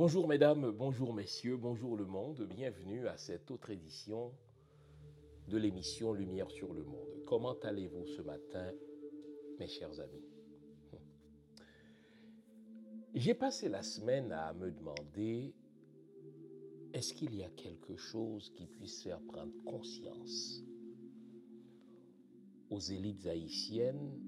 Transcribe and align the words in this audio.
Bonjour 0.00 0.26
mesdames, 0.26 0.70
bonjour 0.70 1.12
messieurs, 1.12 1.58
bonjour 1.58 1.94
le 1.94 2.06
monde, 2.06 2.46
bienvenue 2.48 3.06
à 3.06 3.18
cette 3.18 3.50
autre 3.50 3.68
édition 3.68 4.32
de 5.46 5.58
l'émission 5.58 6.14
Lumière 6.14 6.50
sur 6.50 6.72
le 6.72 6.84
monde. 6.84 7.22
Comment 7.26 7.52
allez-vous 7.58 8.06
ce 8.06 8.22
matin, 8.22 8.72
mes 9.58 9.66
chers 9.66 10.00
amis? 10.00 10.24
J'ai 13.12 13.34
passé 13.34 13.68
la 13.68 13.82
semaine 13.82 14.32
à 14.32 14.54
me 14.54 14.70
demander, 14.70 15.52
est-ce 16.94 17.12
qu'il 17.12 17.34
y 17.34 17.42
a 17.42 17.50
quelque 17.50 17.96
chose 17.96 18.54
qui 18.54 18.66
puisse 18.68 19.02
faire 19.02 19.20
prendre 19.20 19.52
conscience 19.66 20.64
aux 22.70 22.80
élites 22.80 23.26
haïtiennes 23.26 24.18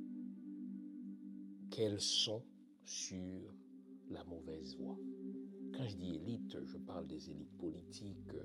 qu'elles 1.71 2.03
sont 2.03 2.45
sur 2.85 3.55
la 4.11 4.23
mauvaise 4.25 4.77
voie? 4.77 4.99
Quand 5.73 5.89
je 5.89 5.97
dis 5.97 6.15
élite, 6.17 6.65
je 6.65 6.77
parle 6.77 7.07
des 7.07 7.31
élites 7.31 7.57
politiques, 7.59 8.37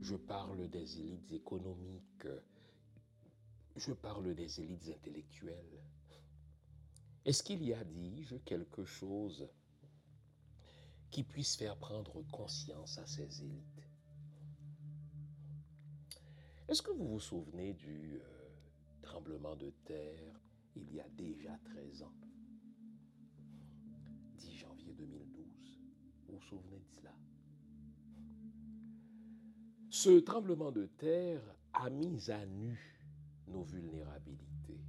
je 0.00 0.16
parle 0.16 0.68
des 0.68 1.00
élites 1.00 1.32
économiques, 1.32 2.26
je 3.76 3.92
parle 3.92 4.34
des 4.34 4.60
élites 4.60 4.88
intellectuelles. 4.88 5.82
Est-ce 7.24 7.42
qu'il 7.42 7.62
y 7.62 7.74
a, 7.74 7.84
dis-je, 7.84 8.36
quelque 8.36 8.84
chose 8.84 9.48
qui 11.10 11.22
puisse 11.22 11.56
faire 11.56 11.76
prendre 11.76 12.22
conscience 12.30 12.98
à 12.98 13.06
ces 13.06 13.42
élites? 13.42 13.82
Est-ce 16.68 16.82
que 16.82 16.90
vous 16.90 17.08
vous 17.08 17.20
souvenez 17.20 17.74
du 17.74 18.14
euh, 18.14 18.48
tremblement 19.02 19.54
de 19.56 19.70
terre 19.84 20.40
il 20.74 20.92
y 20.92 21.00
a 21.00 21.08
déjà 21.10 21.56
13 21.64 22.02
ans? 22.02 22.12
Vous 26.36 26.42
souvenez 26.42 26.78
de 26.78 26.88
cela 27.00 27.14
Ce 29.90 30.20
tremblement 30.20 30.70
de 30.70 30.86
terre 30.86 31.42
a 31.72 31.90
mis 31.90 32.30
à 32.30 32.44
nu 32.46 33.00
nos 33.48 33.62
vulnérabilités. 33.62 34.80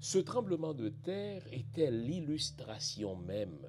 Ce 0.00 0.18
tremblement 0.18 0.74
de 0.74 0.88
terre 0.88 1.46
était 1.52 1.90
l'illustration 1.90 3.16
même 3.16 3.66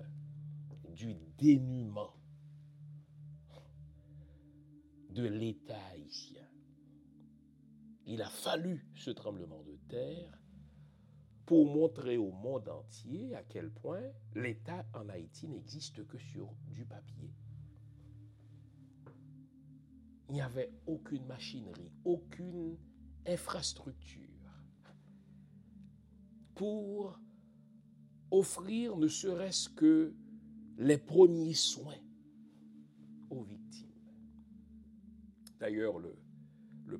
du 0.89 1.15
dénuement 1.37 2.15
de 5.09 5.27
l'État 5.27 5.79
haïtien. 5.91 6.47
Il 8.05 8.21
a 8.21 8.29
fallu 8.29 8.85
ce 8.95 9.11
tremblement 9.11 9.63
de 9.63 9.77
terre 9.87 10.42
pour 11.45 11.65
montrer 11.65 12.17
au 12.17 12.31
monde 12.31 12.69
entier 12.69 13.35
à 13.35 13.43
quel 13.43 13.69
point 13.69 14.03
l'État 14.35 14.85
en 14.93 15.09
Haïti 15.09 15.47
n'existe 15.47 16.05
que 16.07 16.17
sur 16.17 16.53
du 16.69 16.85
papier. 16.85 17.33
Il 20.29 20.35
n'y 20.35 20.41
avait 20.41 20.71
aucune 20.87 21.25
machinerie, 21.25 21.91
aucune 22.05 22.77
infrastructure 23.27 24.33
pour 26.55 27.19
offrir 28.31 28.97
ne 28.97 29.07
serait-ce 29.07 29.69
que 29.69 30.13
les 30.77 30.97
premiers 30.97 31.53
soins 31.53 32.01
aux 33.29 33.43
victimes. 33.43 33.89
D'ailleurs, 35.59 35.99
le, 35.99 36.15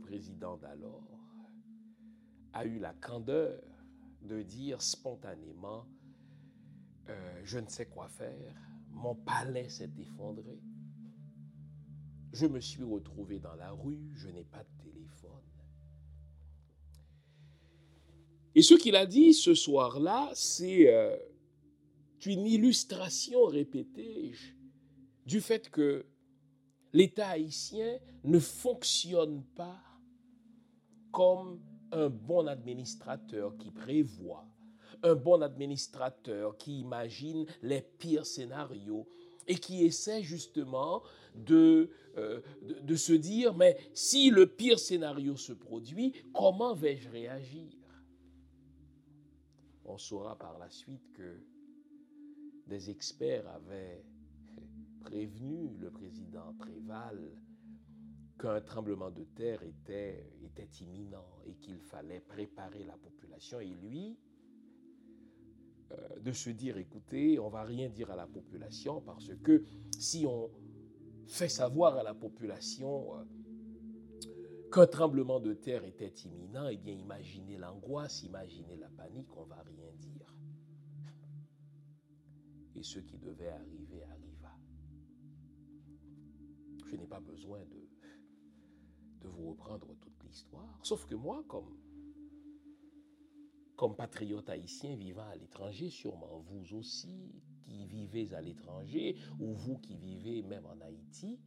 président 0.01 0.57
d'alors 0.57 1.19
a 2.51 2.66
eu 2.66 2.80
la 2.80 2.94
candeur 2.94 3.62
de 4.24 4.42
dire 4.42 4.81
spontanément, 4.81 5.86
euh, 7.10 7.42
je 7.44 7.60
ne 7.60 7.68
sais 7.68 7.86
quoi 7.86 8.08
faire, 8.08 8.56
mon 8.90 9.16
palais 9.16 9.70
s'est 9.70 9.92
effondré, 10.00 10.62
je 12.31 12.48
me 12.48 12.60
suis 12.60 12.84
retrouvé 12.84 13.40
dans 13.40 13.56
la 13.56 13.72
rue, 13.72 14.10
je 14.14 14.30
n'ai 14.30 14.44
pas 14.44 14.64
de 14.64 14.84
téléphone. 14.84 15.44
Et 18.56 18.62
ce 18.62 18.75
qu'il 18.75 18.96
a 18.96 19.06
dit 19.06 19.34
ce 19.34 19.54
soir-là, 19.54 20.31
c'est 20.34 20.94
euh, 20.94 21.18
une 22.25 22.46
illustration 22.46 23.46
répétée 23.46 24.34
du 25.25 25.42
fait 25.42 25.70
que 25.70 26.06
l'État 26.92 27.30
haïtien 27.30 27.98
ne 28.24 28.40
fonctionne 28.40 29.44
pas 29.56 29.81
comme 31.12 31.60
un 31.94 32.10
bon 32.10 32.48
administrateur 32.48 33.56
qui 33.57 33.72
prévoit 33.72 34.45
un 35.04 35.16
bon 35.16 35.42
administrateur 35.42 36.57
qui 36.57 36.80
imagine 36.80 37.45
les 37.62 37.81
pires 37.81 38.25
scénarios 38.25 39.07
et 39.48 39.56
qui 39.56 39.84
essaie 39.84 40.24
justement 40.24 41.04
de, 41.36 41.90
euh, 42.18 42.42
de, 42.62 42.80
de, 42.80 42.95
se 42.95 43.12
dire, 43.12 43.54
mais 43.54 43.78
si 43.94 44.30
le 44.30 44.48
pire 44.48 44.80
scénario 44.80 45.36
se 45.36 45.51
produit, 45.51 46.13
comment 46.34 46.74
vais-je 46.74 47.10
réagir? 47.10 47.74
On 49.86 49.98
saura 49.98 50.38
par 50.38 50.57
la 50.57 50.69
suite 50.69 51.12
que 51.13 51.42
des 52.68 52.89
experts 52.89 53.48
avaient 53.50 54.06
prévenu 55.01 55.75
le 55.78 55.92
président 55.92 56.54
Préval 56.57 57.19
qu'un 58.38 58.62
tremblement 58.62 59.12
de 59.12 59.24
terre 59.24 59.62
était, 59.63 60.25
était 60.44 60.69
imminent 60.81 61.25
et 61.45 61.53
qu'il 61.56 61.80
fallait 61.80 62.19
préparer 62.19 62.83
la 62.83 62.97
population. 62.97 63.59
Et 63.59 63.74
lui, 63.74 64.18
euh, 65.91 66.19
de 66.19 66.31
se 66.31 66.50
dire, 66.50 66.77
écoutez, 66.77 67.39
on 67.39 67.50
va 67.50 67.63
rien 67.63 67.89
dire 67.89 68.09
à 68.12 68.15
la 68.15 68.27
population 68.27 69.01
parce 69.01 69.31
que 69.44 69.63
si 69.97 70.25
on 70.25 70.50
fait 71.27 71.50
savoir 71.50 71.97
à 71.97 72.03
la 72.03 72.13
population 72.13 73.18
euh, 73.18 73.24
qu'un 74.71 74.88
tremblement 74.88 75.39
de 75.39 75.53
terre 75.53 75.83
était 75.86 76.13
imminent, 76.25 76.68
eh 76.68 76.77
bien 76.77 76.94
imaginez 76.94 77.57
l'angoisse, 77.57 78.24
imaginez 78.24 78.77
la 78.77 78.89
panique, 78.89 79.36
on 79.38 79.44
va 79.44 79.62
rien 79.62 79.91
dire. 80.00 80.33
Et 82.75 82.83
ce 82.83 83.00
qui 83.00 83.18
devait 83.18 83.50
arriver 83.50 84.03
arriva. 84.03 84.57
Je 86.88 86.95
n'ai 86.95 87.07
pas 87.07 87.19
besoin 87.19 87.59
de, 87.65 87.82
de 89.24 89.30
vous 89.30 89.52
reprendre 89.52 89.88
toute 90.02 90.24
l'histoire, 90.24 90.80
sauf 90.84 91.06
que 91.06 91.16
moi, 91.16 91.44
comme 91.48 91.78
comme 93.75 93.96
patriote 93.96 94.50
haïtien 94.50 94.96
vivant 94.96 95.28
à 95.28 95.36
l'étranger, 95.36 95.90
sûrement 95.90 96.44
vous 96.46 96.75
aussi 96.78 97.34
qui 97.64 97.86
vivez 97.88 98.34
à 98.34 98.42
l'étranger, 98.42 99.16
ou 99.40 99.54
vous 99.54 99.78
qui 99.80 99.98
vivez 99.98 100.44
même 100.44 100.66
en 100.66 100.80
Haïti, 100.81 101.40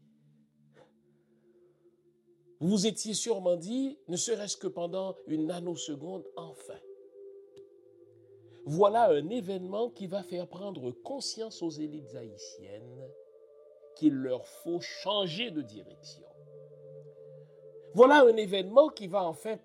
vous 2.58 2.68
vous 2.68 2.86
étiez 2.86 3.14
sûrement 3.14 3.56
dit, 3.56 3.98
ne 4.08 4.16
serait-ce 4.16 4.56
que 4.56 4.66
pendant 4.66 5.14
une 5.26 5.46
nanoseconde, 5.46 6.24
enfin. 6.36 6.78
Voilà 8.64 9.10
un 9.10 9.28
événement 9.28 9.90
qui 9.90 10.06
va 10.06 10.22
faire 10.22 10.48
prendre 10.48 10.90
conscience 10.90 11.62
aux 11.62 11.70
élites 11.70 12.14
haïtiennes 12.14 13.08
qu'il 13.94 14.14
leur 14.14 14.46
faut 14.46 14.80
changer 14.80 15.50
de 15.50 15.62
direction. 15.62 16.26
Voilà 17.96 18.26
un 18.26 18.36
événement 18.36 18.88
qui 18.88 19.06
va 19.06 19.24
en 19.24 19.32
fait 19.32 19.62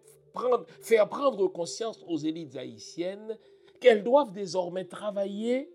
faire 0.80 1.10
prendre 1.10 1.50
conscience 1.50 2.02
aux 2.08 2.18
élites 2.18 2.56
haïtiennes 2.56 3.38
qu'elles 3.82 4.06
doivent 4.06 4.32
désormais 4.32 4.86
travailler 4.86 5.70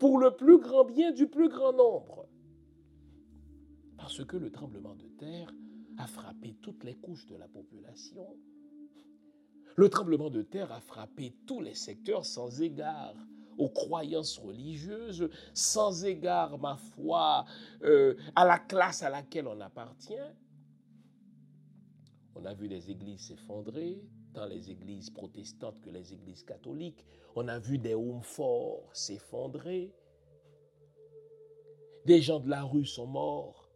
pour 0.00 0.18
le 0.18 0.34
plus 0.34 0.58
grand 0.58 0.82
bien 0.82 1.12
du 1.12 1.28
plus 1.28 1.48
grand 1.48 1.72
nombre. 1.72 2.26
Parce 3.96 4.24
que 4.24 4.36
le 4.36 4.50
tremblement 4.50 4.96
de 4.96 5.06
terre 5.06 5.54
a 5.98 6.08
frappé 6.08 6.56
toutes 6.60 6.82
les 6.82 6.96
couches 6.96 7.28
de 7.28 7.36
la 7.36 7.46
population. 7.46 8.26
Le 9.76 9.88
tremblement 9.88 10.30
de 10.30 10.42
terre 10.42 10.72
a 10.72 10.80
frappé 10.80 11.36
tous 11.46 11.60
les 11.60 11.74
secteurs 11.74 12.26
sans 12.26 12.60
égard 12.60 13.14
aux 13.56 13.68
croyances 13.68 14.36
religieuses, 14.38 15.30
sans 15.54 16.04
égard, 16.04 16.58
ma 16.58 16.76
foi, 16.76 17.44
euh, 17.84 18.16
à 18.34 18.44
la 18.44 18.58
classe 18.58 19.04
à 19.04 19.10
laquelle 19.10 19.46
on 19.46 19.60
appartient. 19.60 20.16
On 22.34 22.44
a 22.44 22.54
vu 22.54 22.68
les 22.68 22.90
églises 22.90 23.26
s'effondrer, 23.28 24.02
tant 24.32 24.46
les 24.46 24.70
églises 24.70 25.10
protestantes 25.10 25.80
que 25.80 25.90
les 25.90 26.12
églises 26.12 26.44
catholiques. 26.44 27.04
On 27.34 27.48
a 27.48 27.58
vu 27.58 27.78
des 27.78 27.94
hommes 27.94 28.22
forts 28.22 28.88
s'effondrer. 28.92 29.92
Des 32.06 32.22
gens 32.22 32.40
de 32.40 32.48
la 32.48 32.62
rue 32.62 32.86
sont 32.86 33.06
morts. 33.06 33.70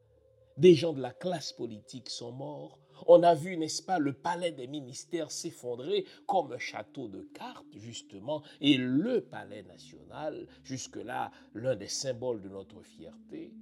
Des 0.57 0.75
gens 0.75 0.93
de 0.93 1.01
la 1.01 1.13
classe 1.13 1.53
politique 1.53 2.09
sont 2.09 2.33
morts. 2.33 2.79
On 3.09 3.23
a 3.25 3.35
vu, 3.35 3.57
n'est-ce 3.57 3.83
pas, 3.83 3.99
le 3.99 4.13
palais 4.13 4.53
des 4.53 4.69
ministères 4.69 5.33
s'effondrer 5.33 6.05
comme 6.27 6.53
un 6.53 6.59
château 6.59 7.09
de 7.09 7.23
cartes, 7.35 7.77
justement, 7.77 8.43
et 8.61 8.77
le 8.77 9.21
palais 9.21 9.65
national, 9.65 10.47
jusque-là 10.63 11.33
l'un 11.55 11.75
des 11.75 11.89
symboles 11.89 12.41
de 12.41 12.49
notre 12.49 12.83
fierté, 12.83 13.53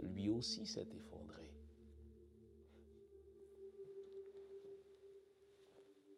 lui 0.00 0.28
aussi 0.28 0.66
s'est 0.66 0.88
effondré. 0.92 1.13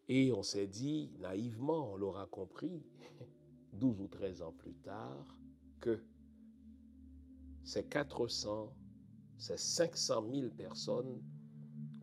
Et 0.08 0.32
on 0.32 0.42
s'est 0.42 0.66
dit, 0.66 1.10
naïvement, 1.18 1.92
on 1.92 1.96
l'aura 1.96 2.26
compris, 2.26 2.82
12 3.72 4.00
ou 4.00 4.08
13 4.08 4.42
ans 4.42 4.54
plus 4.56 4.74
tard, 4.74 5.26
que 5.80 6.00
ces 7.64 7.84
400, 7.84 8.72
ces 9.36 9.56
500 9.56 10.24
000 10.32 10.50
personnes, 10.50 11.20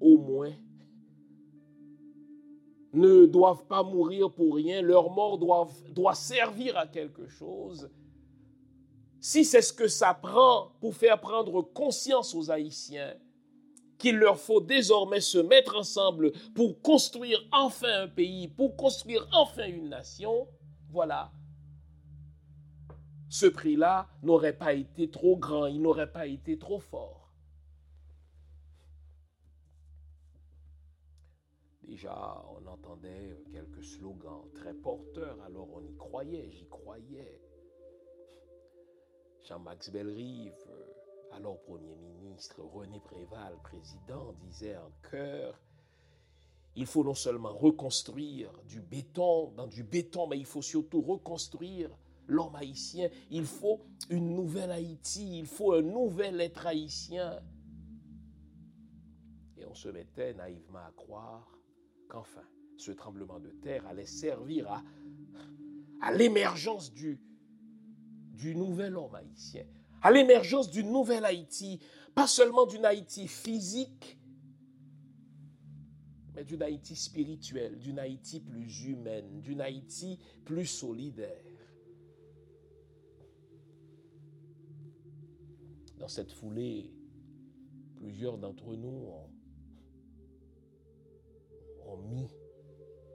au 0.02 0.18
moins, 0.18 0.52
ne 2.94 3.26
doivent 3.26 3.66
pas 3.68 3.84
mourir 3.84 4.32
pour 4.32 4.56
rien, 4.56 4.82
leur 4.82 5.10
mort 5.10 5.38
doit, 5.38 5.70
doit 5.92 6.16
servir 6.16 6.78
à 6.78 6.88
quelque 6.88 7.28
chose. 7.28 7.90
Si 9.22 9.46
c'est 9.46 9.62
ce 9.62 9.72
que 9.72 9.88
ça 9.88 10.14
prend 10.14 10.74
pour 10.82 10.94
faire 10.94 11.22
prendre 11.22 11.62
conscience 11.62 12.36
aux 12.36 12.52
Haïtiens 12.52 13.16
qu'il 14.04 14.18
leur 14.18 14.38
faut 14.38 14.60
désormais 14.60 15.22
se 15.22 15.38
mettre 15.38 15.78
ensemble 15.78 16.34
pour 16.54 16.82
construire 16.82 17.40
enfin 17.54 18.02
un 18.02 18.08
pays, 18.10 18.50
pour 18.50 18.76
construire 18.76 19.26
enfin 19.32 19.66
une 19.66 19.88
nation, 19.88 20.46
voilà. 20.90 21.32
Ce 23.30 23.46
prix-là 23.46 24.10
n'aurait 24.22 24.58
pas 24.58 24.74
été 24.74 25.10
trop 25.10 25.38
grand, 25.38 25.68
il 25.68 25.82
n'aurait 25.82 26.12
pas 26.12 26.28
été 26.28 26.60
trop 26.60 26.80
fort. 26.80 27.32
Déjà, 31.84 32.44
on 32.50 32.68
entendait 32.68 33.42
quelques 33.54 33.86
slogans 33.86 34.50
très 34.54 34.74
porteurs, 34.74 35.38
alors 35.46 35.70
on 35.74 35.82
y 35.82 35.96
croyait, 35.96 36.52
j'y 36.52 36.68
croyais. 36.68 37.40
Jean-Max 39.44 39.90
Bellerive, 39.92 40.54
alors 41.36 41.60
Premier 41.62 41.96
ministre 41.96 42.62
René 42.62 43.00
Préval, 43.00 43.58
président, 43.64 44.34
disait 44.34 44.78
en 44.78 44.92
chœur, 45.10 45.60
il 46.76 46.86
faut 46.86 47.04
non 47.04 47.14
seulement 47.14 47.54
reconstruire 47.54 48.52
du 48.68 48.82
béton, 48.82 49.52
dans 49.52 49.68
du 49.68 49.84
béton, 49.84 50.28
mais 50.28 50.38
il 50.38 50.46
faut 50.46 50.62
surtout 50.62 51.02
reconstruire 51.02 51.90
l'homme 52.28 52.56
haïtien. 52.56 53.10
Il 53.30 53.46
faut 53.46 53.82
une 54.10 54.36
nouvelle 54.36 54.72
Haïti, 54.72 55.40
il 55.40 55.46
faut 55.46 55.74
un 55.74 55.82
nouvel 55.82 56.42
être 56.42 56.66
haïtien. 56.66 57.40
Et 59.58 59.66
on 59.66 59.76
se 59.76 59.90
mettait 59.90 60.34
naïvement 60.34 60.80
à 60.80 60.92
croire 60.96 61.48
qu'enfin, 62.10 62.44
ce 62.78 62.92
tremblement 62.92 63.40
de 63.40 63.50
terre 63.50 63.86
allait 63.88 64.06
servir 64.06 64.84
à, 66.02 66.12
l'émergence 66.12 66.92
du 66.92 67.20
nouvel 68.56 68.98
homme 68.98 69.16
haïtien, 69.16 69.64
à 70.04 70.12
l'émergence 70.12 70.70
d'une 70.70 70.92
nouvelle 70.92 71.24
Haïti, 71.26 71.80
pas 72.14 72.28
seulement 72.28 72.66
d'une 72.66 72.86
Haïti 72.86 73.28
physique, 73.28 74.20
mais 76.36 76.44
d'une 76.44 76.62
Haïti 76.62 76.96
spirituelle, 76.96 77.80
d'une 77.80 78.00
Haïti 78.00 78.42
plus 78.42 78.86
humaine, 78.86 79.40
d'une 79.42 79.62
Haïti 79.62 80.20
plus 80.44 80.66
solidaire. 80.66 81.42
Dans 85.98 86.10
cette 86.10 86.34
foulée, 86.34 86.92
plusieurs 87.96 88.38
d'entre 88.38 88.76
nous 88.76 89.08
ont, 89.08 89.30
mis 92.10 92.28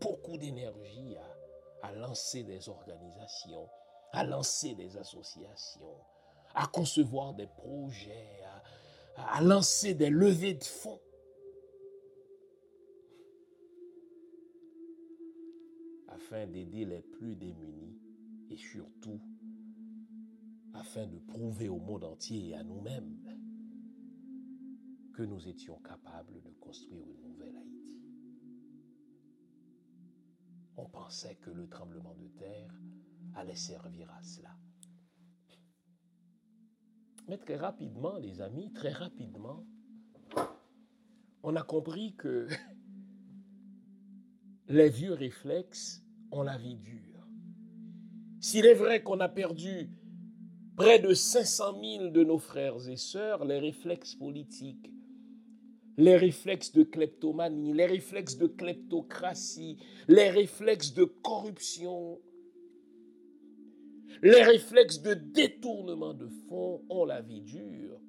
beaucoup 0.00 0.38
d'énergie 0.38 1.16
à 1.82 1.92
lancer 1.92 2.44
des 2.44 2.68
organisations, 2.68 3.68
à 4.12 4.24
lancer 4.24 4.74
des 4.76 4.96
associations, 4.96 5.96
à 6.58 6.66
concevoir 6.66 7.34
des 7.34 7.46
projets, 7.46 8.42
à, 9.16 9.40
lancer 9.40 9.94
des 9.94 10.10
levées 10.10 10.54
de 10.54 10.64
fonds. 10.64 11.00
afin 16.08 16.46
d'aider 16.48 16.84
les 16.84 17.00
plus 17.00 17.36
démunis 17.36 17.96
et 18.50 18.56
surtout 18.56 19.20
afin 20.74 21.06
de 21.06 21.16
prouver 21.20 21.68
au 21.68 21.78
monde 21.78 22.04
entier 22.04 22.48
et 22.48 22.54
à 22.54 22.64
nous-mêmes 22.64 23.16
que 25.14 25.22
nous 25.22 25.48
étions 25.48 25.78
capables 25.78 26.42
de 26.42 26.50
construire 26.60 27.06
une 27.08 27.22
nouvelle 27.22 27.56
Haïti. 27.56 28.02
On 30.76 30.86
pensait 30.86 31.36
que 31.36 31.50
le 31.50 31.68
tremblement 31.68 32.14
de 32.16 32.26
terre 32.36 32.74
allait 33.36 33.56
servir 33.56 34.10
à 34.10 34.22
cela. 34.22 34.54
Mais 37.28 37.36
très 37.36 37.56
rapidement, 37.56 38.16
les 38.16 38.40
amis, 38.40 38.72
très 38.72 38.92
rapidement, 38.92 39.66
on 41.42 41.56
a 41.56 41.62
compris 41.62 42.14
que 42.16 42.48
les 44.68 44.88
vieux 44.88 45.12
réflexes 45.12 46.02
ont 46.32 46.42
la 46.42 46.56
vie 46.56 46.76
dure. 46.76 47.26
S'il 48.40 48.64
est 48.64 48.74
vrai 48.74 49.02
qu'on 49.02 49.20
a 49.20 49.28
perdu 49.28 49.90
près 50.76 50.98
de 51.00 51.12
500 51.12 51.82
000 51.82 52.08
de 52.10 52.24
nos 52.24 52.38
frères 52.38 52.88
et 52.88 52.96
sœurs, 52.96 53.44
les 53.44 53.58
réflexes 53.58 54.14
politiques, 54.14 54.90
les 55.98 56.16
réflexes 56.16 56.72
de 56.72 56.84
kleptomanie, 56.84 57.74
les 57.74 57.86
réflexes 57.86 58.38
de 58.38 58.46
kleptocratie, 58.46 59.76
les 60.06 60.30
réflexes 60.30 60.94
de 60.94 61.04
corruption, 61.04 62.20
les 64.22 64.42
réflexes 64.42 65.00
de 65.00 65.14
détournement 65.14 66.14
de 66.14 66.28
fonds 66.48 66.82
ont 66.88 67.04
la 67.04 67.20
vie 67.20 67.42
dure. 67.42 68.00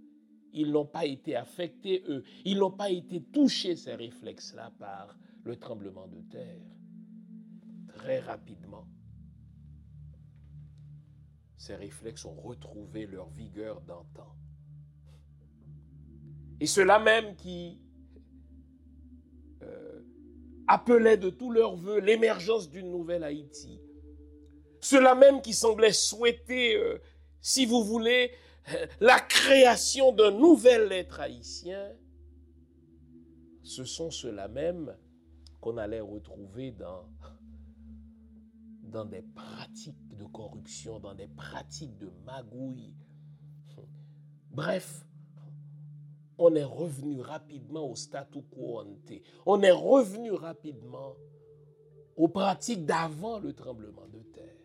Ils 0.53 0.71
n'ont 0.71 0.85
pas 0.85 1.05
été 1.05 1.35
affectés, 1.35 2.03
eux. 2.07 2.23
Ils 2.45 2.57
n'ont 2.57 2.71
pas 2.71 2.89
été 2.89 3.21
touchés, 3.21 3.75
ces 3.75 3.93
réflexes-là, 3.93 4.71
par 4.79 5.17
le 5.43 5.55
tremblement 5.55 6.07
de 6.07 6.21
terre. 6.31 6.61
Très 7.93 8.19
rapidement, 8.19 8.87
ces 11.57 11.75
réflexes 11.75 12.25
ont 12.25 12.39
retrouvé 12.39 13.05
leur 13.05 13.29
vigueur 13.29 13.81
d'antan. 13.81 14.35
Et 16.59 16.65
ceux-là 16.65 16.99
même 16.99 17.35
qui 17.35 17.79
euh, 19.61 20.01
appelaient 20.67 21.17
de 21.17 21.29
tous 21.29 21.51
leurs 21.51 21.75
voeux 21.75 21.99
l'émergence 21.99 22.69
d'une 22.69 22.89
nouvelle 22.89 23.23
Haïti, 23.23 23.79
ceux-là 24.81 25.15
même 25.15 25.41
qui 25.41 25.53
semblaient 25.53 25.93
souhaiter, 25.93 26.75
euh, 26.75 27.01
si 27.41 27.65
vous 27.65 27.83
voulez, 27.83 28.31
euh, 28.73 28.85
la 28.99 29.19
création 29.19 30.11
d'un 30.11 30.31
nouvel 30.31 30.91
être 30.91 31.19
haïtien, 31.19 31.91
ce 33.63 33.83
sont 33.83 34.11
ceux-là 34.11 34.47
même 34.47 34.95
qu'on 35.61 35.77
allait 35.77 35.99
retrouver 35.99 36.71
dans, 36.71 37.05
dans 38.83 39.05
des 39.05 39.21
pratiques 39.21 40.15
de 40.17 40.25
corruption, 40.25 40.99
dans 40.99 41.13
des 41.13 41.27
pratiques 41.27 41.97
de 41.97 42.09
magouille. 42.25 42.95
Bref, 44.51 45.05
on 46.37 46.55
est 46.55 46.63
revenu 46.63 47.21
rapidement 47.21 47.89
au 47.89 47.95
statu 47.95 48.41
quo 48.41 48.79
ante. 48.79 49.11
On 49.45 49.61
est 49.61 49.71
revenu 49.71 50.31
rapidement 50.31 51.15
aux 52.15 52.29
pratiques 52.29 52.85
d'avant 52.85 53.39
le 53.39 53.53
tremblement 53.53 54.07
de 54.07 54.19
terre. 54.33 54.55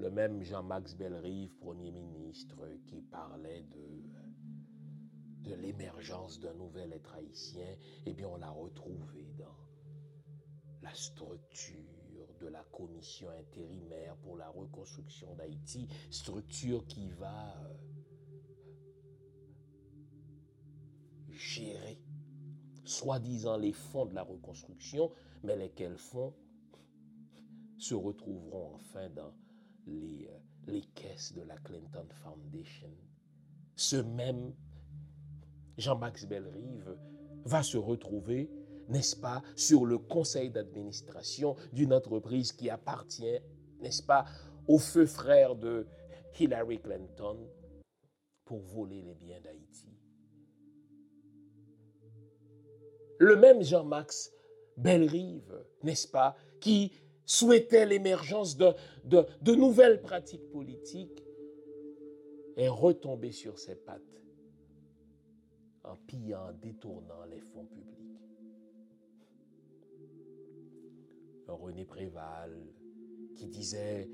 Le 0.00 0.10
même 0.10 0.44
Jean-Max 0.44 0.94
Bellerive, 0.94 1.56
Premier 1.58 1.90
ministre, 1.90 2.56
qui 2.86 3.02
parlait 3.02 3.64
de, 3.64 5.50
de 5.50 5.54
l'émergence 5.56 6.38
d'un 6.38 6.54
nouvel 6.54 6.92
être 6.92 7.14
haïtien, 7.14 7.66
eh 8.06 8.12
bien, 8.12 8.28
on 8.28 8.36
l'a 8.36 8.50
retrouvé 8.50 9.34
dans 9.36 9.56
la 10.82 10.94
structure 10.94 12.36
de 12.40 12.46
la 12.46 12.62
commission 12.70 13.28
intérimaire 13.30 14.16
pour 14.18 14.36
la 14.36 14.48
reconstruction 14.48 15.34
d'Haïti, 15.34 15.88
structure 16.10 16.86
qui 16.86 17.10
va 17.10 17.56
euh, 17.64 17.74
gérer, 21.32 21.98
soi-disant, 22.84 23.56
les 23.56 23.72
fonds 23.72 24.06
de 24.06 24.14
la 24.14 24.22
reconstruction, 24.22 25.10
mais 25.42 25.56
lesquels 25.56 25.98
fonds 25.98 26.36
se 27.78 27.96
retrouveront 27.96 28.76
enfin 28.76 29.10
dans 29.10 29.32
les, 29.88 30.28
euh, 30.28 30.38
les 30.66 30.82
caisses 30.94 31.32
de 31.34 31.42
la 31.42 31.56
Clinton 31.58 32.06
Foundation. 32.22 32.90
Ce 33.76 33.96
même 33.96 34.54
Jean-Max 35.76 36.26
Bellerive 36.26 36.96
va 37.44 37.62
se 37.62 37.76
retrouver, 37.76 38.50
n'est-ce 38.88 39.16
pas, 39.16 39.42
sur 39.56 39.86
le 39.86 39.98
conseil 39.98 40.50
d'administration 40.50 41.56
d'une 41.72 41.92
entreprise 41.92 42.52
qui 42.52 42.68
appartient, 42.70 43.38
n'est-ce 43.80 44.02
pas, 44.02 44.24
au 44.66 44.78
feu 44.78 45.06
frère 45.06 45.54
de 45.54 45.86
Hillary 46.38 46.80
Clinton 46.80 47.48
pour 48.44 48.60
voler 48.60 49.02
les 49.02 49.14
biens 49.14 49.40
d'Haïti. 49.40 49.88
Le 53.18 53.36
même 53.36 53.62
Jean-Max 53.62 54.32
Bellerive, 54.76 55.64
n'est-ce 55.82 56.06
pas, 56.06 56.36
qui 56.60 56.92
souhaitait 57.28 57.84
l'émergence 57.86 58.56
de, 58.56 58.74
nouvelles 59.54 60.00
pratiques 60.00 60.50
politiques, 60.50 61.22
est 62.56 62.68
retombé 62.68 63.30
sur 63.30 63.58
ses 63.58 63.76
pattes 63.76 64.02
en 65.84 65.94
pillant, 65.94 66.48
en 66.48 66.52
détournant 66.52 67.24
les 67.30 67.40
fonds 67.40 67.66
publics. 67.66 67.86
René 71.46 71.84
Préval, 71.84 72.58
qui 73.36 73.46
disait 73.46 74.10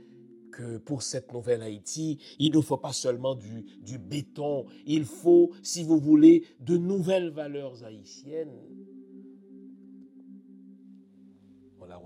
que 0.53 0.77
pour 0.79 1.03
cette 1.03 1.33
nouvelle 1.33 1.63
Haïti, 1.63 2.21
il 2.39 2.53
ne 2.53 2.61
faut 2.61 2.77
pas 2.77 2.93
seulement 2.93 3.35
du 3.35 3.99
béton, 3.99 4.67
il 4.87 5.05
faut, 5.05 5.51
si 5.63 5.83
vous 5.83 5.99
voulez, 5.99 6.45
de 6.61 6.77
nouvelles 6.77 7.31
valeurs 7.31 7.83
haïtiennes. 7.85 8.61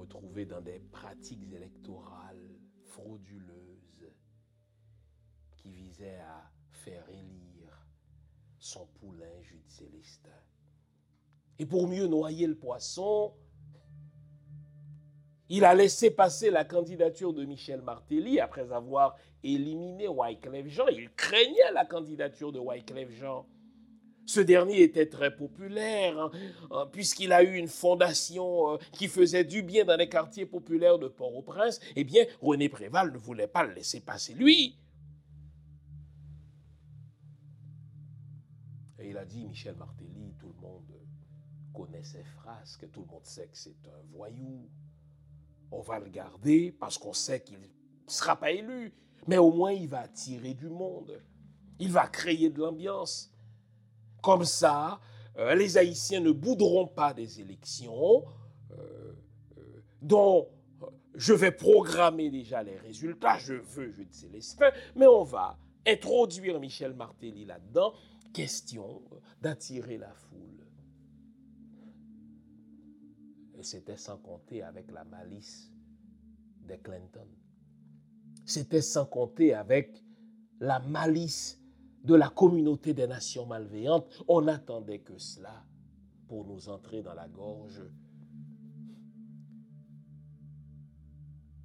Retrouvé 0.08 0.46
dans 0.46 0.62
des 0.62 0.78
pratiques 0.90 1.52
électorales 1.52 2.56
frauduleuses 2.86 4.10
qui 5.56 5.70
visaient 5.70 6.20
à 6.20 6.50
faire 6.70 7.06
élire 7.10 7.86
son 8.58 8.86
poulain 8.86 9.42
Jude 9.42 9.68
Célestin. 9.68 10.30
Et 11.58 11.66
pour 11.66 11.86
mieux 11.88 12.06
noyer 12.06 12.46
le 12.46 12.54
poisson, 12.54 13.34
il 15.50 15.64
a 15.64 15.74
laissé 15.74 16.10
passer 16.10 16.50
la 16.50 16.64
candidature 16.64 17.34
de 17.34 17.44
Michel 17.44 17.82
Martelly 17.82 18.40
après 18.40 18.72
avoir 18.72 19.16
éliminé 19.42 20.08
Wyclef 20.08 20.68
Jean. 20.68 20.88
Il 20.88 21.10
craignait 21.10 21.72
la 21.74 21.84
candidature 21.84 22.52
de 22.52 22.60
Wyclef 22.60 23.10
Jean. 23.10 23.46
Ce 24.28 24.40
dernier 24.40 24.82
était 24.82 25.08
très 25.08 25.34
populaire 25.34 26.18
hein, 26.18 26.30
hein, 26.70 26.86
puisqu'il 26.92 27.32
a 27.32 27.42
eu 27.42 27.54
une 27.54 27.66
fondation 27.66 28.74
euh, 28.74 28.76
qui 28.92 29.08
faisait 29.08 29.42
du 29.42 29.62
bien 29.62 29.86
dans 29.86 29.96
les 29.96 30.10
quartiers 30.10 30.44
populaires 30.44 30.98
de 30.98 31.08
Port-au-Prince. 31.08 31.80
Eh 31.96 32.04
bien, 32.04 32.26
René 32.42 32.68
Préval 32.68 33.10
ne 33.10 33.16
voulait 33.16 33.46
pas 33.46 33.64
le 33.64 33.72
laisser 33.72 34.00
passer 34.00 34.34
lui. 34.34 34.78
Et 38.98 39.08
il 39.08 39.16
a 39.16 39.24
dit, 39.24 39.46
Michel 39.46 39.76
Martelly, 39.76 40.34
tout 40.38 40.52
le 40.54 40.60
monde 40.60 40.92
connaît 41.72 42.04
ses 42.04 42.22
frasques, 42.22 42.90
tout 42.92 43.00
le 43.00 43.06
monde 43.06 43.24
sait 43.24 43.48
que 43.48 43.56
c'est 43.56 43.88
un 43.88 44.02
voyou. 44.12 44.68
On 45.70 45.80
va 45.80 45.98
le 45.98 46.10
garder 46.10 46.70
parce 46.70 46.98
qu'on 46.98 47.14
sait 47.14 47.40
qu'il 47.40 47.60
ne 47.60 47.66
sera 48.06 48.36
pas 48.36 48.50
élu. 48.50 48.92
Mais 49.26 49.38
au 49.38 49.52
moins, 49.52 49.72
il 49.72 49.88
va 49.88 50.00
attirer 50.00 50.52
du 50.52 50.68
monde. 50.68 51.18
Il 51.78 51.92
va 51.92 52.06
créer 52.08 52.50
de 52.50 52.58
l'ambiance. 52.58 53.32
Comme 54.22 54.44
ça, 54.44 55.00
euh, 55.38 55.54
les 55.54 55.76
Haïtiens 55.76 56.20
ne 56.20 56.32
bouderont 56.32 56.86
pas 56.86 57.14
des 57.14 57.40
élections 57.40 58.24
euh, 58.72 59.12
euh, 59.58 59.82
dont 60.02 60.48
je 61.14 61.32
vais 61.32 61.52
programmer 61.52 62.30
déjà 62.30 62.62
les 62.62 62.76
résultats. 62.76 63.38
Je 63.38 63.54
veux 63.54 63.90
je 63.90 64.02
dis 64.02 64.18
Célestin, 64.18 64.70
mais 64.96 65.06
on 65.06 65.22
va 65.22 65.56
introduire 65.86 66.58
Michel 66.58 66.94
Martelly 66.94 67.44
là-dedans. 67.44 67.92
Question 68.32 69.02
d'attirer 69.40 69.98
la 69.98 70.12
foule. 70.12 70.66
Et 73.58 73.62
c'était 73.62 73.96
sans 73.96 74.18
compter 74.18 74.62
avec 74.62 74.90
la 74.92 75.04
malice 75.04 75.72
des 76.62 76.78
Clinton. 76.78 77.26
C'était 78.44 78.82
sans 78.82 79.06
compter 79.06 79.54
avec 79.54 80.02
la 80.60 80.78
malice 80.80 81.57
de 82.08 82.14
la 82.14 82.30
communauté 82.30 82.94
des 82.94 83.06
nations 83.06 83.44
malveillantes, 83.44 84.24
on 84.28 84.40
n'attendait 84.40 85.00
que 85.00 85.18
cela 85.18 85.62
pour 86.26 86.46
nous 86.46 86.70
entrer 86.70 87.02
dans 87.02 87.12
la 87.12 87.28
gorge. 87.28 87.82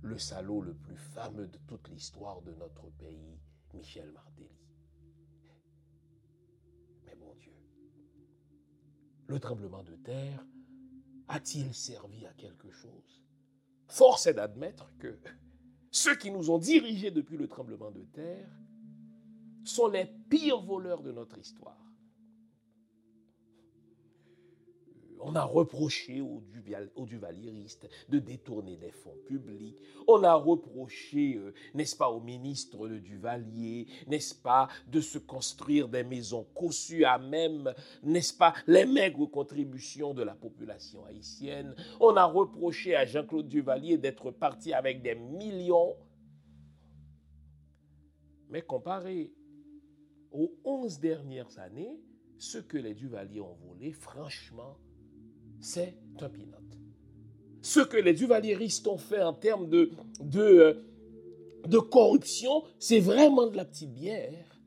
Le 0.01 0.17
salaud 0.17 0.59
le 0.59 0.73
plus 0.73 0.97
fameux 0.97 1.47
de 1.47 1.57
toute 1.65 1.87
l'histoire 1.87 2.41
de 2.41 2.53
notre 2.55 2.89
pays, 2.97 3.39
Michel 3.73 4.11
Martelly. 4.11 4.59
Mais 7.05 7.15
bon 7.15 7.33
Dieu, 7.39 7.55
le 9.27 9.39
tremblement 9.39 9.83
de 9.83 9.95
terre 9.95 10.45
a-t-il 11.29 11.73
servi 11.73 12.25
à 12.25 12.33
quelque 12.33 12.69
chose? 12.69 13.23
Force 13.87 14.27
est 14.27 14.33
d'admettre 14.33 14.91
que 14.97 15.17
ceux 15.89 16.17
qui 16.17 16.31
nous 16.31 16.49
ont 16.49 16.57
dirigés 16.57 17.11
depuis 17.11 17.37
le 17.37 17.47
tremblement 17.47 17.91
de 17.91 18.03
terre 18.03 18.49
sont 19.63 19.87
les 19.87 20.05
pires 20.29 20.61
voleurs 20.61 21.01
de 21.01 21.11
notre 21.11 21.37
histoire. 21.37 21.83
on 25.23 25.35
a 25.35 25.43
reproché 25.43 26.21
aux, 26.21 26.43
Duvalieristes 27.05 27.89
de 28.09 28.19
détourner 28.19 28.77
des 28.77 28.91
fonds 28.91 29.17
publics. 29.25 29.77
On 30.07 30.23
a 30.23 30.33
reproché, 30.33 31.35
euh, 31.35 31.53
n'est-ce 31.73 31.95
pas, 31.95 32.09
au 32.09 32.19
ministre 32.19 32.87
de 32.87 32.99
Duvalier, 32.99 33.87
n'est-ce 34.07 34.35
pas, 34.35 34.67
de 34.87 35.01
se 35.01 35.17
construire 35.17 35.87
des 35.87 36.03
maisons 36.03 36.45
cossues 36.53 37.05
à 37.05 37.17
même, 37.17 37.73
n'est-ce 38.03 38.33
pas, 38.33 38.53
les 38.67 38.85
maigres 38.85 39.29
contributions 39.29 40.13
de 40.13 40.23
la 40.23 40.35
population 40.35 41.05
haïtienne. 41.05 41.75
On 41.99 42.15
a 42.15 42.25
reproché 42.25 42.95
à 42.95 43.05
Jean-Claude 43.05 43.47
Duvalier 43.47 43.97
d'être 43.97 44.31
parti 44.31 44.73
avec 44.73 45.01
des 45.01 45.15
millions. 45.15 45.95
Mais 48.49 48.61
comparé 48.61 49.31
aux 50.33 50.53
11 50.65 50.99
dernières 50.99 51.57
années, 51.59 51.99
ce 52.37 52.57
que 52.57 52.77
les 52.77 52.93
Duvaliers 52.93 53.41
ont 53.41 53.55
volé, 53.67 53.91
franchement, 53.91 54.77
c'est 55.59 55.97
un 56.19 56.29
pinot. 56.29 56.57
Ce 57.61 57.79
que 57.79 57.95
les 57.95 58.13
duvalieristes 58.13 58.85
ont 58.87 58.97
fait 58.97 59.23
en 59.23 59.33
termes 59.33 59.73
euh, 59.73 60.73
de 61.65 61.77
corruption, 61.79 62.63
c'est 62.77 62.99
vraiment 62.99 63.47
de 63.47 63.55
la 63.55 63.63
petite 63.63 63.93
bière. 63.93 64.59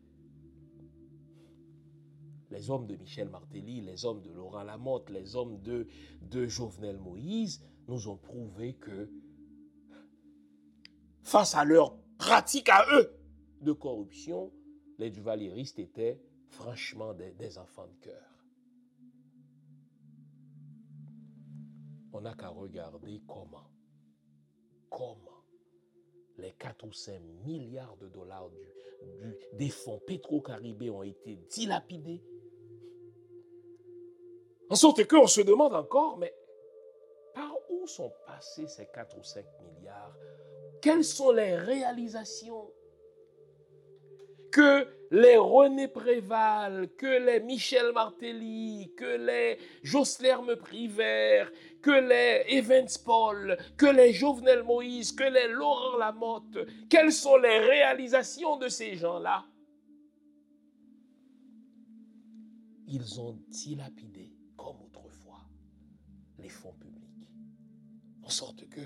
Les 2.50 2.70
hommes 2.70 2.86
de 2.86 2.96
Michel 2.96 3.28
Martelly, 3.28 3.82
les 3.82 4.06
hommes 4.06 4.22
de 4.22 4.30
Laurent 4.30 4.62
Lamotte, 4.62 5.10
les 5.10 5.36
hommes 5.36 5.60
de, 5.60 5.86
de 6.22 6.46
Jovenel 6.46 6.96
Moïse 6.96 7.60
nous 7.86 8.08
ont 8.08 8.16
prouvé 8.16 8.72
que 8.74 9.10
face 11.22 11.54
à 11.54 11.66
leur 11.66 11.98
pratique 12.16 12.70
à 12.70 12.86
eux 12.94 13.12
de 13.60 13.72
corruption, 13.72 14.50
les 14.98 15.10
duvalieristes 15.10 15.78
étaient 15.78 16.20
franchement 16.48 17.14
des, 17.14 17.58
enfants 17.58 17.86
de 17.86 18.04
cœur. 18.04 18.36
on 22.16 22.22
n'a 22.22 22.34
qu'à 22.34 22.48
regarder 22.48 23.20
comment, 23.28 23.68
comment 24.88 25.44
les 26.38 26.52
4 26.52 26.86
ou 26.86 26.92
5 26.92 27.20
milliards 27.44 27.96
de 27.98 28.08
dollars 28.08 28.48
du, 28.48 29.36
des 29.52 29.68
fonds 29.68 30.00
pétro-caribés 30.06 30.88
ont 30.88 31.02
été 31.02 31.36
dilapidés. 31.50 32.24
En 34.70 34.74
sorte 34.74 35.06
qu'on 35.06 35.26
se 35.26 35.42
demande 35.42 35.74
encore, 35.74 36.16
mais 36.16 36.34
par 37.34 37.52
où 37.70 37.86
sont 37.86 38.12
passés 38.26 38.66
ces 38.66 38.86
4 38.86 39.18
ou 39.18 39.22
5 39.22 39.44
milliards? 39.60 40.16
Quelles 40.80 41.04
sont 41.04 41.32
les 41.32 41.56
réalisations? 41.56 42.72
Que 44.56 44.88
les 45.10 45.36
René 45.36 45.86
Préval, 45.86 46.88
que 46.96 47.26
les 47.26 47.40
Michel 47.40 47.92
Martelly, 47.92 48.90
que 48.96 49.18
les 49.18 49.58
Joslerme 49.82 50.56
Privert, 50.56 51.52
que 51.82 51.90
les 51.90 52.42
Evans 52.56 52.88
Paul, 53.04 53.58
que 53.76 53.84
les 53.84 54.14
Jovenel 54.14 54.62
Moïse, 54.62 55.12
que 55.12 55.24
les 55.24 55.48
Laurent 55.48 55.98
Lamotte, 55.98 56.58
quelles 56.88 57.12
sont 57.12 57.36
les 57.36 57.58
réalisations 57.58 58.56
de 58.56 58.68
ces 58.68 58.96
gens-là? 58.96 59.44
Ils 62.86 63.20
ont 63.20 63.38
dilapidé, 63.48 64.32
comme 64.56 64.80
autrefois, 64.80 65.44
les 66.38 66.48
fonds 66.48 66.72
publics, 66.80 67.28
en 68.22 68.30
sorte 68.30 68.66
que 68.70 68.80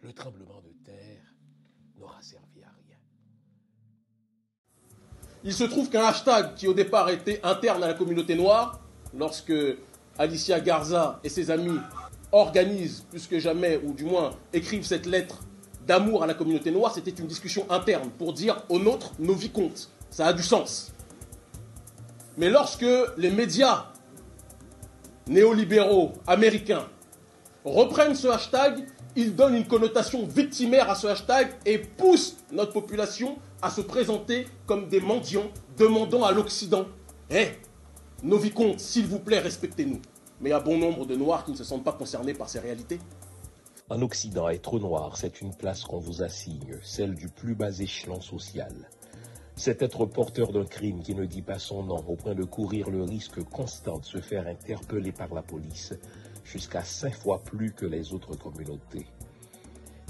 le 0.00 0.12
tremblement 0.14 0.62
de 0.62 0.72
terre 0.82 1.34
n'aura 1.98 2.22
servi. 2.22 2.61
Il 5.44 5.52
se 5.52 5.64
trouve 5.64 5.88
qu'un 5.88 6.04
hashtag 6.04 6.54
qui 6.54 6.68
au 6.68 6.74
départ 6.74 7.08
était 7.10 7.40
interne 7.42 7.82
à 7.82 7.88
la 7.88 7.94
communauté 7.94 8.36
noire, 8.36 8.80
lorsque 9.16 9.52
Alicia 10.18 10.60
Garza 10.60 11.18
et 11.24 11.28
ses 11.28 11.50
amis 11.50 11.78
organisent 12.30 13.04
plus 13.10 13.26
que 13.26 13.40
jamais, 13.40 13.80
ou 13.84 13.92
du 13.92 14.04
moins 14.04 14.30
écrivent 14.52 14.86
cette 14.86 15.06
lettre 15.06 15.40
d'amour 15.86 16.22
à 16.22 16.26
la 16.26 16.34
communauté 16.34 16.70
noire, 16.70 16.94
c'était 16.94 17.10
une 17.10 17.26
discussion 17.26 17.66
interne 17.70 18.08
pour 18.18 18.32
dire 18.32 18.62
aux 18.68 18.78
nôtres, 18.78 19.12
nos 19.18 19.34
vies 19.34 19.50
comptent. 19.50 19.90
Ça 20.10 20.26
a 20.26 20.32
du 20.32 20.42
sens. 20.42 20.92
Mais 22.36 22.48
lorsque 22.48 22.86
les 23.16 23.30
médias 23.30 23.86
néolibéraux 25.26 26.12
américains 26.26 26.86
reprennent 27.64 28.14
ce 28.14 28.28
hashtag, 28.28 28.86
ils 29.16 29.34
donnent 29.34 29.56
une 29.56 29.66
connotation 29.66 30.24
victimaire 30.24 30.88
à 30.88 30.94
ce 30.94 31.08
hashtag 31.08 31.50
et 31.66 31.78
poussent 31.78 32.36
notre 32.52 32.72
population 32.72 33.36
à 33.62 33.70
se 33.70 33.80
présenter 33.80 34.46
comme 34.66 34.88
des 34.88 35.00
mendiants 35.00 35.50
demandant 35.78 36.24
à 36.24 36.32
l'Occident 36.32 36.86
Hé, 37.30 37.52
nos 38.24 38.38
vicomtes, 38.38 38.80
s'il 38.80 39.06
vous 39.06 39.20
plaît, 39.20 39.38
respectez-nous. 39.38 40.02
Mais 40.40 40.50
il 40.50 40.52
a 40.52 40.60
bon 40.60 40.76
nombre 40.76 41.06
de 41.06 41.14
Noirs 41.14 41.44
qui 41.44 41.52
ne 41.52 41.56
se 41.56 41.64
sentent 41.64 41.84
pas 41.84 41.92
concernés 41.92 42.34
par 42.34 42.48
ces 42.48 42.58
réalités. 42.58 42.98
En 43.88 44.02
Occident, 44.02 44.48
être 44.48 44.78
noir, 44.80 45.16
c'est 45.16 45.40
une 45.40 45.54
place 45.54 45.84
qu'on 45.84 45.98
vous 45.98 46.22
assigne, 46.22 46.78
celle 46.82 47.14
du 47.14 47.28
plus 47.28 47.54
bas 47.54 47.70
échelon 47.78 48.20
social. 48.20 48.72
C'est 49.54 49.82
être 49.82 50.06
porteur 50.06 50.50
d'un 50.50 50.64
crime 50.64 51.02
qui 51.02 51.14
ne 51.14 51.24
dit 51.24 51.42
pas 51.42 51.58
son 51.58 51.84
nom 51.84 52.04
au 52.08 52.16
point 52.16 52.34
de 52.34 52.44
courir 52.44 52.90
le 52.90 53.02
risque 53.02 53.42
constant 53.44 53.98
de 53.98 54.04
se 54.04 54.20
faire 54.20 54.46
interpeller 54.46 55.12
par 55.12 55.32
la 55.32 55.42
police, 55.42 55.94
jusqu'à 56.44 56.82
cinq 56.82 57.14
fois 57.14 57.38
plus 57.38 57.72
que 57.72 57.86
les 57.86 58.12
autres 58.12 58.34
communautés. 58.34 59.06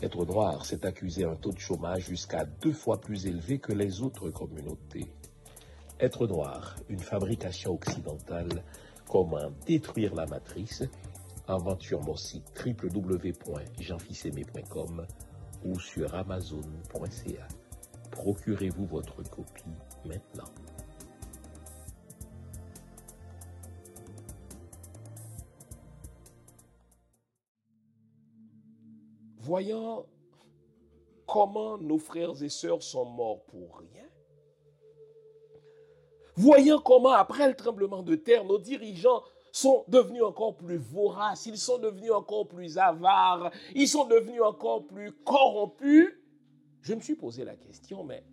Être 0.02 0.26
noir, 0.26 0.66
c'est 0.66 0.84
accuser 0.84 1.24
un 1.24 1.36
taux 1.36 1.52
de 1.52 1.60
chômage 1.60 2.06
jusqu'à 2.06 2.44
deux 2.44 2.72
fois 2.72 3.00
plus 3.00 3.26
élevé 3.26 3.60
que 3.60 3.72
les 3.72 4.02
autres 4.02 4.30
communautés. 4.30 5.06
Être 6.00 6.26
noir, 6.26 6.74
une 6.88 6.98
fabrication 6.98 7.74
occidentale, 7.74 8.64
comment 9.08 9.52
détruire 9.64 10.16
la 10.16 10.26
matrice, 10.26 10.82
aventure 11.46 12.02
mon 12.02 12.16
site 12.16 12.52
www.jeanfissemé.com 12.66 15.06
ou 15.64 15.78
sur 15.78 16.12
amazon.ca. 16.16 17.46
Procurez-vous 18.10 18.86
votre 18.86 19.22
copie 19.22 19.76
maintenant. 20.04 20.50
Voyant 29.42 30.06
comment 31.26 31.76
nos 31.78 31.98
frères 31.98 32.42
et 32.42 32.48
sœurs 32.48 32.82
sont 32.82 33.04
morts 33.04 33.44
pour 33.46 33.78
rien, 33.78 34.08
voyant 36.36 36.78
comment 36.78 37.12
après 37.12 37.48
le 37.48 37.54
tremblement 37.54 38.02
de 38.02 38.14
terre, 38.14 38.44
nos 38.44 38.58
dirigeants 38.58 39.22
sont 39.50 39.84
devenus 39.88 40.22
encore 40.22 40.56
plus 40.56 40.78
voraces, 40.78 41.46
ils 41.46 41.58
sont 41.58 41.78
devenus 41.78 42.12
encore 42.12 42.46
plus 42.48 42.78
avares, 42.78 43.50
ils 43.74 43.88
sont 43.88 44.06
devenus 44.06 44.42
encore 44.42 44.86
plus 44.86 45.12
corrompus, 45.24 46.08
je 46.80 46.94
me 46.94 47.00
suis 47.00 47.16
posé 47.16 47.44
la 47.44 47.56
question, 47.56 48.04
mais 48.04 48.24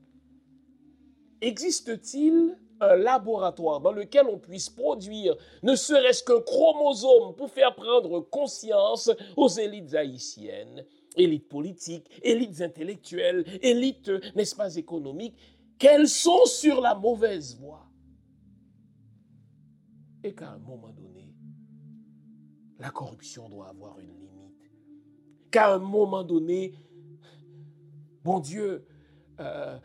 existe-t-il 1.41 2.57
un 2.81 2.95
laboratoire 2.95 3.81
dans 3.81 3.91
lequel 3.91 4.27
on 4.27 4.37
puisse 4.37 4.69
produire 4.69 5.35
ne 5.63 5.75
serait-ce 5.75 6.23
qu'un 6.23 6.41
chromosome 6.41 7.35
pour 7.35 7.49
faire 7.49 7.75
prendre 7.75 8.21
conscience 8.21 9.11
aux 9.35 9.49
élites 9.49 9.93
haïtiennes? 9.93 10.85
Élites 11.15 11.47
politiques, 11.47 12.09
élites 12.23 12.61
intellectuelles, 12.61 13.45
élites, 13.61 14.11
n'est-ce 14.35 14.55
pas, 14.55 14.75
économiques, 14.75 15.35
qu'elles 15.77 16.09
sont 16.09 16.45
sur 16.45 16.81
la 16.81 16.95
mauvaise 16.95 17.57
voie. 17.57 17.85
Et 20.23 20.33
qu'à 20.33 20.51
un 20.51 20.59
moment 20.59 20.91
donné, 20.91 21.33
la 22.79 22.89
corruption 22.91 23.49
doit 23.49 23.69
avoir 23.69 23.99
une 23.99 24.19
limite. 24.19 24.71
Qu'à 25.51 25.73
un 25.73 25.79
moment 25.79 26.23
donné, 26.23 26.73
bon 28.23 28.39
Dieu, 28.39 28.85
euh, 29.39 29.79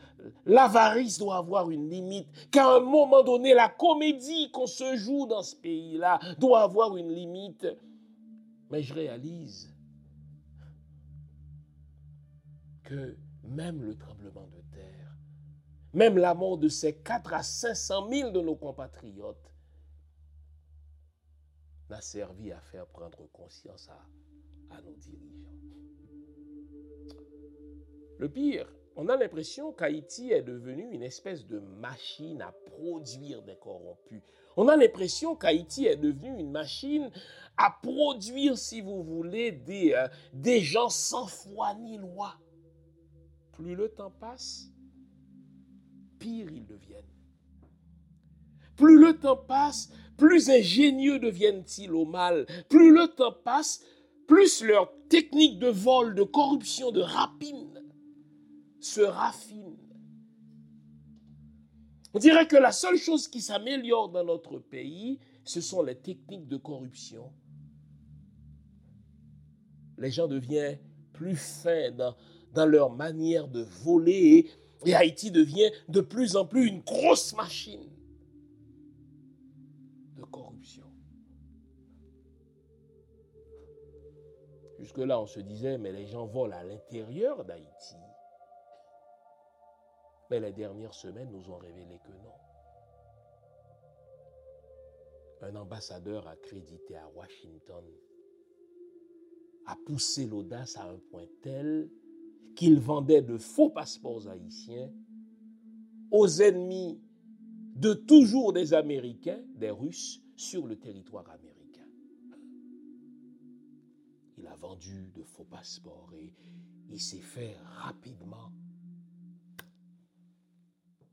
l'avarice 0.46 1.18
doit 1.18 1.36
avoir 1.36 1.70
une 1.70 1.88
limite. 1.88 2.26
Qu'à 2.50 2.76
un 2.76 2.80
moment 2.80 3.22
donné, 3.22 3.54
la 3.54 3.68
comédie 3.68 4.50
qu'on 4.50 4.66
se 4.66 4.96
joue 4.96 5.26
dans 5.26 5.42
ce 5.42 5.54
pays-là 5.54 6.18
doit 6.38 6.62
avoir 6.62 6.96
une 6.96 7.12
limite. 7.12 7.66
Mais 8.70 8.82
je 8.82 8.92
réalise 8.92 9.73
que 12.84 13.16
même 13.42 13.82
le 13.82 13.96
tremblement 13.96 14.46
de 14.46 14.60
terre, 14.72 15.16
même 15.92 16.18
la 16.18 16.34
mort 16.34 16.58
de 16.58 16.68
ces 16.68 16.94
4 16.96 17.32
à 17.32 17.42
500 17.42 18.08
000 18.08 18.30
de 18.30 18.40
nos 18.40 18.56
compatriotes 18.56 19.52
n'a 21.88 22.00
servi 22.00 22.52
à 22.52 22.60
faire 22.60 22.86
prendre 22.86 23.28
conscience 23.32 23.88
à, 23.88 24.80
nos 24.82 24.94
dirigeants. 24.96 25.52
Le 28.18 28.28
pire, 28.28 28.66
on 28.96 29.08
a 29.08 29.16
l'impression 29.16 29.72
qu'Haïti 29.72 30.32
est 30.32 30.42
devenu 30.42 30.88
une 30.92 31.02
espèce 31.02 31.46
de 31.46 31.58
machine 31.58 32.42
à 32.42 32.52
produire 32.52 33.42
des 33.42 33.56
corrompus. 33.56 34.22
On 34.56 34.68
a 34.68 34.76
l'impression 34.76 35.36
qu'Haïti 35.36 35.86
est 35.86 35.96
devenu 35.96 36.40
une 36.40 36.50
machine 36.50 37.10
à 37.56 37.76
produire, 37.82 38.56
si 38.56 38.80
vous 38.80 39.02
voulez, 39.02 39.52
des, 39.52 39.92
euh, 39.94 40.08
des 40.32 40.60
gens 40.60 40.88
sans 40.88 41.26
foi 41.26 41.74
ni 41.74 41.98
loi 41.98 42.36
plus 43.56 43.74
le 43.74 43.88
temps 43.88 44.10
passe, 44.10 44.70
pire 46.18 46.50
ils 46.50 46.66
deviennent. 46.66 47.02
plus 48.76 48.98
le 48.98 49.18
temps 49.18 49.36
passe, 49.36 49.90
plus 50.16 50.50
ingénieux 50.50 51.18
deviennent-ils 51.18 51.92
au 51.92 52.04
mal. 52.04 52.46
Plus 52.68 52.92
le 52.92 53.06
temps 53.08 53.34
passe, 53.44 53.84
plus 54.26 54.62
leur 54.62 54.92
technique 55.08 55.58
de 55.58 55.68
vol, 55.68 56.14
de 56.14 56.24
corruption, 56.24 56.90
de 56.90 57.00
rapine 57.00 57.82
se 58.80 59.00
raffine. 59.00 59.76
On 62.12 62.18
dirait 62.18 62.46
que 62.46 62.56
la 62.56 62.72
seule 62.72 62.98
chose 62.98 63.28
qui 63.28 63.40
s'améliore 63.40 64.08
dans 64.10 64.24
notre 64.24 64.58
pays, 64.58 65.18
ce 65.44 65.60
sont 65.60 65.82
les 65.82 65.96
techniques 65.96 66.48
de 66.48 66.56
corruption. 66.56 67.32
Les 69.98 70.10
gens 70.10 70.28
deviennent 70.28 70.78
plus 71.12 71.36
fins 71.36 71.90
dans, 71.92 72.16
dans 72.54 72.66
leur 72.66 72.90
manière 72.90 73.48
de 73.48 73.62
voler 73.62 74.48
et 74.86 74.94
Haïti 74.94 75.30
devient 75.30 75.70
de 75.88 76.00
plus 76.00 76.36
en 76.36 76.46
plus 76.46 76.66
une 76.66 76.80
grosse 76.80 77.34
machine 77.34 77.90
de 80.16 80.22
corruption. 80.24 80.84
Jusque-là, 84.78 85.20
on 85.20 85.26
se 85.26 85.40
disait, 85.40 85.78
mais 85.78 85.92
les 85.92 86.06
gens 86.06 86.26
volent 86.26 86.56
à 86.56 86.64
l'intérieur 86.64 87.44
d'Haïti. 87.44 87.96
Mais 90.30 90.40
les 90.40 90.52
dernières 90.52 90.94
semaines 90.94 91.30
nous 91.30 91.50
ont 91.50 91.58
révélé 91.58 91.98
que 92.04 92.12
non. 92.12 92.32
Un 95.42 95.56
ambassadeur 95.56 96.26
accrédité 96.26 96.96
à 96.96 97.08
Washington 97.14 97.84
a 99.66 99.76
poussé 99.86 100.26
l'audace 100.26 100.76
à 100.76 100.84
un 100.84 100.98
point 101.10 101.26
tel 101.42 101.90
qu'il 102.54 102.78
vendait 102.78 103.22
de 103.22 103.38
faux 103.38 103.70
passeports 103.70 104.28
haïtiens 104.28 104.90
aux 106.10 106.28
ennemis 106.40 107.00
de 107.74 107.92
toujours 107.92 108.52
des 108.52 108.72
Américains, 108.74 109.42
des 109.56 109.70
Russes, 109.70 110.22
sur 110.36 110.66
le 110.66 110.76
territoire 110.76 111.28
américain. 111.30 111.86
Il 114.38 114.46
a 114.46 114.54
vendu 114.56 115.10
de 115.14 115.22
faux 115.22 115.44
passeports 115.44 116.12
et 116.14 116.32
il 116.90 117.00
s'est 117.00 117.16
fait 117.18 117.56
rapidement 117.82 118.52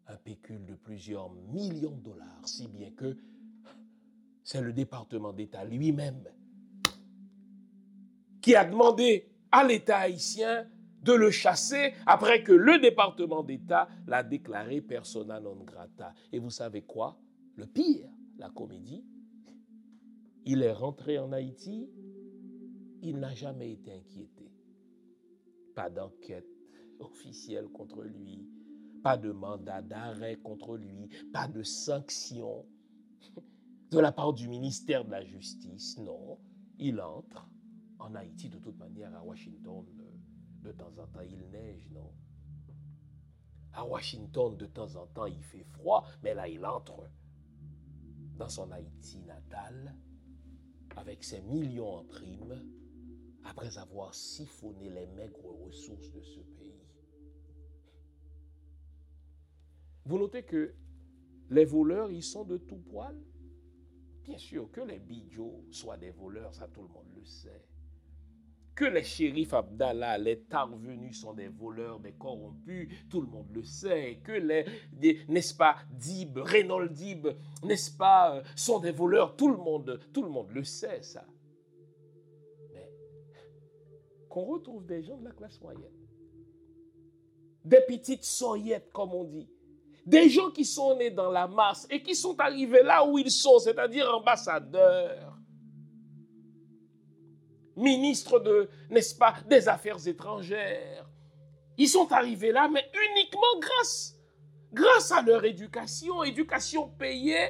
un 0.07 0.17
pécule 0.17 0.65
de 0.65 0.75
plusieurs 0.75 1.31
millions 1.31 1.95
de 1.95 2.01
dollars, 2.01 2.47
si 2.47 2.67
bien 2.67 2.91
que 2.91 3.17
c'est 4.43 4.61
le 4.61 4.73
département 4.73 5.33
d'État 5.33 5.63
lui-même 5.63 6.23
qui 8.41 8.55
a 8.55 8.65
demandé 8.65 9.31
à 9.51 9.63
l'État 9.63 9.99
haïtien 9.99 10.67
de 11.01 11.13
le 11.13 11.31
chasser 11.31 11.93
après 12.05 12.43
que 12.43 12.51
le 12.51 12.79
département 12.79 13.43
d'État 13.43 13.87
l'a 14.07 14.23
déclaré 14.23 14.81
persona 14.81 15.39
non 15.39 15.63
grata. 15.63 16.13
Et 16.31 16.39
vous 16.39 16.49
savez 16.49 16.83
quoi? 16.83 17.19
Le 17.55 17.65
pire, 17.65 18.09
la 18.37 18.49
comédie, 18.49 19.03
il 20.45 20.63
est 20.63 20.71
rentré 20.71 21.19
en 21.19 21.31
Haïti, 21.31 21.89
il 23.01 23.19
n'a 23.19 23.33
jamais 23.33 23.71
été 23.73 23.91
inquiété. 23.91 24.51
Pas 25.75 25.89
d'enquête 25.89 26.47
officielle 26.99 27.67
contre 27.69 28.03
lui, 28.03 28.47
pas 29.03 29.17
de 29.17 29.31
mandat 29.31 29.81
d'arrêt 29.81 30.37
contre 30.37 30.77
lui, 30.77 31.09
pas 31.33 31.47
de 31.47 31.63
sanction 31.63 32.65
de 33.89 33.99
la 33.99 34.11
part 34.11 34.33
du 34.33 34.47
ministère 34.47 35.03
de 35.05 35.11
la 35.11 35.23
Justice. 35.23 35.97
Non, 35.97 36.39
il 36.79 36.99
entre 37.01 37.49
en 37.99 38.15
Haïti 38.15 38.49
de 38.49 38.57
toute 38.57 38.77
manière 38.77 39.13
à 39.15 39.23
Washington. 39.23 39.85
De 40.61 40.71
temps 40.71 40.91
en 40.97 41.07
temps, 41.07 41.21
il 41.21 41.49
neige, 41.49 41.89
non? 41.91 42.11
À 43.73 43.85
Washington, 43.85 44.55
de 44.57 44.65
temps 44.67 44.95
en 44.95 45.07
temps, 45.07 45.25
il 45.25 45.41
fait 45.43 45.63
froid, 45.63 46.05
mais 46.23 46.33
là, 46.33 46.47
il 46.47 46.65
entre 46.65 47.09
dans 48.37 48.49
son 48.49 48.71
Haïti 48.71 49.19
natal 49.19 49.95
avec 50.97 51.23
ses 51.23 51.41
millions 51.41 51.95
en 51.97 52.03
primes 52.03 52.63
après 53.43 53.77
avoir 53.77 54.13
siphonné 54.13 54.89
les 54.89 55.07
maigres 55.07 55.63
ressources 55.65 56.11
de 56.11 56.21
ce 56.21 56.39
pays. 56.39 56.81
Vous 60.05 60.17
notez 60.17 60.43
que 60.43 60.73
les 61.49 61.65
voleurs, 61.65 62.11
ils 62.11 62.23
sont 62.23 62.43
de 62.43 62.57
tout 62.57 62.77
poil? 62.77 63.15
Bien 64.23 64.37
sûr 64.37 64.69
que 64.71 64.81
les 64.81 64.99
bijoux 64.99 65.65
soient 65.71 65.97
des 65.97 66.11
voleurs, 66.11 66.53
ça 66.53 66.67
tout 66.67 66.81
le 66.81 66.87
monde 66.89 67.11
le 67.15 67.25
sait. 67.25 67.65
Que 68.81 68.87
les 68.87 69.03
shérifs 69.03 69.53
Abdallah, 69.53 70.17
les 70.17 70.39
tarvenus 70.39 71.21
sont 71.21 71.33
des 71.33 71.49
voleurs, 71.49 71.99
des 71.99 72.13
corrompus, 72.13 72.89
tout 73.11 73.21
le 73.21 73.27
monde 73.27 73.45
le 73.53 73.63
sait. 73.63 74.19
Que 74.23 74.31
les, 74.31 74.65
n'est-ce 75.27 75.53
pas, 75.53 75.75
Dib, 75.91 76.39
Renault 76.39 76.87
Dib, 76.87 77.27
n'est-ce 77.63 77.95
pas, 77.95 78.37
euh, 78.37 78.41
sont 78.55 78.79
des 78.79 78.89
voleurs, 78.89 79.35
tout 79.35 79.49
le 79.49 79.57
monde, 79.57 79.99
tout 80.11 80.23
le 80.23 80.29
monde 80.29 80.49
le 80.49 80.63
sait, 80.63 80.99
ça. 81.03 81.23
Mais 82.73 82.91
qu'on 84.27 84.45
retrouve 84.45 84.83
des 84.87 85.03
gens 85.03 85.17
de 85.17 85.25
la 85.25 85.31
classe 85.31 85.61
moyenne, 85.61 85.83
des 87.63 87.81
petites 87.87 88.23
soyettes, 88.23 88.91
comme 88.91 89.13
on 89.13 89.25
dit, 89.25 89.47
des 90.07 90.27
gens 90.27 90.49
qui 90.49 90.65
sont 90.65 90.97
nés 90.97 91.11
dans 91.11 91.29
la 91.29 91.47
masse 91.47 91.85
et 91.87 92.01
qui 92.01 92.15
sont 92.15 92.39
arrivés 92.39 92.81
là 92.81 93.05
où 93.05 93.19
ils 93.19 93.29
sont, 93.29 93.59
c'est-à-dire 93.59 94.11
ambassadeurs, 94.11 95.30
ministres 97.81 98.39
de, 98.39 98.69
n'est-ce 98.89 99.15
pas, 99.15 99.35
des 99.49 99.67
Affaires 99.67 100.07
étrangères. 100.07 101.09
Ils 101.77 101.89
sont 101.89 102.11
arrivés 102.11 102.51
là, 102.51 102.69
mais 102.71 102.83
uniquement 103.11 103.59
grâce, 103.59 104.17
grâce 104.71 105.11
à 105.11 105.21
leur 105.21 105.43
éducation, 105.43 106.23
éducation 106.23 106.89
payée 106.89 107.49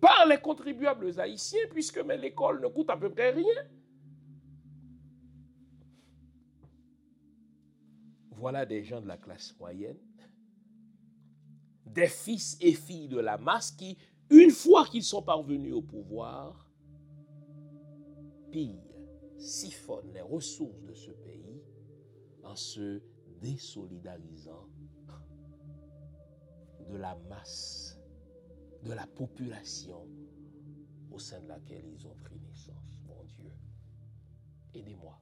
par 0.00 0.26
les 0.26 0.38
contribuables 0.38 1.20
haïtiens, 1.20 1.66
puisque 1.70 2.02
l'école 2.04 2.60
ne 2.60 2.68
coûte 2.68 2.90
à 2.90 2.96
peu 2.96 3.10
près 3.10 3.30
rien. 3.30 3.62
Voilà 8.30 8.66
des 8.66 8.82
gens 8.82 9.00
de 9.00 9.06
la 9.06 9.16
classe 9.16 9.54
moyenne 9.60 9.98
des 11.92 12.08
fils 12.08 12.56
et 12.60 12.72
filles 12.72 13.08
de 13.08 13.18
la 13.18 13.38
masse 13.38 13.70
qui, 13.70 13.98
une 14.30 14.50
fois 14.50 14.86
qu'ils 14.86 15.04
sont 15.04 15.22
parvenus 15.22 15.74
au 15.74 15.82
pouvoir, 15.82 16.71
pillent, 18.52 18.78
siphonnent 19.38 20.12
les 20.12 20.20
ressources 20.20 20.82
de 20.84 20.94
ce 20.94 21.10
pays 21.10 21.60
en 22.44 22.54
se 22.54 23.02
désolidarisant 23.40 24.68
de 26.88 26.96
la 26.96 27.16
masse, 27.28 27.98
de 28.84 28.92
la 28.92 29.06
population 29.06 30.06
au 31.10 31.18
sein 31.18 31.40
de 31.40 31.48
laquelle 31.48 31.84
ils 31.86 32.06
ont 32.06 32.14
pris 32.22 32.38
naissance. 32.40 33.00
Mon 33.06 33.24
Dieu, 33.24 33.50
aidez-moi. 34.74 35.18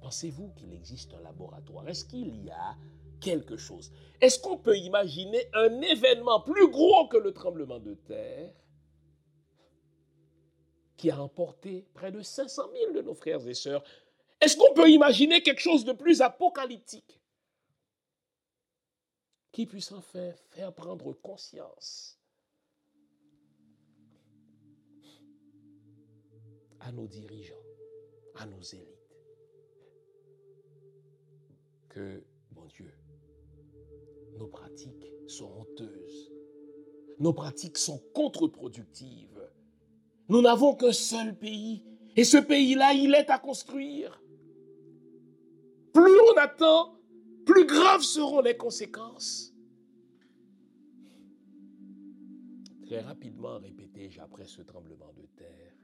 Pensez-vous 0.00 0.52
qu'il 0.56 0.72
existe 0.72 1.12
un 1.14 1.20
laboratoire? 1.20 1.88
Est-ce 1.88 2.04
qu'il 2.04 2.44
y 2.44 2.50
a 2.50 2.76
quelque 3.20 3.56
chose? 3.56 3.92
Est-ce 4.20 4.40
qu'on 4.40 4.58
peut 4.58 4.76
imaginer 4.76 5.42
un 5.54 5.80
événement 5.80 6.40
plus 6.40 6.70
gros 6.70 7.06
que 7.08 7.16
le 7.16 7.32
tremblement 7.32 7.78
de 7.78 7.94
terre? 7.94 8.52
Qui 11.02 11.10
a 11.10 11.20
emporté 11.20 11.84
près 11.94 12.12
de 12.12 12.22
500 12.22 12.70
000 12.72 12.92
de 12.92 13.02
nos 13.02 13.14
frères 13.14 13.44
et 13.48 13.54
sœurs 13.54 13.82
Est-ce 14.40 14.56
qu'on 14.56 14.72
peut 14.72 14.88
imaginer 14.88 15.42
quelque 15.42 15.60
chose 15.60 15.84
de 15.84 15.90
plus 15.90 16.20
apocalyptique 16.20 17.20
qui 19.50 19.66
puisse 19.66 19.90
enfin 19.90 20.30
faire 20.50 20.72
prendre 20.72 21.12
conscience 21.12 22.20
à 26.78 26.92
nos 26.92 27.08
dirigeants, 27.08 27.66
à 28.36 28.46
nos 28.46 28.62
élites, 28.62 29.18
que, 31.88 32.22
bon 32.52 32.66
Dieu, 32.66 32.94
nos 34.38 34.46
pratiques 34.46 35.10
sont 35.26 35.50
honteuses. 35.52 36.32
Nos 37.18 37.32
pratiques 37.32 37.78
sont 37.78 37.98
contre-productives. 38.14 39.41
Nous 40.32 40.40
n'avons 40.40 40.74
qu'un 40.74 40.92
seul 40.92 41.38
pays. 41.38 41.84
Et 42.16 42.24
ce 42.24 42.38
pays-là, 42.38 42.94
il 42.94 43.14
est 43.14 43.28
à 43.28 43.38
construire. 43.38 44.18
Plus 45.92 46.20
on 46.30 46.38
attend, 46.38 46.98
plus 47.44 47.66
graves 47.66 48.00
seront 48.00 48.40
les 48.40 48.56
conséquences. 48.56 49.54
Très 52.86 53.00
rapidement, 53.00 53.58
répétai-je 53.58 54.22
après 54.22 54.46
ce 54.46 54.62
tremblement 54.62 55.12
de 55.12 55.26
terre, 55.36 55.74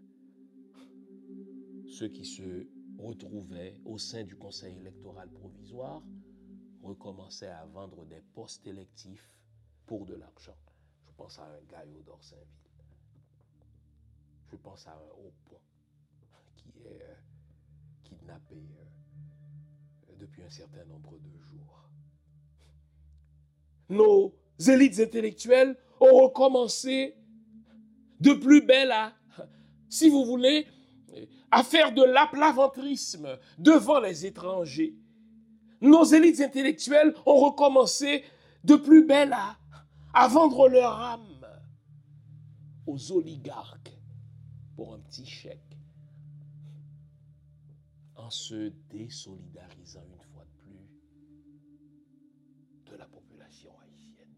ceux 1.86 2.08
qui 2.08 2.24
se 2.24 2.66
retrouvaient 2.98 3.78
au 3.84 3.98
sein 3.98 4.24
du 4.24 4.36
Conseil 4.36 4.78
électoral 4.78 5.28
provisoire 5.28 6.02
recommençait 6.82 7.48
à 7.48 7.66
vendre 7.66 8.06
des 8.06 8.22
postes 8.34 8.66
électifs 8.66 9.30
pour 9.84 10.06
de 10.06 10.14
l'argent. 10.14 10.56
Je 11.04 11.10
pense 11.18 11.38
à 11.38 11.44
un 11.44 11.60
gaillot 11.70 12.02
d'Orsainville. 12.02 12.67
Je 14.50 14.56
pense 14.56 14.86
à 14.86 14.92
un 14.92 15.12
haut 15.18 15.32
qui 16.56 16.70
est 16.84 17.02
euh, 17.02 17.14
kidnappé 18.04 18.56
euh, 18.56 20.12
depuis 20.18 20.42
un 20.42 20.50
certain 20.50 20.84
nombre 20.86 21.12
de 21.18 21.38
jours. 21.38 21.84
Nos 23.90 24.34
élites 24.66 25.00
intellectuelles 25.00 25.76
ont 26.00 26.22
recommencé 26.24 27.14
de 28.20 28.32
plus 28.32 28.62
belle 28.62 28.92
à, 28.92 29.12
si 29.88 30.08
vous 30.08 30.24
voulez, 30.24 30.66
à 31.50 31.62
faire 31.62 31.92
de 31.92 32.02
l'aplaventrisme 32.02 33.38
devant 33.58 34.00
les 34.00 34.26
étrangers. 34.26 34.94
Nos 35.80 36.04
élites 36.04 36.40
intellectuelles 36.40 37.14
ont 37.26 37.36
recommencé 37.36 38.24
de 38.64 38.76
plus 38.76 39.04
belle 39.04 39.34
à 40.14 40.28
vendre 40.28 40.68
leur 40.68 41.00
âme 41.00 41.46
aux 42.86 43.12
oligarques 43.12 43.97
pour 44.78 44.94
un 44.94 45.00
petit 45.00 45.26
chèque 45.26 45.76
en 48.14 48.30
se 48.30 48.70
désolidarisant 48.90 50.04
une 50.08 50.22
fois 50.32 50.44
de 50.44 50.52
plus 50.62 50.88
de 52.92 52.96
la 52.96 53.06
population 53.06 53.72
haïtienne. 53.82 54.28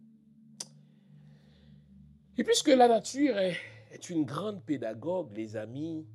Et 2.39 2.43
puisque 2.43 2.69
la 2.69 2.89
nature 2.89 3.37
est, 3.37 3.59
est 3.91 4.09
une 4.09 4.25
grande 4.25 4.65
pédagogue, 4.65 5.31
les 5.37 5.57
amis, 5.57 6.07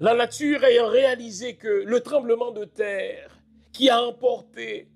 la 0.00 0.14
nature 0.14 0.64
ayant 0.64 0.88
réalisé 0.88 1.56
que 1.56 1.68
le 1.68 2.00
tremblement 2.00 2.52
de 2.52 2.64
terre 2.64 3.38
qui 3.70 3.90
a 3.90 4.02
emporté 4.02 4.88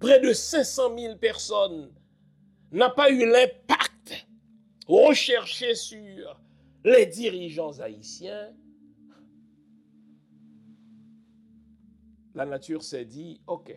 près 0.00 0.20
de 0.20 0.32
500 0.32 0.98
000 0.98 1.16
personnes 1.18 1.92
n'a 2.70 2.88
pas 2.88 3.10
eu 3.10 3.30
l'impact 3.30 3.81
recherché 4.86 5.74
sur 5.74 6.40
les 6.84 7.06
dirigeants 7.06 7.78
haïtiens, 7.80 8.52
la 12.34 12.46
nature 12.46 12.82
s'est 12.82 13.04
dit, 13.04 13.40
OK, 13.46 13.72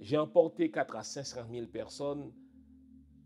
j'ai 0.00 0.16
emporté 0.16 0.70
4 0.70 0.96
à 0.96 1.02
500 1.02 1.40
000 1.50 1.66
personnes, 1.66 2.32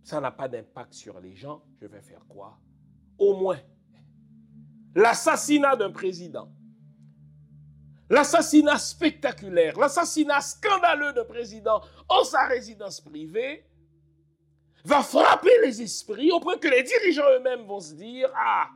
ça 0.03 0.21
n'a 0.21 0.33
pas 0.33 0.49
d'impact 0.49 0.95
sur 0.95 1.21
les 1.21 1.35
gens, 1.35 1.63
je 1.81 1.87
vais 1.87 2.03
faire 2.03 2.25
quoi? 2.29 2.59
Au 3.19 3.37
moins, 3.37 3.61
l'assassinat 4.95 5.77
d'un 5.77 5.93
président, 5.93 6.51
l'assassinat 8.11 8.79
spectaculaire, 8.79 9.79
l'assassinat 9.79 10.41
scandaleux 10.41 11.13
d'un 11.13 11.25
président 11.25 11.81
en 12.09 12.25
sa 12.25 12.47
résidence 12.47 13.01
privée, 13.01 13.65
va 14.85 15.03
frapper 15.03 15.61
les 15.65 15.81
esprits 15.83 16.31
au 16.33 16.41
point 16.41 16.57
que 16.57 16.69
les 16.69 16.83
dirigeants 16.83 17.31
eux-mêmes 17.37 17.67
vont 17.67 17.81
se 17.81 17.95
dire, 17.95 18.29
ah, 18.35 18.71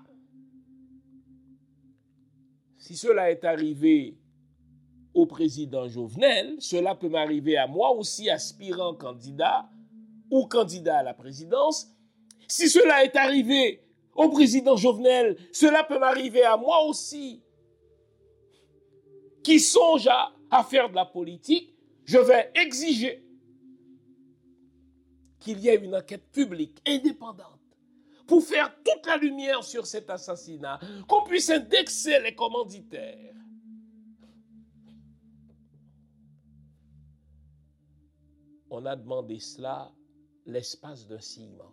si 2.78 2.96
cela 2.96 3.30
est 3.30 3.44
arrivé 3.44 4.16
au 5.12 5.26
président 5.26 5.88
Jovenel, 5.88 6.56
cela 6.60 6.94
peut 6.94 7.08
m'arriver 7.08 7.56
à 7.56 7.66
moi 7.66 7.90
aussi, 7.90 8.30
aspirant 8.30 8.94
candidat 8.94 9.68
ou 10.30 10.46
candidat 10.46 10.98
à 10.98 11.02
la 11.02 11.14
présidence. 11.14 11.88
Si 12.46 12.68
cela 12.68 13.02
est 13.02 13.16
arrivé 13.16 13.82
au 14.14 14.28
président 14.28 14.76
Jovenel, 14.76 15.36
cela 15.52 15.82
peut 15.84 15.98
m'arriver 15.98 16.44
à 16.44 16.56
moi 16.56 16.84
aussi, 16.84 17.42
qui 19.42 19.58
songe 19.58 20.08
à, 20.08 20.62
faire 20.64 20.88
de 20.88 20.94
la 20.94 21.04
politique. 21.04 21.74
Je 22.04 22.18
vais 22.18 22.52
exiger 22.54 23.25
qu'il 25.46 25.60
y 25.60 25.68
ait 25.68 25.76
une 25.76 25.94
enquête 25.94 26.28
publique 26.32 26.82
indépendante 26.84 27.60
pour 28.26 28.42
faire 28.42 28.74
toute 28.82 29.06
la 29.06 29.16
lumière 29.16 29.62
sur 29.62 29.86
cet 29.86 30.10
assassinat, 30.10 30.80
qu'on 31.06 31.22
puisse 31.22 31.48
indexer 31.50 32.18
les 32.18 32.34
commanditaires. 32.34 33.32
On 38.68 38.84
a 38.84 38.96
demandé 38.96 39.38
cela 39.38 39.92
l'espace 40.46 41.06
d'un 41.06 41.20
ciment, 41.20 41.72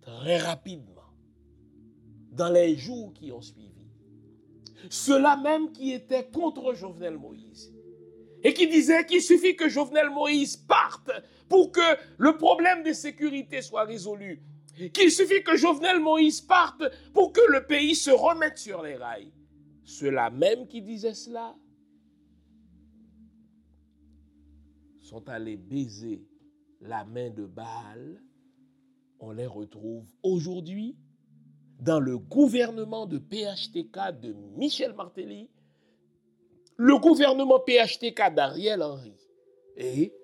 très 0.00 0.38
rapidement, 0.38 1.12
dans 2.32 2.48
les 2.48 2.74
jours 2.74 3.12
qui 3.12 3.30
ont 3.30 3.42
suivi. 3.42 3.86
Ceux-là 4.88 5.36
même 5.36 5.72
qui 5.72 5.92
étaient 5.92 6.30
contre 6.30 6.72
Jovenel 6.72 7.18
Moïse 7.18 7.77
et 8.42 8.54
qui 8.54 8.68
disaient 8.68 9.04
qu'il 9.04 9.22
suffit 9.22 9.56
que 9.56 9.68
Jovenel 9.68 10.10
Moïse 10.10 10.56
parte 10.56 11.10
pour 11.48 11.72
que 11.72 11.80
le 12.18 12.36
problème 12.36 12.82
de 12.82 12.92
sécurité 12.92 13.62
soit 13.62 13.84
résolu. 13.84 14.42
Qu'il 14.92 15.10
suffit 15.10 15.42
que 15.42 15.56
Jovenel 15.56 15.98
Moïse 16.00 16.40
parte 16.40 16.84
pour 17.12 17.32
que 17.32 17.40
le 17.50 17.66
pays 17.66 17.96
se 17.96 18.10
remette 18.10 18.58
sur 18.58 18.82
les 18.82 18.94
rails. 18.94 19.32
Ceux-là 19.82 20.30
même 20.30 20.68
qui 20.68 20.82
disaient 20.82 21.14
cela 21.14 21.56
sont 25.00 25.28
allés 25.28 25.56
baiser 25.56 26.22
la 26.80 27.04
main 27.04 27.30
de 27.30 27.46
Baal. 27.46 28.22
On 29.18 29.32
les 29.32 29.46
retrouve 29.46 30.06
aujourd'hui 30.22 30.96
dans 31.80 31.98
le 31.98 32.18
gouvernement 32.18 33.06
de 33.06 33.18
PHTK 33.18 34.20
de 34.20 34.34
Michel 34.56 34.92
Martelly, 34.94 35.48
le 36.78 36.96
gouvernement 36.96 37.60
PHTK 37.60 38.34
d'Ariel 38.34 38.82
Henry 38.82 39.14
et, 39.76 40.14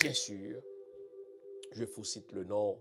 bien 0.00 0.12
sûr, 0.12 0.62
je 1.72 1.84
vous 1.84 2.04
cite 2.04 2.32
le 2.32 2.44
nom 2.44 2.78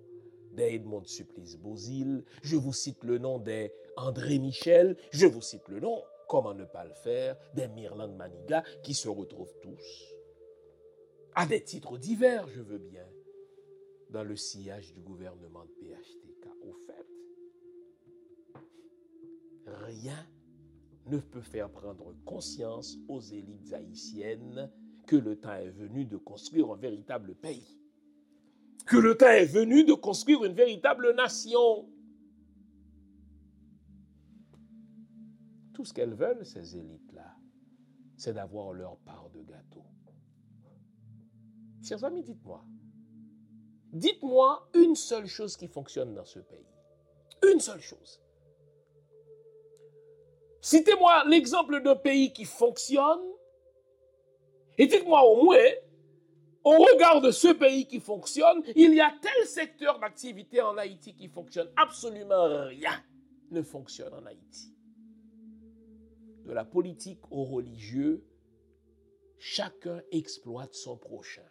d'Edmond 0.52 1.06
Supplice 1.06 1.58
Bozil, 1.58 2.26
je 2.44 2.58
vous 2.58 2.74
cite 2.74 3.04
le 3.04 3.18
nom 3.18 3.40
d'André 3.40 4.38
Michel, 4.38 4.98
je 5.12 5.26
vous 5.26 5.42
cite 5.42 5.68
le 5.70 5.80
nom, 5.80 6.04
comment 6.28 6.54
ne 6.54 6.66
pas 6.66 6.84
le 6.84 6.94
faire, 6.94 7.38
des 7.54 7.70
Mirland 7.70 8.14
Maniga 8.16 8.64
qui 8.84 8.94
se 8.94 9.08
retrouvent 9.08 9.58
tous, 9.62 10.14
à 11.34 11.46
des 11.46 11.64
titres 11.64 11.98
divers, 11.98 12.48
je 12.50 12.62
veux 12.62 12.80
bien, 12.80 13.08
dans 14.10 14.24
le 14.24 14.36
sillage 14.36 14.94
du 14.94 15.00
gouvernement 15.02 15.64
de 15.64 15.72
PHTK. 15.72 16.48
Au 16.64 16.74
fait, 16.86 17.08
rien 19.66 20.28
ne 21.08 21.18
peut 21.18 21.42
faire 21.42 21.70
prendre 21.70 22.14
conscience 22.26 22.98
aux 23.08 23.22
élites 23.22 23.74
haïtiennes 23.74 24.72
que 25.08 25.16
le 25.16 25.36
temps 25.36 25.54
est 25.54 25.72
venu 25.72 26.06
de 26.06 26.18
construire 26.18 26.72
un 26.72 26.78
véritable 26.78 27.36
pays 27.36 27.82
que 28.86 28.98
le 28.98 29.16
temps 29.16 29.30
est 29.30 29.46
venu 29.46 29.84
de 29.84 29.94
construire 29.94 30.44
une 30.44 30.54
véritable 30.54 31.14
nation. 31.16 31.90
Tout 35.74 35.86
ce 35.86 35.94
qu'elles 35.94 36.14
veulent, 36.14 36.46
ces 36.46 36.78
élites-là, 36.78 37.36
c'est 38.18 38.34
d'avoir 38.34 38.74
leur 38.74 38.98
part 38.98 39.30
de 39.30 39.42
gâteau. 39.42 39.84
Chers 41.82 42.04
amis, 42.04 42.24
dites-moi, 42.24 42.64
dites-moi 43.94 44.70
une 44.76 44.96
seule 44.96 45.28
chose 45.28 45.58
qui 45.58 45.68
fonctionne 45.68 46.14
dans 46.14 46.26
ce 46.26 46.40
pays. 46.40 46.68
Une 47.52 47.60
seule 47.60 47.82
chose. 47.82 48.21
Citez-moi 50.62 51.26
l'exemple 51.28 51.82
d'un 51.82 51.96
pays 51.96 52.32
qui 52.32 52.46
fonctionne 52.46 53.22
et 54.78 54.88
dites-moi 54.88 55.24
au 55.24 55.44
moins 55.44 55.72
au 56.64 56.78
regard 56.78 57.22
de 57.22 57.32
ce 57.32 57.48
pays 57.48 57.88
qui 57.88 58.00
fonctionne, 58.00 58.62
il 58.76 58.94
y 58.94 59.02
a 59.02 59.12
tel 59.20 59.48
secteur 59.48 60.00
d'activité 60.00 60.62
en 60.62 60.78
Haïti 60.78 61.16
qui 61.16 61.28
fonctionne. 61.28 61.70
Absolument 61.76 62.68
rien 62.68 63.04
ne 63.50 63.62
fonctionne 63.64 64.14
en 64.14 64.26
Haïti. 64.26 64.74
De 66.46 66.54
la 66.54 66.64
politique 66.64 67.20
au 67.32 67.44
religieux, 67.44 68.24
chacun 69.40 70.02
exploite 70.12 70.74
son 70.76 70.98
prochain. 70.98 71.46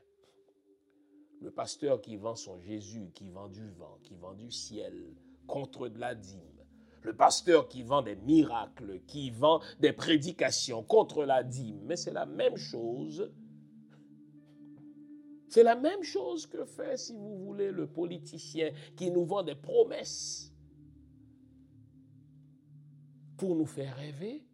Le 1.40 1.51
pasteur 1.51 2.01
qui 2.01 2.16
vend 2.16 2.37
son 2.37 2.61
Jésus, 2.61 3.11
qui 3.14 3.31
vend 3.31 3.49
du 3.49 3.68
vent, 3.70 3.99
qui 4.03 4.14
vend 4.14 4.35
du 4.35 4.51
ciel, 4.51 5.14
contre 5.46 5.88
de 5.88 5.99
la 5.99 6.14
dîme. 6.14 6.49
Le 7.02 7.14
pasteur 7.14 7.68
qui 7.68 7.82
vend 7.82 8.02
des 8.02 8.16
miracles, 8.16 9.00
qui 9.06 9.30
vend 9.30 9.60
des 9.80 9.92
prédications 9.92 10.82
contre 10.82 11.24
la 11.24 11.42
dîme. 11.42 11.80
Mais 11.84 11.96
c'est 11.96 12.12
la 12.12 12.26
même 12.26 12.56
chose 12.56 13.32
c'est 15.50 15.64
la 15.64 15.74
même 15.74 16.04
chose 16.04 16.46
que 16.46 16.64
fait, 16.64 16.96
si 16.96 17.12
vous 17.12 17.44
voulez, 17.44 17.72
le 17.72 17.88
politicien 17.88 18.70
qui 18.96 19.10
nous 19.10 19.24
vend 19.24 19.42
des 19.42 19.56
promesses 19.56 20.54
pour 23.36 23.56
nous 23.56 23.66
faire 23.66 23.96
rêver. 23.96 24.46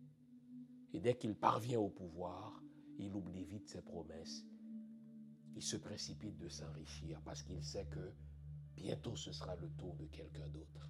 Et 0.94 1.00
dès 1.00 1.14
qu'il 1.14 1.34
parvient 1.34 1.80
au 1.80 1.90
pouvoir, 1.90 2.62
il 2.98 3.14
oublie 3.14 3.44
vite 3.44 3.68
ses 3.68 3.82
promesses. 3.82 4.46
Il 5.54 5.62
se 5.62 5.76
précipite 5.76 6.38
de 6.38 6.48
s'enrichir 6.48 7.20
parce 7.26 7.42
qu'il 7.42 7.62
sait 7.62 7.86
que 7.86 8.14
bientôt 8.74 9.16
ce 9.16 9.32
sera 9.32 9.54
le 9.56 9.68
tour 9.72 9.96
de 9.96 10.06
quelqu'un 10.06 10.48
d'autre. 10.48 10.88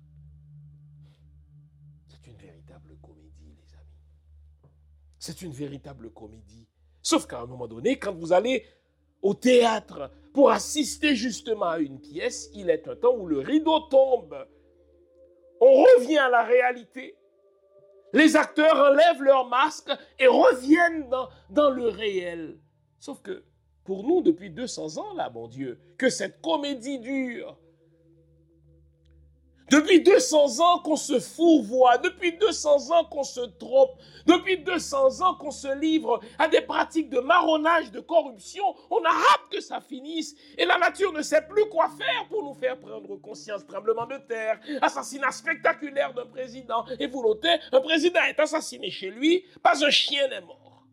C'est 2.17 2.31
une 2.31 2.37
véritable 2.37 2.97
comédie, 3.03 3.55
les 3.57 3.75
amis. 3.75 4.73
C'est 5.19 5.43
une 5.43 5.53
véritable 5.53 6.11
comédie. 6.11 6.67
Sauf 7.03 7.27
qu'à 7.27 7.41
un 7.41 7.47
moment 7.47 7.69
donné, 7.69 7.99
quand 7.99 8.15
vous 8.15 8.33
allez 8.33 8.65
au 9.23 9.35
théâtre 9.35 10.11
pour 10.33 10.51
assister 10.51 11.15
justement 11.15 11.67
à 11.67 11.79
une 11.79 12.01
pièce, 12.01 12.51
il 12.55 12.71
est 12.71 12.89
un 12.89 12.97
temps 12.97 13.15
où 13.15 13.27
le 13.27 13.41
rideau 13.41 13.81
tombe. 13.81 14.47
On 15.61 15.83
revient 15.83 16.19
à 16.19 16.29
la 16.29 16.45
réalité. 16.45 17.17
Les 18.13 18.37
acteurs 18.37 18.77
enlèvent 18.77 19.23
leur 19.23 19.49
masque 19.49 19.91
et 20.19 20.27
reviennent 20.27 21.09
dans, 21.09 21.29
dans 21.51 21.71
le 21.71 21.89
réel. 21.89 22.59
Sauf 22.99 23.21
que 23.21 23.45
pour 23.85 24.05
nous 24.05 24.23
depuis 24.23 24.51
200 24.51 24.99
ans, 24.99 25.15
là, 25.15 25.31
mon 25.31 25.49
Dieu, 25.49 25.79
que 25.97 26.11
cette 26.11 26.41
comédie 26.41 26.99
dure. 26.99 27.59
Depuis 29.71 30.01
200 30.01 30.61
ans 30.61 30.79
qu'on 30.79 30.97
se 30.97 31.19
fourvoie, 31.19 31.99
depuis 31.99 32.37
200 32.39 32.91
ans 32.93 33.05
qu'on 33.05 33.25
se 33.25 33.41
trompe, 33.41 33.99
depuis 34.25 34.59
200 34.59 35.23
ans 35.23 35.35
qu'on 35.35 35.51
se 35.51 35.77
livre 35.81 36.21
à 36.39 36.47
des 36.47 36.61
pratiques 36.61 37.11
de 37.11 37.19
marronnage, 37.19 37.91
de 37.91 37.99
corruption, 37.99 38.65
on 38.91 39.03
a 39.05 39.09
hâte 39.09 39.51
que 39.51 39.61
ça 39.61 39.81
finisse. 39.81 40.37
Et 40.57 40.65
la 40.65 40.79
nature 40.79 41.13
ne 41.13 41.23
sait 41.23 41.43
plus 41.49 41.69
quoi 41.69 41.89
faire 41.89 42.29
pour 42.29 42.45
nous 42.45 42.55
faire 42.55 42.79
prendre 42.79 43.17
conscience. 43.17 43.67
Tremblement 43.67 44.07
de 44.07 44.19
terre, 44.29 44.61
assassinat 44.81 45.33
spectaculaire 45.33 46.15
d'un 46.15 46.27
président. 46.27 46.85
Et 47.01 47.09
vous 47.09 47.23
notez, 47.23 47.57
un 47.73 47.81
président 47.81 48.23
est 48.23 48.39
assassiné 48.39 48.89
chez 48.91 49.11
lui, 49.11 49.45
pas 49.65 49.85
un 49.85 49.91
chien 49.91 50.29
n'est 50.29 50.43
mort. 50.43 50.87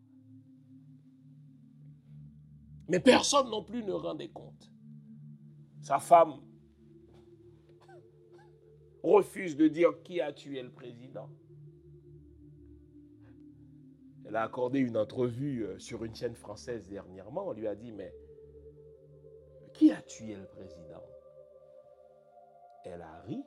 Mais 2.88 2.98
personne 2.98 3.48
non 3.48 3.62
plus 3.62 3.84
ne 3.84 3.92
rendait 3.92 4.28
compte. 4.28 4.68
Sa 5.80 6.00
femme 6.00 6.40
refuse 9.04 9.56
de 9.56 9.68
dire 9.68 10.02
qui 10.02 10.20
a 10.20 10.32
tué 10.32 10.62
le 10.62 10.70
président. 10.70 11.28
Elle 14.26 14.36
a 14.36 14.42
accordé 14.42 14.78
une 14.80 14.96
entrevue 14.96 15.66
euh, 15.66 15.78
sur 15.78 16.04
une 16.04 16.14
chaîne 16.14 16.34
française 16.34 16.88
dernièrement. 16.88 17.48
On 17.48 17.52
lui 17.52 17.68
a 17.68 17.74
dit, 17.74 17.92
mais 17.92 18.14
qui 19.74 19.92
a 19.92 20.00
tué 20.00 20.34
le 20.34 20.46
président? 20.46 21.02
Elle 22.86 23.02
a 23.02 23.20
ri 23.26 23.44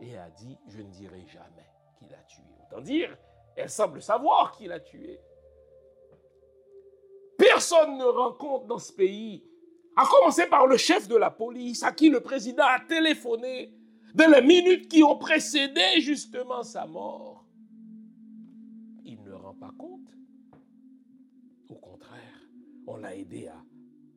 et 0.00 0.16
a 0.16 0.28
dit, 0.30 0.58
je 0.66 0.82
ne 0.82 0.90
dirai 0.90 1.24
jamais 1.26 1.66
qui 1.96 2.06
l'a 2.08 2.22
tué. 2.24 2.42
Autant 2.66 2.80
dire, 2.80 3.16
elle 3.56 3.70
semble 3.70 4.02
savoir 4.02 4.52
qui 4.52 4.66
l'a 4.66 4.80
tué. 4.80 5.20
Personne 7.38 7.96
ne 7.96 8.04
rend 8.04 8.32
compte 8.32 8.66
dans 8.66 8.78
ce 8.78 8.92
pays, 8.92 9.44
à 9.96 10.04
commencer 10.06 10.46
par 10.46 10.66
le 10.66 10.76
chef 10.76 11.06
de 11.06 11.16
la 11.16 11.30
police, 11.30 11.84
à 11.84 11.92
qui 11.92 12.10
le 12.10 12.20
président 12.20 12.64
a 12.64 12.80
téléphoné 12.80 13.72
dans 14.14 14.30
les 14.30 14.42
minutes 14.42 14.88
qui 14.88 15.02
ont 15.02 15.18
précédé 15.18 16.00
justement 16.00 16.62
sa 16.62 16.86
mort. 16.86 17.44
Il 19.04 19.22
ne 19.22 19.32
rend 19.32 19.54
pas 19.54 19.72
compte. 19.76 20.08
Au 21.68 21.74
contraire, 21.74 22.40
on 22.86 22.96
l'a 22.96 23.16
aidé 23.16 23.48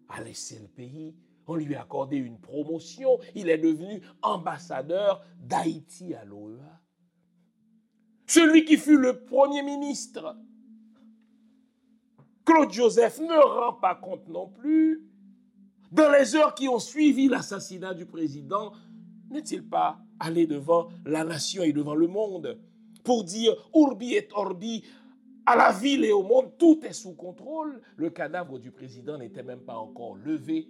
à, 0.09 0.21
laisser 0.21 0.59
le 0.59 0.67
pays. 0.67 1.15
On 1.47 1.55
lui 1.55 1.75
a 1.75 1.81
accordé 1.81 2.17
une 2.17 2.39
promotion. 2.39 3.19
Il 3.35 3.49
est 3.49 3.57
devenu 3.57 4.01
ambassadeur 4.21 5.25
d'Haïti 5.39 6.13
à 6.13 6.25
l'OEA. 6.25 6.81
Celui 8.27 8.65
qui 8.65 8.77
fut 8.77 8.97
le 8.97 9.23
premier 9.23 9.63
ministre, 9.63 10.37
Claude 12.45 12.71
Joseph, 12.71 13.19
ne 13.19 13.37
rend 13.37 13.73
pas 13.73 13.95
compte 13.95 14.27
non 14.27 14.47
plus. 14.47 15.09
Dans 15.91 16.11
les 16.11 16.35
heures 16.35 16.53
qui 16.53 16.67
ont 16.67 16.79
suivi 16.79 17.29
l'assassinat 17.29 17.93
du 17.93 18.05
président, 18.05 18.73
n'est-il 19.29 19.63
pas 19.63 19.99
allé 20.19 20.47
devant 20.47 20.87
la 21.05 21.23
nation 21.23 21.63
et 21.63 21.73
devant 21.73 21.95
le 21.95 22.07
monde 22.07 22.57
pour 23.03 23.23
dire 23.23 23.55
Urbi 23.73 24.15
et 24.15 24.27
Orbi, 24.33 24.83
à 25.45 25.55
la 25.55 25.71
ville 25.71 26.03
et 26.03 26.11
au 26.11 26.23
monde, 26.23 26.51
tout 26.57 26.81
est 26.83 26.91
sous 26.91 27.13
contrôle. 27.13 27.81
Le 27.95 28.09
cadavre 28.09 28.59
du 28.59 28.69
président 28.69 29.17
n'était 29.17 29.43
même 29.43 29.61
pas 29.61 29.77
encore 29.77 30.15
levé. 30.15 30.67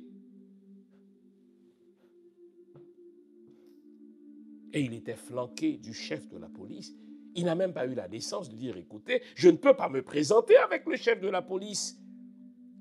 Et 4.71 4.81
il 4.81 4.93
était 4.93 5.15
flanqué 5.15 5.77
du 5.77 5.93
chef 5.93 6.29
de 6.29 6.37
la 6.37 6.47
police. 6.47 6.93
Il 7.33 7.45
n'a 7.45 7.55
même 7.55 7.73
pas 7.73 7.87
eu 7.87 7.95
la 7.95 8.07
décence 8.07 8.49
de 8.49 8.55
dire, 8.55 8.77
écoutez, 8.77 9.23
je 9.33 9.49
ne 9.49 9.57
peux 9.57 9.73
pas 9.73 9.89
me 9.89 10.03
présenter 10.03 10.57
avec 10.57 10.85
le 10.85 10.95
chef 10.95 11.19
de 11.19 11.29
la 11.29 11.41
police. 11.41 11.99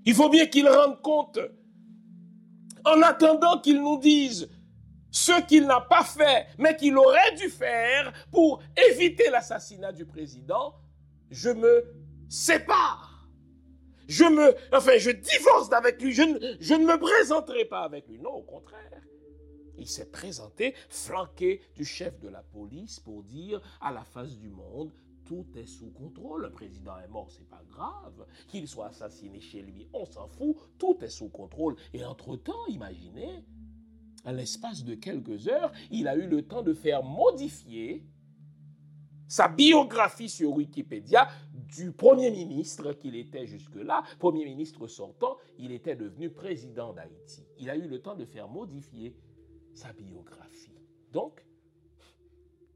Il 0.05 0.12
faut 0.12 0.29
bien 0.29 0.45
qu'il 0.45 0.69
rende 0.69 1.01
compte. 1.01 1.39
En 2.85 3.01
attendant 3.01 3.59
qu'il 3.59 3.81
nous 3.81 3.99
dise 3.99 4.51
ce 5.16 5.40
qu'il 5.46 5.66
n'a 5.66 5.81
pas 5.81 6.05
fait, 6.05 6.46
mais 6.59 6.76
qu'il 6.76 6.94
aurait 6.98 7.35
dû 7.37 7.48
faire 7.48 8.12
pour 8.31 8.62
éviter 8.90 9.31
l'assassinat 9.31 9.90
du 9.90 10.05
président, 10.05 10.74
je 11.31 11.48
me 11.48 11.85
sépare. 12.29 13.26
Je 14.09 14.24
me, 14.24 14.55
enfin, 14.72 14.98
je 14.98 15.11
divorce 15.11 15.72
avec 15.72 16.02
lui. 16.02 16.12
Je 16.12 16.22
ne, 16.22 16.57
je 16.61 16.74
ne 16.74 16.85
me 16.85 16.98
présenterai 16.98 17.64
pas 17.64 17.81
avec 17.81 18.07
lui. 18.09 18.18
Non, 18.18 18.35
au 18.35 18.42
contraire. 18.42 19.00
Il 19.79 19.88
s'est 19.88 20.11
présenté 20.11 20.74
flanqué 20.90 21.62
du 21.74 21.85
chef 21.87 22.20
de 22.20 22.29
la 22.29 22.42
police 22.42 23.00
pour 23.00 23.22
dire 23.22 23.62
à 23.81 23.92
la 23.92 24.05
face 24.05 24.37
du 24.37 24.50
monde, 24.50 24.92
tout 25.24 25.46
est 25.57 25.66
sous 25.66 25.90
contrôle. 25.92 26.42
Le 26.42 26.50
président 26.50 26.98
est 26.98 27.09
mort, 27.09 27.31
c'est 27.31 27.48
pas 27.48 27.62
grave. 27.70 28.26
Qu'il 28.48 28.68
soit 28.68 28.88
assassiné 28.88 29.40
chez 29.40 29.62
lui, 29.62 29.88
on 29.94 30.05
s'en 30.05 30.29
fout. 30.29 30.57
Tout 30.79 30.98
est 31.00 31.09
sous 31.09 31.31
contrôle. 31.31 31.76
Et 31.94 32.05
entre-temps, 32.05 32.66
imaginez, 32.68 33.44
à 34.27 34.33
l'espace 34.33 34.85
de 34.85 34.95
quelques 34.97 35.49
heures, 35.49 35.73
il 35.91 36.09
a 36.09 36.17
eu 36.17 36.27
le 36.27 36.43
temps 36.43 36.62
de 36.62 36.75
faire 36.75 37.03
modifier 37.05 38.05
sa 39.29 39.49
biographie 39.49 40.29
sur 40.29 40.53
Wikipédia 40.53 41.29
du 41.53 41.93
Premier 41.93 42.31
ministre 42.31 42.93
qu'il 42.93 43.15
était 43.15 43.47
jusque-là, 43.47 44.03
Premier 44.19 44.45
ministre 44.45 44.89
sortant, 44.89 45.37
il 45.59 45.73
était 45.73 45.97
devenu 45.97 46.31
président 46.31 46.93
d'Haïti. 46.93 47.47
Il 47.59 47.71
a 47.71 47.77
eu 47.77 47.89
le 47.89 48.03
temps 48.03 48.17
de 48.17 48.25
faire 48.25 48.49
modifier 48.49 49.17
sa 49.75 49.93
biographie. 49.93 50.77
Donc, 51.12 51.45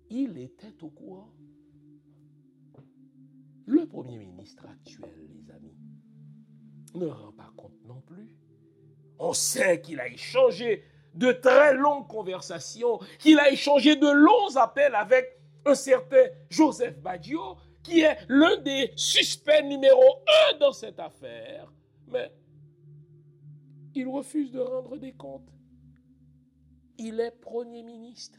il 0.09 0.39
était 0.39 0.83
au 0.83 0.91
courant. 0.91 1.33
Le 3.67 3.87
Premier 3.87 4.19
ministre 4.19 4.67
actuel, 4.67 5.29
les 5.33 5.51
amis, 5.51 5.77
ne 6.95 7.07
rend 7.07 7.33
pas 7.33 7.53
compte 7.57 7.85
non 7.87 8.01
plus. 8.03 8.29
On 9.19 9.33
sait 9.33 9.81
qu'il 9.81 10.01
a 10.01 10.09
échangé 10.09 10.83
de 11.15 11.33
très 11.33 11.75
longues 11.75 12.07
conversations, 12.07 12.99
qu'il 13.19 13.39
a 13.39 13.51
échangé 13.51 13.97
de 13.97 14.09
longs 14.09 14.57
appels 14.57 14.95
avec 14.95 15.39
un 15.67 15.75
certain 15.75 16.27
Joseph 16.49 16.99
Badio, 16.99 17.57
qui 17.83 18.01
est 18.01 18.19
l'un 18.29 18.57
des 18.59 18.93
suspects 18.97 19.63
numéro 19.65 20.03
un 20.27 20.59
dans 20.59 20.73
cette 20.73 21.01
affaire. 21.01 21.73
Mais 22.09 22.33
il 23.95 24.09
refuse 24.09 24.51
de 24.53 24.61
rendre 24.61 24.97
des 24.97 25.13
comptes. 25.13 25.51
Il 26.99 27.19
est 27.21 27.31
Premier 27.31 27.83
ministre, 27.83 28.39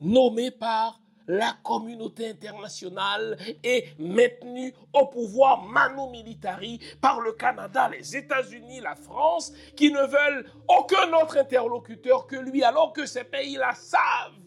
nommé 0.00 0.50
par 0.50 1.02
la 1.26 1.56
communauté 1.62 2.30
internationale 2.30 3.38
est 3.62 3.98
maintenue 3.98 4.74
au 4.92 5.06
pouvoir 5.06 5.62
manu 5.62 6.10
militari 6.10 6.80
par 7.00 7.20
le 7.20 7.32
Canada, 7.32 7.88
les 7.88 8.16
États-Unis, 8.16 8.80
la 8.80 8.94
France, 8.94 9.52
qui 9.76 9.90
ne 9.90 10.00
veulent 10.00 10.50
aucun 10.68 11.12
autre 11.20 11.38
interlocuteur 11.38 12.26
que 12.26 12.36
lui, 12.36 12.62
alors 12.62 12.92
que 12.92 13.06
ces 13.06 13.24
pays-là 13.24 13.74
savent 13.74 14.42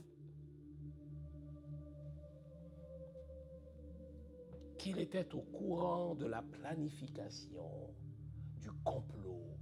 qu'il 4.77 4.99
était 4.99 5.33
au 5.33 5.41
courant 5.41 6.13
de 6.13 6.27
la 6.27 6.43
planification 6.43 7.95
du 8.61 8.71
complot 8.83 9.57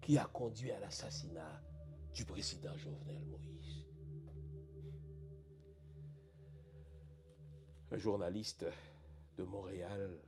qui 0.00 0.16
a 0.18 0.24
conduit 0.26 0.70
à 0.70 0.78
l'assassinat 0.80 1.60
du 2.14 2.24
président 2.24 2.76
Jovenel 2.76 3.20
Moïse. 3.24 3.51
Un 7.92 7.98
journaliste 7.98 8.64
de 9.36 9.44
Montréal 9.44 10.18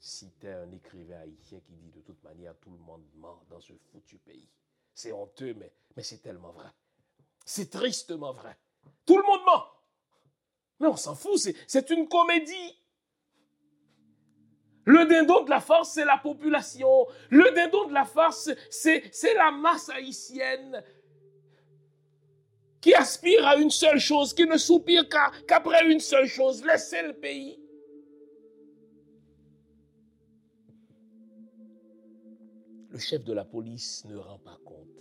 citait 0.00 0.52
un 0.52 0.70
écrivain 0.72 1.20
haïtien 1.20 1.60
qui 1.60 1.76
dit 1.76 1.92
de 1.92 2.00
toute 2.00 2.20
manière 2.24 2.58
tout 2.58 2.70
le 2.70 2.78
monde 2.78 3.04
ment 3.14 3.40
dans 3.48 3.60
ce 3.60 3.72
foutu 3.92 4.18
pays. 4.18 4.48
C'est 4.92 5.12
honteux, 5.12 5.54
mais, 5.54 5.72
c'est 6.02 6.20
tellement 6.20 6.50
vrai. 6.50 6.66
C'est 7.44 7.70
tristement 7.70 8.32
vrai. 8.32 8.56
Tout 9.06 9.16
le 9.16 9.22
monde 9.22 9.42
ment. 9.46 9.64
Mais 10.80 10.88
on 10.88 10.96
s'en 10.96 11.14
fout, 11.14 11.38
c'est 11.68 11.90
une 11.90 12.08
comédie. 12.08 12.78
Le 14.84 15.06
dindon 15.06 15.44
de 15.44 15.50
la 15.50 15.60
farce, 15.60 15.92
c'est 15.92 16.04
la 16.04 16.18
population. 16.18 17.06
Le 17.30 17.54
dindon 17.54 17.86
de 17.86 17.94
la 17.94 18.04
farce, 18.04 18.50
c'est 18.70 19.34
la 19.34 19.52
masse 19.52 19.88
haïtienne 19.88 20.82
qui 22.84 22.92
aspire 22.92 23.46
à 23.46 23.56
une 23.56 23.70
seule 23.70 23.98
chose, 23.98 24.34
qui 24.34 24.44
ne 24.44 24.58
soupire 24.58 25.08
qu'après 25.46 25.90
une 25.90 26.00
seule 26.00 26.26
chose, 26.26 26.62
laisser 26.62 27.00
le 27.00 27.14
pays. 27.14 27.58
Le 32.90 32.98
chef 32.98 33.24
de 33.24 33.32
la 33.32 33.46
police 33.46 34.04
ne 34.04 34.16
rend 34.16 34.38
pas 34.38 34.58
compte. 34.66 35.00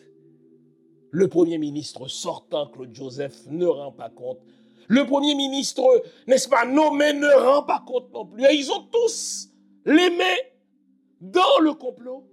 Le 1.11 1.27
premier 1.27 1.57
ministre 1.57 2.07
sortant, 2.07 2.67
Claude 2.67 2.95
Joseph, 2.95 3.47
ne 3.47 3.65
rend 3.65 3.91
pas 3.91 4.09
compte. 4.09 4.39
Le 4.87 5.05
premier 5.05 5.35
ministre, 5.35 6.05
n'est-ce 6.25 6.47
pas, 6.47 6.65
nommé, 6.65 7.11
ne 7.11 7.33
rend 7.35 7.63
pas 7.63 7.83
compte 7.85 8.13
non 8.13 8.25
plus. 8.25 8.45
Et 8.45 8.53
ils 8.53 8.71
ont 8.71 8.87
tous 8.93 9.49
les 9.83 10.09
mains 10.09 10.41
dans 11.19 11.59
le 11.59 11.73
complot. 11.73 12.25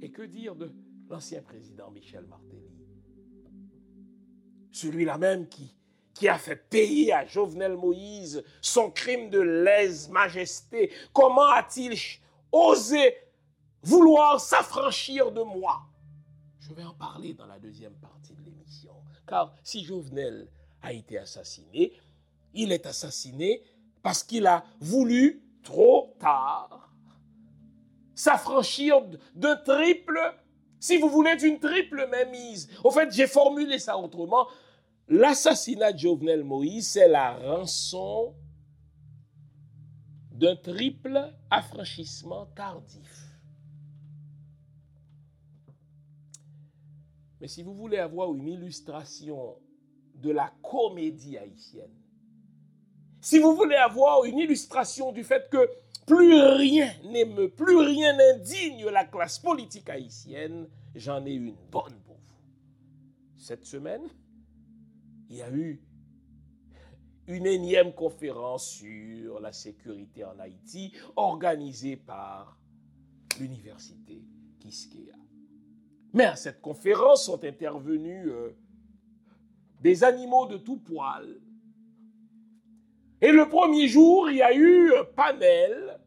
Et 0.00 0.10
que 0.10 0.22
dire 0.22 0.56
de 0.56 0.72
l'ancien 1.10 1.42
président 1.42 1.90
Michel 1.90 2.24
Martelly? 2.24 2.67
Celui-là 4.72 5.18
même 5.18 5.46
qui, 5.48 5.74
a 6.28 6.36
fait 6.36 6.56
payer 6.56 7.12
à 7.12 7.24
Jovenel 7.24 7.76
Moïse 7.76 8.42
son 8.60 8.90
crime 8.90 9.30
de 9.30 9.38
lèse-majesté. 9.38 10.92
Comment 11.12 11.46
a-t-il 11.46 11.96
osé 12.50 13.14
vouloir 13.82 14.40
s'affranchir 14.40 15.30
de 15.30 15.42
moi? 15.42 15.80
Je 16.58 16.74
vais 16.74 16.82
en 16.82 16.94
parler 16.94 17.34
dans 17.34 17.46
la 17.46 17.60
deuxième 17.60 17.94
partie 17.94 18.34
de 18.34 18.42
l'émission. 18.42 18.94
Car 19.28 19.54
si 19.62 19.84
Jovenel 19.84 20.48
a 20.82 20.92
été 20.92 21.18
assassiné, 21.18 21.92
il 22.52 22.72
est 22.72 22.86
assassiné 22.86 23.62
parce 24.02 24.24
qu'il 24.24 24.46
a 24.48 24.64
voulu 24.80 25.40
trop 25.62 26.16
tard 26.18 26.88
s'affranchir 28.18 29.00
d'un 29.36 29.56
triple, 29.56 30.18
si 30.80 30.98
vous 30.98 31.08
voulez, 31.08 31.36
d'une 31.36 31.58
triple 31.58 32.08
mémise. 32.08 32.68
Au 32.84 32.90
fait, 32.90 33.10
j'ai 33.12 33.26
formulé 33.26 33.78
ça 33.78 33.96
autrement. 33.98 34.46
L'assassinat 35.08 35.92
de 35.92 35.98
Jovenel 35.98 36.44
Moïse, 36.44 36.88
c'est 36.88 37.08
la 37.08 37.36
rançon 37.36 38.34
d'un 40.30 40.56
triple 40.56 41.32
affranchissement 41.50 42.46
tardif. 42.54 43.28
Mais 47.40 47.48
si 47.48 47.62
vous 47.62 47.74
voulez 47.74 47.98
avoir 47.98 48.34
une 48.34 48.48
illustration 48.48 49.56
de 50.14 50.30
la 50.30 50.52
comédie 50.62 51.38
haïtienne, 51.38 51.94
si 53.20 53.38
vous 53.38 53.54
voulez 53.54 53.76
avoir 53.76 54.24
une 54.24 54.38
illustration 54.38 55.12
du 55.12 55.24
fait 55.24 55.48
que 55.50 55.68
plus 56.08 56.42
rien 56.42 56.90
n'émeut, 57.04 57.50
plus 57.50 57.76
rien 57.76 58.16
n'indigne 58.16 58.86
la 58.86 59.04
classe 59.04 59.38
politique 59.38 59.90
haïtienne, 59.90 60.66
j'en 60.94 61.24
ai 61.26 61.32
une 61.32 61.54
bonne 61.70 62.00
pour 62.06 62.16
vous. 62.16 62.40
Cette 63.36 63.66
semaine, 63.66 64.08
il 65.28 65.36
y 65.36 65.42
a 65.42 65.50
eu 65.50 65.80
une 67.26 67.46
énième 67.46 67.92
conférence 67.92 68.70
sur 68.70 69.38
la 69.38 69.52
sécurité 69.52 70.24
en 70.24 70.38
Haïti 70.38 70.92
organisée 71.14 71.96
par 71.96 72.58
l'université 73.38 74.24
Kiskeya. 74.58 75.14
Mais 76.14 76.24
à 76.24 76.36
cette 76.36 76.62
conférence 76.62 77.26
sont 77.26 77.44
intervenus 77.44 78.26
euh, 78.28 78.56
des 79.82 80.04
animaux 80.04 80.46
de 80.46 80.56
tout 80.56 80.78
poil. 80.78 81.38
Et 83.20 83.32
le 83.32 83.48
premier 83.48 83.88
jour, 83.88 84.30
il 84.30 84.36
y 84.36 84.42
a 84.42 84.52
eu 84.52 84.94
un 84.94 85.04
panel 85.04 85.98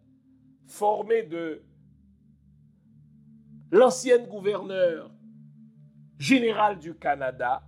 formé 0.65 1.23
de 1.23 1.61
l'ancienne 3.71 4.27
gouverneure 4.27 5.11
générale 6.17 6.79
du 6.79 6.95
Canada, 6.95 7.63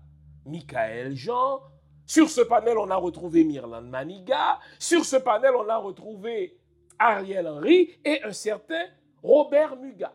Michael 0.46 1.16
Jean. 1.16 1.62
Sur 2.06 2.30
ce 2.30 2.42
panel, 2.42 2.78
on 2.78 2.90
a 2.90 2.96
retrouvé 2.96 3.44
Mirland 3.44 3.82
Maniga. 3.82 4.60
Sur 4.80 5.04
ce 5.04 5.18
panel, 5.18 5.52
on 5.58 5.68
a 5.68 5.78
retrouvé 5.78 6.58
Ariel 6.98 7.48
Henry 7.48 7.90
et 8.06 8.24
un 8.24 8.32
certain 8.32 8.86
Robert 9.22 9.76
Muga. 9.76 10.14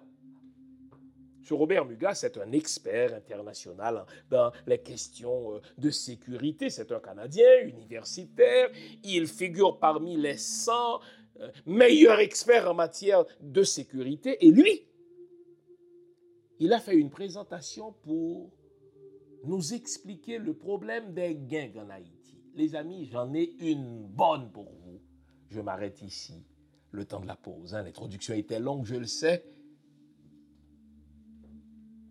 Robert 1.55 1.84
Muga, 1.84 2.14
c'est 2.14 2.36
un 2.38 2.53
expert 2.53 3.14
international 3.14 4.05
dans 4.30 4.53
les 4.66 4.78
questions 4.78 5.55
euh, 5.55 5.61
de 5.76 5.90
sécurité. 5.90 6.70
C'est 6.70 6.92
un 6.92 7.01
Canadien 7.01 7.62
universitaire. 7.64 8.70
Il 9.05 9.26
figure 9.26 9.78
parmi 9.78 10.16
les 10.16 10.36
100 10.36 11.01
euh, 11.40 11.51
meilleurs 11.66 12.20
experts 12.20 12.70
en 12.70 12.74
matière 12.74 13.24
de 13.40 13.62
sécurité. 13.62 14.44
Et 14.44 14.51
lui, 14.51 14.86
il 16.59 16.72
a 16.72 16.80
fait 16.80 16.96
une 16.96 17.11
présentation 17.11 17.92
pour 18.03 18.51
nous 19.44 19.74
expliquer 19.74 20.38
le 20.38 20.55
problème 20.55 21.14
des 21.14 21.34
gangs 21.34 21.78
en 21.78 21.90
Haïti. 21.90 22.42
Les 22.55 22.74
amis, 22.74 23.07
j'en 23.07 23.32
ai 23.34 23.55
une 23.61 24.07
bonne 24.09 24.51
pour 24.51 24.64
vous. 24.64 25.01
Je 25.49 25.61
m'arrête 25.61 26.03
ici. 26.03 26.44
Le 26.90 27.05
temps 27.05 27.20
de 27.20 27.26
la 27.26 27.36
pause. 27.36 27.74
Hein. 27.74 27.82
L'introduction 27.82 28.34
était 28.34 28.59
longue, 28.59 28.84
je 28.86 28.96
le 28.96 29.07
sais. 29.07 29.44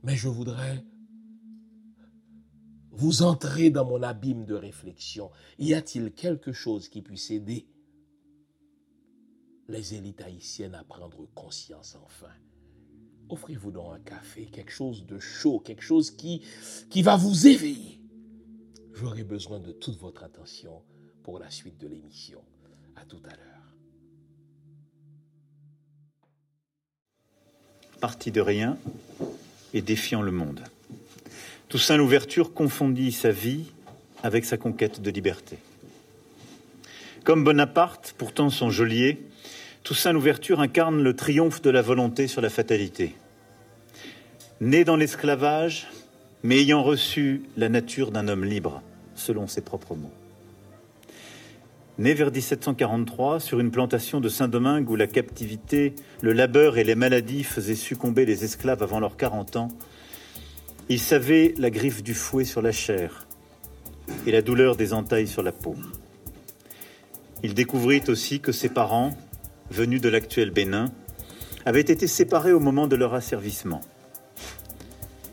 Mais 0.04 0.16
je 0.16 0.28
voudrais 0.28 0.84
vous 2.92 3.22
entrer 3.22 3.70
dans 3.70 3.86
mon 3.86 4.02
abîme 4.02 4.46
de 4.46 4.56
réflexion. 4.56 5.30
Y 5.60 5.74
a-t-il 5.74 6.14
quelque 6.14 6.52
chose 6.52 6.90
qui 6.90 7.02
puisse 7.02 7.30
aider 7.32 7.68
les 9.68 9.94
élites 9.94 10.22
haïtiennes 10.22 10.76
à 10.76 10.84
prendre 10.84 11.28
conscience 11.36 11.98
enfin? 12.04 12.34
Offrez-vous 13.30 13.72
donc 13.72 13.94
un 13.94 14.00
café, 14.00 14.46
quelque 14.46 14.72
chose 14.72 15.06
de 15.06 15.20
chaud, 15.20 15.60
quelque 15.60 15.84
chose 15.84 16.12
qui, 16.12 16.42
va 17.02 17.18
vous 17.18 17.48
éveiller. 17.48 18.00
J'aurai 18.94 19.24
besoin 19.24 19.60
de 19.60 19.74
toute 19.74 19.98
votre 20.00 20.24
attention 20.24 20.82
pour 21.24 21.38
la 21.38 21.50
suite 21.50 21.78
de 21.78 21.88
l'émission. 21.88 22.42
À 22.96 23.06
tout 23.06 23.22
à 23.26 23.36
l'heure. 23.36 23.76
Parti 28.00 28.32
de 28.32 28.42
rien, 28.42 28.78
et 29.74 29.82
défiant 29.82 30.22
le 30.22 30.32
monde. 30.32 30.62
Toussaint 31.70 31.98
Louverture 31.98 32.54
confondit 32.54 33.12
sa 33.12 33.32
vie 33.32 33.66
avec 34.24 34.46
sa 34.46 34.58
conquête 34.58 35.02
de 35.02 35.12
liberté. 35.12 35.58
Comme 37.24 37.44
Bonaparte, 37.44 38.16
pourtant 38.18 38.50
son 38.50 38.70
geôlier, 38.70 39.20
Toussaint 39.84 40.14
Louverture 40.14 40.60
incarne 40.60 41.02
le 41.04 41.14
triomphe 41.14 41.62
de 41.62 41.70
la 41.70 41.82
volonté 41.82 42.28
sur 42.28 42.42
la 42.42 42.50
fatalité. 42.50 43.16
Né 44.62 44.84
dans 44.84 44.96
l'esclavage, 44.96 45.88
mais 46.44 46.60
ayant 46.60 46.84
reçu 46.84 47.44
la 47.58 47.70
nature 47.70 48.12
d'un 48.12 48.28
homme 48.28 48.46
libre, 48.46 48.82
selon 49.16 49.48
ses 49.48 49.62
propres 49.62 49.96
mots. 49.96 50.17
Né 52.00 52.14
vers 52.14 52.32
1743 52.32 53.40
sur 53.40 53.60
une 53.60 53.72
plantation 53.72 54.22
de 54.22 54.30
Saint-Domingue 54.30 54.88
où 54.88 54.96
la 54.96 55.08
captivité, 55.08 55.96
le 56.22 56.32
labeur 56.32 56.78
et 56.78 56.84
les 56.84 56.94
maladies 56.94 57.44
faisaient 57.44 57.74
succomber 57.74 58.24
les 58.24 58.44
esclaves 58.44 58.84
avant 58.84 59.00
leurs 59.00 59.18
40 59.18 59.56
ans, 59.56 59.70
il 60.90 61.00
savait 61.00 61.56
la 61.58 61.72
griffe 61.72 62.04
du 62.04 62.14
fouet 62.14 62.46
sur 62.46 62.62
la 62.62 62.72
chair 62.72 63.26
et 64.28 64.32
la 64.32 64.44
douleur 64.44 64.76
des 64.76 64.94
entailles 64.94 65.28
sur 65.28 65.42
la 65.42 65.52
peau. 65.52 65.76
Il 67.42 67.56
découvrit 67.56 68.04
aussi 68.10 68.42
que 68.42 68.52
ses 68.52 68.70
parents, 68.70 69.18
venus 69.72 70.00
de 70.00 70.10
l'actuel 70.10 70.52
Bénin, 70.52 70.92
avaient 71.66 71.82
été 71.82 72.06
séparés 72.06 72.54
au 72.54 72.60
moment 72.60 72.86
de 72.86 72.96
leur 72.96 73.16
asservissement. 73.16 73.82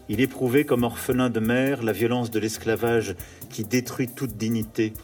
Il 0.08 0.22
éprouvait 0.22 0.64
comme 0.64 0.84
orphelin 0.84 1.28
de 1.28 1.40
mère 1.40 1.82
la 1.82 1.92
violence 1.92 2.30
de 2.30 2.38
l'esclavage 2.38 3.16
qui 3.50 3.64
détruit 3.64 4.08
toute 4.08 4.38
dignité 4.38 4.94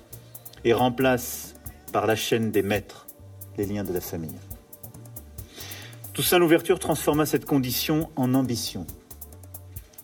et 0.64 0.72
remplace 0.72 1.54
par 1.92 2.06
la 2.06 2.16
chaîne 2.16 2.50
des 2.50 2.62
maîtres 2.62 3.06
les 3.56 3.66
liens 3.66 3.84
de 3.84 3.92
la 3.92 4.00
famille. 4.00 4.36
Toussaint 6.12 6.38
Louverture 6.38 6.78
transforma 6.78 7.26
cette 7.26 7.44
condition 7.44 8.10
en 8.16 8.34
ambition, 8.34 8.86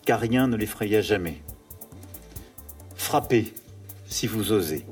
car 0.05 0.19
rien 0.19 0.47
ne 0.47 0.55
l'effraya 0.55 1.01
jamais. 1.01 1.41
Frappez, 2.95 3.53
si 4.07 4.27
vous 4.27 4.51
osez, 4.51 4.85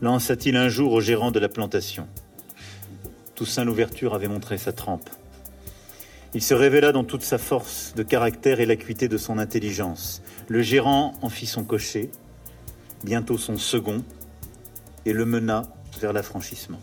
lança-t-il 0.00 0.56
un 0.56 0.68
jour 0.68 0.92
au 0.92 1.00
gérant 1.00 1.30
de 1.30 1.38
la 1.38 1.48
plantation. 1.48 2.08
Toussaint 3.34 3.64
Louverture 3.64 4.14
avait 4.14 4.28
montré 4.28 4.58
sa 4.58 4.72
trempe. 4.72 5.10
Il 6.34 6.42
se 6.42 6.54
révéla 6.54 6.92
dans 6.92 7.04
toute 7.04 7.22
sa 7.22 7.38
force 7.38 7.92
de 7.94 8.02
caractère 8.02 8.60
et 8.60 8.66
l'acuité 8.66 9.08
de 9.08 9.18
son 9.18 9.38
intelligence. 9.38 10.22
Le 10.48 10.62
gérant 10.62 11.12
en 11.20 11.28
fit 11.28 11.46
son 11.46 11.64
cocher, 11.64 12.10
bientôt 13.04 13.36
son 13.36 13.58
second, 13.58 14.02
et 15.06 15.12
le 15.12 15.24
mena 15.24 15.62
vers 16.00 16.12
l'affranchissement. 16.12 16.78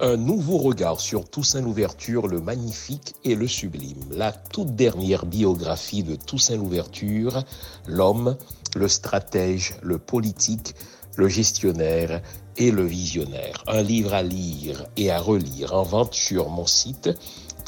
Un 0.00 0.16
nouveau 0.16 0.58
regard 0.58 1.00
sur 1.00 1.28
Toussaint 1.28 1.60
Louverture, 1.60 2.28
le 2.28 2.40
magnifique 2.40 3.16
et 3.24 3.34
le 3.34 3.48
sublime. 3.48 4.04
La 4.12 4.30
toute 4.30 4.76
dernière 4.76 5.26
biographie 5.26 6.04
de 6.04 6.14
Toussaint 6.14 6.56
Louverture, 6.56 7.42
l'homme, 7.88 8.36
le 8.76 8.86
stratège, 8.86 9.74
le 9.82 9.98
politique, 9.98 10.76
le 11.16 11.28
gestionnaire 11.28 12.22
et 12.56 12.70
le 12.70 12.84
visionnaire. 12.84 13.64
Un 13.66 13.82
livre 13.82 14.14
à 14.14 14.22
lire 14.22 14.86
et 14.96 15.10
à 15.10 15.18
relire 15.18 15.74
en 15.74 15.82
vente 15.82 16.14
sur 16.14 16.48
mon 16.48 16.66
site 16.66 17.10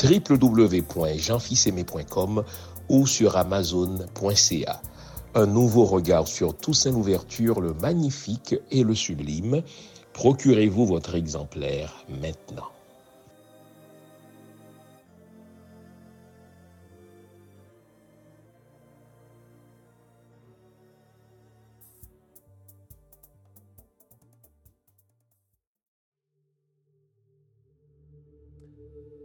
www.jeanfilsaimé.com 0.00 2.44
ou 2.88 3.08
sur 3.08 3.36
amazon.ca 3.36 4.80
un 5.34 5.46
nouveau 5.46 5.84
regard 5.84 6.26
sur 6.26 6.56
Toussaint 6.56 6.90
Louverture, 6.90 7.60
le 7.60 7.72
magnifique 7.72 8.56
et 8.70 8.82
le 8.82 8.94
sublime. 8.94 9.62
Procurez-vous 10.12 10.86
votre 10.86 11.14
exemplaire 11.14 12.04
maintenant. 12.20 12.68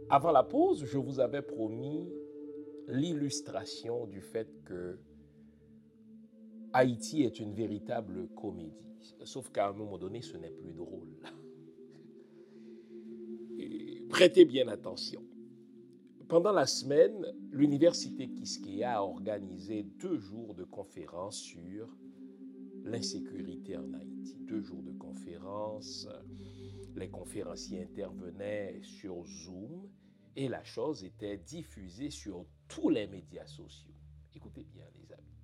Avant 0.08 0.30
la 0.30 0.44
pause, 0.44 0.84
je 0.84 0.98
vous 0.98 1.18
avais 1.18 1.42
promis 1.42 2.08
l'illustration 2.86 4.06
du 4.06 4.20
fait 4.20 4.48
que 4.64 5.00
Haïti 6.76 7.22
est 7.22 7.40
une 7.40 7.54
véritable 7.54 8.28
comédie. 8.36 9.16
Sauf 9.24 9.50
qu'à 9.50 9.68
un 9.68 9.72
moment 9.72 9.96
donné, 9.96 10.20
ce 10.20 10.36
n'est 10.36 10.50
plus 10.50 10.74
drôle. 10.74 11.08
prêtez 14.10 14.44
bien 14.44 14.68
attention. 14.68 15.24
pendant 16.28 16.52
la 16.52 16.66
semaine, 16.66 17.24
l'université 17.50 18.28
Kiskeya 18.28 18.98
a 18.98 19.02
organisé 19.02 19.84
deux 19.84 20.18
jours 20.18 20.54
de 20.54 20.64
conférences 20.64 21.38
sur 21.38 21.88
l'insécurité 22.84 23.78
en 23.78 23.94
Haïti. 23.94 24.36
Deux 24.40 24.60
jours 24.60 24.82
de 24.82 24.92
conférences. 24.92 26.06
Les 26.94 27.08
conférenciers 27.08 27.84
intervenaient 27.84 28.82
sur 28.82 29.24
Zoom 29.24 29.88
et 30.36 30.48
la 30.48 30.62
chose 30.62 31.04
était 31.04 31.38
diffusée 31.38 32.10
sur 32.10 32.44
tous 32.68 32.90
les 32.90 33.06
médias 33.06 33.46
sociaux. 33.46 33.94
Écoutez 34.34 34.64
bien, 34.64 34.84
les 34.94 35.10
amis. 35.14 35.36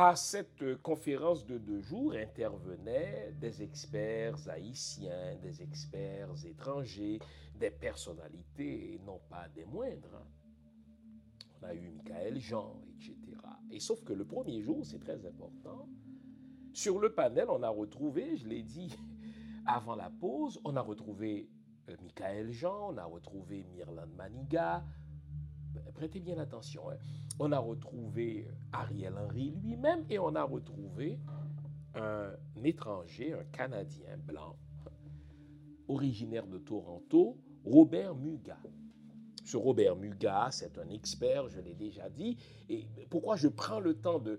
À 0.00 0.14
cette 0.14 0.80
conférence 0.80 1.44
de 1.44 1.58
deux 1.58 1.80
jours 1.80 2.12
intervenaient 2.12 3.32
des 3.32 3.64
experts 3.64 4.48
haïtiens, 4.48 5.34
des 5.42 5.60
experts 5.60 6.28
étrangers, 6.46 7.18
des 7.58 7.72
personnalités, 7.72 8.94
et 8.94 9.00
non 9.04 9.20
pas 9.28 9.48
des 9.48 9.64
moindres. 9.64 10.14
Hein. 10.14 10.26
On 11.60 11.66
a 11.66 11.74
eu 11.74 11.90
Michael 11.90 12.38
Jean, 12.38 12.80
etc. 12.94 13.16
Et 13.72 13.80
sauf 13.80 14.04
que 14.04 14.12
le 14.12 14.24
premier 14.24 14.62
jour, 14.62 14.86
c'est 14.86 15.00
très 15.00 15.26
important. 15.26 15.88
Sur 16.72 17.00
le 17.00 17.12
panel, 17.12 17.46
on 17.48 17.64
a 17.64 17.68
retrouvé, 17.68 18.36
je 18.36 18.46
l'ai 18.46 18.62
dit 18.62 18.96
avant 19.66 19.96
la 19.96 20.10
pause, 20.10 20.60
on 20.64 20.76
a 20.76 20.80
retrouvé 20.80 21.50
euh, 21.88 21.96
Michael 22.04 22.52
Jean, 22.52 22.92
on 22.92 22.98
a 22.98 23.04
retrouvé 23.04 23.66
Mirland 23.72 24.14
Maniga. 24.16 24.84
Ben, 25.74 25.82
prêtez 25.92 26.20
bien 26.20 26.38
attention. 26.38 26.88
Hein. 26.88 26.98
On 27.38 27.52
a 27.52 27.58
retrouvé 27.58 28.46
euh, 28.48 28.52
Ariel 28.72 29.14
Henry 29.16 29.50
lui-même 29.62 30.04
et 30.10 30.18
on 30.18 30.34
a 30.34 30.42
retrouvé 30.42 31.18
un 31.94 32.30
étranger, 32.64 33.32
un 33.32 33.44
Canadien 33.44 34.16
blanc, 34.18 34.56
originaire 35.88 36.46
de 36.46 36.58
Toronto, 36.58 37.38
Robert 37.64 38.14
Muga. 38.14 38.58
Ce 39.44 39.56
Robert 39.56 39.96
Muga, 39.96 40.48
c'est 40.50 40.76
un 40.78 40.88
expert, 40.90 41.48
je 41.48 41.60
l'ai 41.60 41.74
déjà 41.74 42.08
dit. 42.10 42.36
Et 42.68 42.86
pourquoi 43.08 43.36
je 43.36 43.48
prends 43.48 43.80
le 43.80 43.94
temps 43.94 44.18
de, 44.18 44.38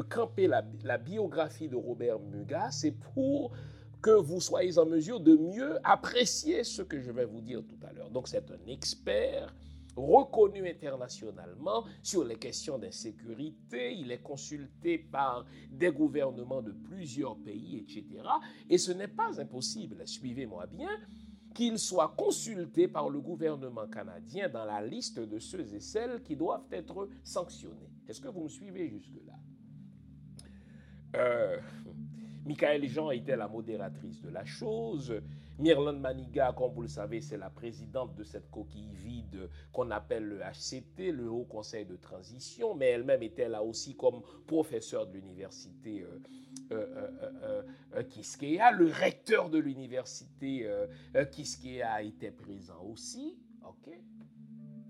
camper 0.00 0.48
la, 0.48 0.64
la 0.82 0.98
biographie 0.98 1.68
de 1.68 1.76
Robert 1.76 2.18
Muga 2.18 2.70
C'est 2.72 2.92
pour 2.92 3.52
que 4.02 4.10
vous 4.10 4.40
soyez 4.40 4.78
en 4.78 4.86
mesure 4.86 5.20
de 5.20 5.36
mieux 5.36 5.78
apprécier 5.84 6.64
ce 6.64 6.82
que 6.82 7.00
je 7.00 7.10
vais 7.10 7.24
vous 7.24 7.40
dire 7.40 7.62
tout 7.66 7.78
à 7.86 7.92
l'heure. 7.92 8.10
Donc 8.10 8.28
c'est 8.28 8.50
un 8.50 8.66
expert 8.66 9.54
reconnu 9.98 10.68
internationalement 10.68 11.84
sur 12.02 12.24
les 12.24 12.36
questions 12.36 12.78
d'insécurité. 12.78 13.94
Il 13.94 14.10
est 14.10 14.22
consulté 14.22 14.98
par 14.98 15.44
des 15.70 15.90
gouvernements 15.90 16.62
de 16.62 16.72
plusieurs 16.72 17.36
pays, 17.36 17.78
etc. 17.78 18.22
Et 18.70 18.78
ce 18.78 18.92
n'est 18.92 19.08
pas 19.08 19.40
impossible, 19.40 20.06
suivez-moi 20.06 20.66
bien, 20.66 20.90
qu'il 21.54 21.78
soit 21.78 22.14
consulté 22.16 22.88
par 22.88 23.10
le 23.10 23.20
gouvernement 23.20 23.86
canadien 23.88 24.48
dans 24.48 24.64
la 24.64 24.80
liste 24.80 25.18
de 25.18 25.38
ceux 25.38 25.74
et 25.74 25.80
celles 25.80 26.22
qui 26.22 26.36
doivent 26.36 26.66
être 26.70 27.08
sanctionnés. 27.22 27.90
Est-ce 28.06 28.20
que 28.20 28.28
vous 28.28 28.44
me 28.44 28.48
suivez 28.48 28.88
jusque-là? 28.88 29.34
Euh, 31.16 31.58
Michael 32.46 32.88
Jean 32.88 33.10
était 33.10 33.36
la 33.36 33.48
modératrice 33.48 34.22
de 34.22 34.30
la 34.30 34.44
chose. 34.44 35.14
Myrland 35.58 35.98
Maniga, 35.98 36.52
comme 36.52 36.72
vous 36.72 36.82
le 36.82 36.88
savez, 36.88 37.20
c'est 37.20 37.36
la 37.36 37.50
présidente 37.50 38.14
de 38.14 38.22
cette 38.22 38.48
coquille 38.50 38.94
vide 38.94 39.50
qu'on 39.72 39.90
appelle 39.90 40.24
le 40.24 40.38
HCT, 40.38 41.10
le 41.10 41.28
Haut 41.28 41.44
Conseil 41.44 41.84
de 41.84 41.96
Transition, 41.96 42.74
mais 42.76 42.86
elle-même 42.86 43.22
était 43.24 43.48
là 43.48 43.62
aussi 43.62 43.96
comme 43.96 44.22
professeure 44.46 45.08
de 45.08 45.14
l'université 45.14 46.02
euh, 46.02 46.20
euh, 46.70 47.62
euh, 47.94 48.02
Kiskeya. 48.04 48.70
Le 48.70 48.86
recteur 48.86 49.50
de 49.50 49.58
l'université 49.58 50.70
Kiskeya 51.32 52.02
était 52.02 52.30
présent 52.30 52.80
aussi. 52.84 53.36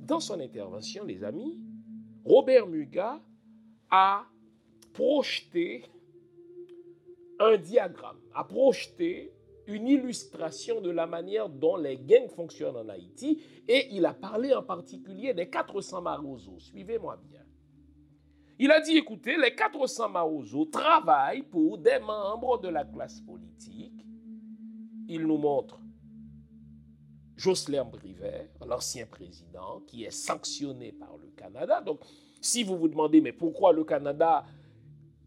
Dans 0.00 0.20
son 0.20 0.40
intervention, 0.40 1.04
les 1.04 1.24
amis, 1.24 1.62
Robert 2.24 2.66
Muga 2.66 3.20
a 3.90 4.26
projeté 4.92 5.84
un 7.38 7.56
diagramme, 7.56 8.18
a 8.34 8.44
projeté 8.44 9.32
une 9.68 9.86
illustration 9.86 10.80
de 10.80 10.90
la 10.90 11.06
manière 11.06 11.48
dont 11.48 11.76
les 11.76 11.98
gangs 11.98 12.30
fonctionnent 12.30 12.76
en 12.76 12.88
Haïti 12.88 13.40
et 13.68 13.88
il 13.92 14.04
a 14.06 14.14
parlé 14.14 14.54
en 14.54 14.62
particulier 14.62 15.34
des 15.34 15.48
400 15.48 16.00
Marozo. 16.02 16.58
Suivez-moi 16.58 17.18
bien. 17.28 17.42
Il 18.58 18.72
a 18.72 18.80
dit, 18.80 18.96
écoutez, 18.96 19.36
les 19.36 19.54
400 19.54 20.08
Marozo 20.08 20.64
travaillent 20.64 21.42
pour 21.42 21.78
des 21.78 21.98
membres 21.98 22.58
de 22.58 22.68
la 22.68 22.84
classe 22.84 23.20
politique. 23.20 24.04
Il 25.06 25.26
nous 25.26 25.38
montre 25.38 25.78
Jocelyn 27.36 27.84
Briver, 27.84 28.48
l'ancien 28.66 29.06
président, 29.06 29.80
qui 29.86 30.04
est 30.04 30.10
sanctionné 30.10 30.92
par 30.92 31.16
le 31.18 31.28
Canada. 31.36 31.80
Donc, 31.80 32.00
si 32.40 32.64
vous 32.64 32.76
vous 32.76 32.88
demandez, 32.88 33.20
mais 33.20 33.32
pourquoi 33.32 33.72
le 33.72 33.84
Canada 33.84 34.44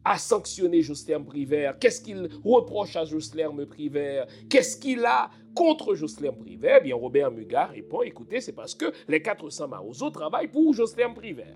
a 0.04 0.18
sanctionné 0.18 0.82
Jocelyn 0.82 1.20
Briver 1.20 1.72
Qu'est-ce 1.80 2.02
qu'il 2.02 2.30
reproche 2.44 2.96
à 2.96 3.06
Jocelyn 3.06 3.52
Briver 3.52 4.24
Qu'est-ce 4.50 4.78
qu'il 4.78 5.06
a 5.06 5.30
contre 5.56 5.96
Jocelyn 5.96 6.32
Briver 6.32 6.78
eh 6.80 6.84
Bien, 6.84 6.96
Robert 6.96 7.32
Mugar 7.32 7.70
répond, 7.72 8.02
écoutez, 8.02 8.42
c'est 8.42 8.54
parce 8.54 8.76
que 8.76 8.92
les 9.08 9.22
400 9.22 9.68
Marozo 9.68 10.10
travaillent 10.10 10.48
pour 10.48 10.74
Jocelyn 10.74 11.10
Briver. 11.10 11.56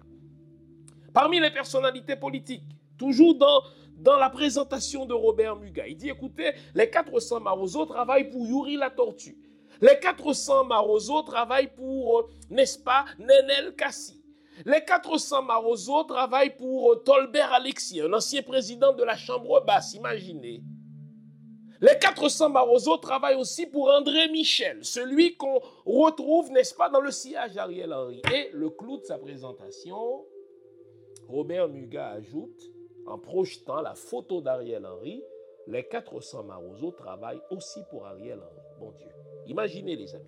Parmi 1.14 1.40
les 1.40 1.52
personnalités 1.52 2.16
politiques, 2.16 2.64
toujours 2.98 3.36
dans, 3.36 3.62
dans 3.98 4.18
la 4.18 4.30
présentation 4.30 5.06
de 5.06 5.14
Robert 5.14 5.56
Muga, 5.56 5.88
il 5.88 5.96
dit, 5.96 6.10
écoutez, 6.10 6.52
les 6.74 6.90
400 6.90 7.40
Marozo 7.40 7.86
travaillent 7.86 8.30
pour 8.30 8.46
Yuri 8.46 8.76
la 8.76 8.90
Tortue. 8.90 9.38
Les 9.82 9.98
400 10.00 10.66
Marozo 10.66 11.22
travaillent 11.24 11.74
pour, 11.74 12.20
euh, 12.20 12.30
n'est-ce 12.50 12.80
pas, 12.80 13.06
Nenel 13.20 13.76
Kassi. 13.76 14.15
Les 14.64 14.84
400 14.86 15.44
Marozo 15.44 16.04
travaillent 16.04 16.56
pour 16.56 17.04
Tolbert 17.04 17.52
Alexis, 17.52 18.00
un 18.00 18.14
ancien 18.14 18.42
président 18.42 18.94
de 18.94 19.04
la 19.04 19.18
Chambre 19.18 19.62
basse, 19.66 19.94
imaginez. 19.96 20.64
Les 21.82 21.98
400 22.00 22.50
Marozo 22.50 22.96
travaillent 22.98 23.36
aussi 23.36 23.66
pour 23.66 23.90
André 23.90 24.30
Michel, 24.30 24.86
celui 24.86 25.36
qu'on 25.36 25.60
retrouve, 25.86 26.52
n'est-ce 26.52 26.74
pas, 26.74 26.90
dans 26.90 27.02
le 27.02 27.12
sillage 27.12 27.54
d'Ariel 27.54 27.92
Henry. 27.92 28.22
Et 28.34 28.50
le 28.54 28.70
clou 28.70 28.98
de 28.98 29.04
sa 29.04 29.18
présentation, 29.18 30.26
Robert 31.28 31.68
Muga 31.68 32.12
ajoute, 32.12 32.72
en 33.06 33.20
projetant 33.20 33.82
la 33.82 33.94
photo 33.94 34.40
d'Ariel 34.40 34.86
Henry, 34.86 35.22
les 35.68 35.84
400 35.86 36.44
Marozo 36.44 36.92
travaillent 36.92 37.42
aussi 37.50 37.82
pour 37.90 38.06
Ariel 38.06 38.40
Henry. 38.40 38.66
Bon 38.80 38.92
Dieu. 38.92 39.10
Imaginez 39.48 39.96
les 39.98 40.16
amis. 40.16 40.26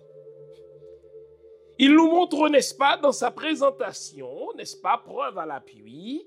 Il 1.78 1.94
nous 1.94 2.08
montre, 2.08 2.48
n'est-ce 2.48 2.74
pas, 2.74 2.96
dans 2.96 3.12
sa 3.12 3.30
présentation, 3.30 4.52
n'est-ce 4.56 4.76
pas, 4.76 4.98
preuve 4.98 5.38
à 5.38 5.46
l'appui, 5.46 6.26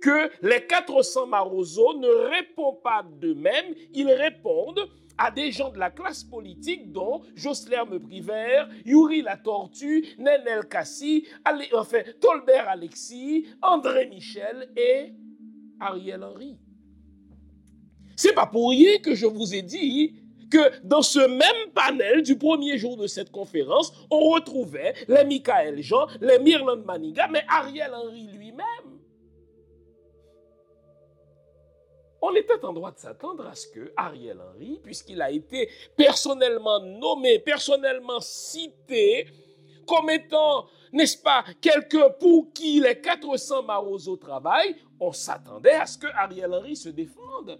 que 0.00 0.30
les 0.42 0.64
400 0.66 1.26
Marozo 1.26 1.98
ne 1.98 2.08
répondent 2.08 2.82
pas 2.82 3.04
d'eux-mêmes, 3.20 3.74
ils 3.92 4.12
répondent 4.12 4.88
à 5.18 5.30
des 5.30 5.50
gens 5.50 5.70
de 5.70 5.78
la 5.78 5.90
classe 5.90 6.22
politique 6.22 6.92
dont 6.92 7.22
Jocelyn 7.34 7.86
Mepriver, 7.86 8.64
Yuri 8.84 9.22
La 9.22 9.36
Tortue, 9.36 10.06
Nenel 10.18 10.66
Kassi, 10.68 11.26
enfin, 11.72 12.02
Tolbert 12.20 12.68
Alexis, 12.68 13.46
André 13.62 14.06
Michel 14.06 14.70
et 14.76 15.14
Ariel 15.80 16.22
Henry. 16.22 16.58
C'est 18.14 18.34
pas 18.34 18.46
pour 18.46 18.70
rien 18.70 18.98
que 18.98 19.14
je 19.14 19.26
vous 19.26 19.54
ai 19.54 19.62
dit 19.62 20.14
que 20.56 20.86
dans 20.86 21.02
ce 21.02 21.18
même 21.18 21.72
panel 21.74 22.22
du 22.22 22.38
premier 22.38 22.78
jour 22.78 22.96
de 22.96 23.06
cette 23.06 23.30
conférence, 23.30 23.92
on 24.10 24.30
retrouvait 24.30 24.94
les 25.08 25.24
Michael 25.24 25.82
Jean, 25.82 26.06
les 26.20 26.38
Mirland 26.38 26.84
Maniga, 26.84 27.28
mais 27.28 27.44
Ariel 27.48 27.92
Henry 27.94 28.26
lui-même. 28.28 28.64
On 32.22 32.34
était 32.34 32.64
en 32.64 32.72
droit 32.72 32.90
de 32.90 32.98
s'attendre 32.98 33.46
à 33.46 33.54
ce 33.54 33.68
que 33.68 33.92
Ariel 33.96 34.40
Henry, 34.40 34.80
puisqu'il 34.82 35.20
a 35.20 35.30
été 35.30 35.68
personnellement 35.96 36.80
nommé, 36.80 37.38
personnellement 37.38 38.20
cité 38.20 39.28
comme 39.86 40.10
étant, 40.10 40.66
n'est-ce 40.92 41.18
pas, 41.18 41.44
quelqu'un 41.60 42.10
pour 42.18 42.52
qui 42.52 42.80
les 42.80 43.00
400 43.00 43.62
Marozo 43.62 44.16
travaillent, 44.16 44.74
on 44.98 45.12
s'attendait 45.12 45.74
à 45.74 45.86
ce 45.86 45.98
que 45.98 46.08
Ariel 46.08 46.52
Henry 46.52 46.74
se 46.74 46.88
défende. 46.88 47.58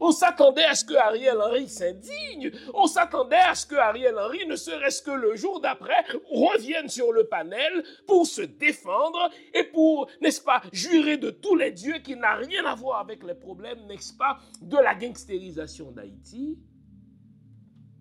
On 0.00 0.12
s'attendait 0.12 0.64
à 0.64 0.74
ce 0.74 0.84
que 0.84 0.94
Ariel 0.94 1.38
Henry 1.40 1.68
s'indigne. 1.68 2.50
On 2.74 2.86
s'attendait 2.86 3.36
à 3.36 3.54
ce 3.54 3.66
que 3.66 3.74
Ariel 3.74 4.18
Henry, 4.18 4.46
ne 4.46 4.56
serait-ce 4.56 5.02
que 5.02 5.10
le 5.10 5.36
jour 5.36 5.60
d'après, 5.60 6.04
revienne 6.30 6.88
sur 6.88 7.12
le 7.12 7.24
panel 7.24 7.84
pour 8.06 8.26
se 8.26 8.42
défendre 8.42 9.30
et 9.54 9.64
pour, 9.64 10.08
n'est-ce 10.20 10.42
pas, 10.42 10.62
jurer 10.72 11.16
de 11.16 11.30
tous 11.30 11.56
les 11.56 11.72
dieux 11.72 11.98
qui 11.98 12.16
n'a 12.16 12.34
rien 12.34 12.64
à 12.64 12.74
voir 12.74 13.00
avec 13.00 13.24
les 13.24 13.34
problèmes, 13.34 13.86
n'est-ce 13.86 14.14
pas, 14.14 14.38
de 14.60 14.76
la 14.76 14.94
gangstérisation 14.94 15.90
d'Haïti. 15.92 16.58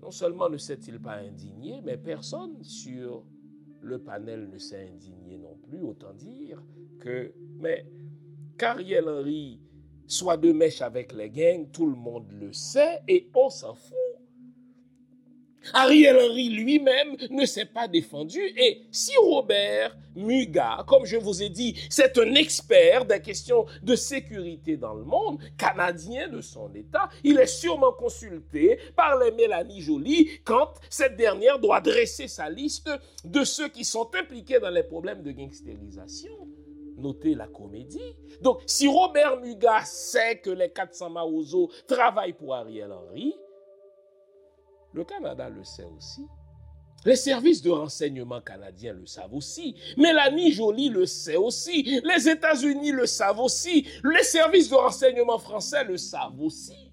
Non 0.02 0.12
seulement 0.12 0.50
ne 0.50 0.58
s'est-il 0.58 1.00
pas 1.02 1.16
indigné, 1.16 1.82
mais 1.84 1.98
personne 1.98 2.64
sur 2.64 3.26
le 3.82 4.00
panel 4.00 4.50
ne 4.50 4.58
s'est 4.58 4.90
indigné 4.90 5.38
non 5.38 5.56
plus, 5.56 5.82
autant 5.82 6.14
dire 6.14 6.62
que, 7.00 7.34
mais 7.60 7.86
qu'Ariel 8.58 9.08
Henry 9.08 9.62
soit 10.08 10.38
de 10.38 10.52
mèche 10.52 10.82
avec 10.82 11.14
les 11.14 11.30
gangs, 11.30 11.70
tout 11.72 11.86
le 11.86 11.96
monde 11.96 12.32
le 12.32 12.54
sait 12.54 13.02
et 13.08 13.30
on 13.36 13.50
s'en 13.50 13.76
fout. 13.76 13.98
Ariel 15.74 16.18
Henry 16.18 16.50
lui-même 16.50 17.18
ne 17.30 17.46
s'est 17.46 17.66
pas 17.66 17.88
défendu 17.88 18.40
et 18.40 18.84
si 18.92 19.12
Robert 19.18 19.98
Muga, 20.16 20.84
comme 20.88 21.06
je 21.06 21.18
vous 21.18 21.44
ai 21.44 21.50
dit, 21.50 21.76
c'est 21.90 22.18
un 22.18 22.36
expert 22.36 23.06
des 23.06 23.22
questions 23.22 23.66
de 23.84 23.96
sécurité 23.96 24.78
dans 24.78 24.94
le 24.94 25.04
monde, 25.04 25.40
canadien 25.58 26.30
de 26.30 26.42
son 26.42 26.74
État, 26.74 27.10
il 27.24 27.38
est 27.38 27.46
sûrement 27.48 27.92
consulté 27.92 28.80
par 28.96 29.18
les 29.20 29.32
Mélanie 29.32 29.82
Jolie 29.82 30.30
quand 30.44 30.74
cette 30.90 31.18
dernière 31.18 31.60
doit 31.60 31.82
dresser 31.82 32.28
sa 32.28 32.50
liste 32.50 32.90
de 33.24 33.44
ceux 33.44 33.70
qui 33.70 33.84
sont 33.84 34.10
impliqués 34.16 34.60
dans 34.60 34.70
les 34.70 34.84
problèmes 34.84 35.22
de 35.22 35.32
gangstérisation. 35.32 36.48
Notez 36.98 37.36
la 37.36 37.48
comédie. 37.48 38.16
Donc, 38.42 38.62
si 38.66 38.88
Robert 38.88 39.40
Muga 39.40 39.86
sait 39.86 40.40
que 40.40 40.50
les 40.50 40.72
400 40.72 41.12
Maozo 41.12 41.70
travaillent 41.88 42.34
pour 42.34 42.56
Ariel 42.56 42.92
Henry, 42.92 43.36
le 44.94 45.04
Canada 45.04 45.48
le 45.48 45.64
sait 45.64 45.86
aussi. 45.86 46.26
Les 47.06 47.16
services 47.16 47.62
de 47.62 47.70
renseignement 47.70 48.42
canadiens 48.42 48.94
le 48.94 49.06
savent 49.06 49.34
aussi. 49.34 49.76
Mélanie 49.96 50.52
Joly 50.52 50.90
le 50.90 51.06
sait 51.06 51.36
aussi. 51.36 52.02
Les 52.04 52.28
États-Unis 52.28 52.92
le 52.92 53.06
savent 53.06 53.40
aussi. 53.40 53.88
Les 54.04 54.24
services 54.24 54.70
de 54.70 54.76
renseignement 54.76 55.38
français 55.38 55.84
le 55.84 55.98
savent 55.98 56.42
aussi. 56.42 56.92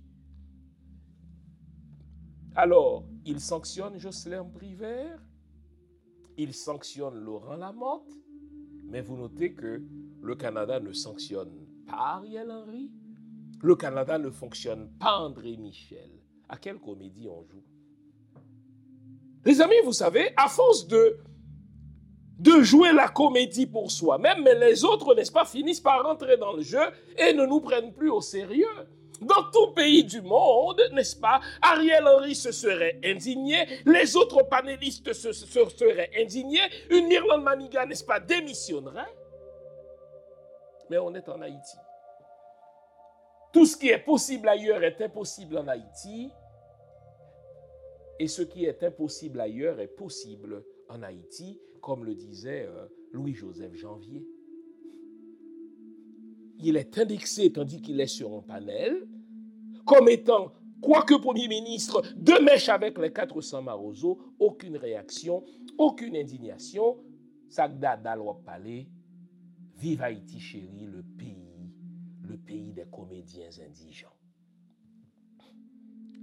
Alors, 2.54 3.04
il 3.24 3.40
sanctionne 3.40 3.98
Jocelyn 3.98 4.44
Privert, 4.44 5.18
il 6.36 6.54
sanctionne 6.54 7.16
Laurent 7.16 7.56
Lamotte, 7.56 8.12
mais 8.86 9.00
vous 9.00 9.16
notez 9.16 9.52
que 9.52 9.82
le 10.22 10.34
Canada 10.34 10.80
ne 10.80 10.92
sanctionne 10.92 11.52
pas 11.86 12.16
Ariel 12.16 12.50
Henry, 12.50 12.90
le 13.62 13.74
Canada 13.76 14.18
ne 14.18 14.30
fonctionne 14.30 14.90
pas 14.98 15.18
André 15.18 15.56
Michel. 15.56 16.10
À 16.48 16.56
quelle 16.56 16.78
comédie 16.78 17.28
on 17.28 17.42
joue? 17.44 17.62
Les 19.44 19.60
amis, 19.60 19.80
vous 19.84 19.92
savez, 19.92 20.30
à 20.36 20.48
force 20.48 20.86
de, 20.86 21.18
de 22.38 22.62
jouer 22.62 22.92
la 22.92 23.08
comédie 23.08 23.66
pour 23.66 23.90
soi-même, 23.90 24.42
mais 24.42 24.54
les 24.54 24.84
autres, 24.84 25.14
n'est-ce 25.14 25.32
pas, 25.32 25.44
finissent 25.44 25.80
par 25.80 26.02
rentrer 26.02 26.36
dans 26.36 26.52
le 26.52 26.62
jeu 26.62 26.82
et 27.18 27.32
ne 27.32 27.46
nous 27.46 27.60
prennent 27.60 27.92
plus 27.92 28.10
au 28.10 28.20
sérieux. 28.20 28.66
Dans 29.24 29.50
tout 29.50 29.72
pays 29.72 30.04
du 30.04 30.20
monde, 30.20 30.80
n'est-ce 30.92 31.16
pas, 31.16 31.40
Ariel 31.62 32.06
Henry 32.06 32.34
se 32.34 32.52
serait 32.52 32.98
indigné, 33.02 33.66
les 33.86 34.16
autres 34.16 34.42
panélistes 34.42 35.12
se, 35.12 35.32
seraient 35.32 36.10
indignés, 36.16 36.68
une 36.90 37.06
Myrland 37.06 37.42
Maniga, 37.42 37.86
n'est-ce 37.86 38.04
pas, 38.04 38.20
démissionnerait. 38.20 39.14
Mais 40.90 40.98
on 40.98 41.14
est 41.14 41.28
en 41.28 41.40
Haïti. 41.40 41.76
Tout 43.52 43.66
ce 43.66 43.76
qui 43.76 43.88
est 43.88 44.04
possible 44.04 44.48
ailleurs 44.48 44.82
est 44.82 45.00
impossible 45.00 45.56
en 45.58 45.68
Haïti. 45.68 46.30
Et 48.18 48.28
ce 48.28 48.42
qui 48.42 48.64
est 48.64 48.82
impossible 48.82 49.40
ailleurs 49.40 49.80
est 49.80 49.88
possible 49.88 50.64
en 50.88 51.02
Haïti, 51.02 51.60
comme 51.80 52.04
le 52.04 52.14
disait 52.14 52.66
euh, 52.68 52.86
Louis-Joseph 53.12 53.74
Janvier. 53.74 54.24
Il 56.60 56.76
est 56.76 56.98
indexé 56.98 57.52
tandis 57.52 57.80
qu'il 57.80 58.00
est 58.00 58.06
sur 58.06 58.32
un 58.34 58.42
panel, 58.42 59.06
comme 59.84 60.08
étant, 60.08 60.52
quoique 60.80 61.14
Premier 61.14 61.48
ministre, 61.48 62.02
de 62.16 62.42
mèche 62.42 62.68
avec 62.68 62.98
les 62.98 63.12
400 63.12 63.62
Marozo, 63.62 64.18
aucune 64.38 64.76
réaction, 64.76 65.44
aucune 65.78 66.16
indignation. 66.16 66.96
Sagda 67.48 67.96
Dalwap 67.96 68.44
Palais, 68.44 68.88
vive 69.76 70.02
Haïti 70.02 70.40
chérie, 70.40 70.86
le 70.86 71.02
pays, 71.02 71.70
le 72.22 72.36
pays 72.36 72.72
des 72.72 72.86
comédiens 72.90 73.50
indigents. 73.64 74.08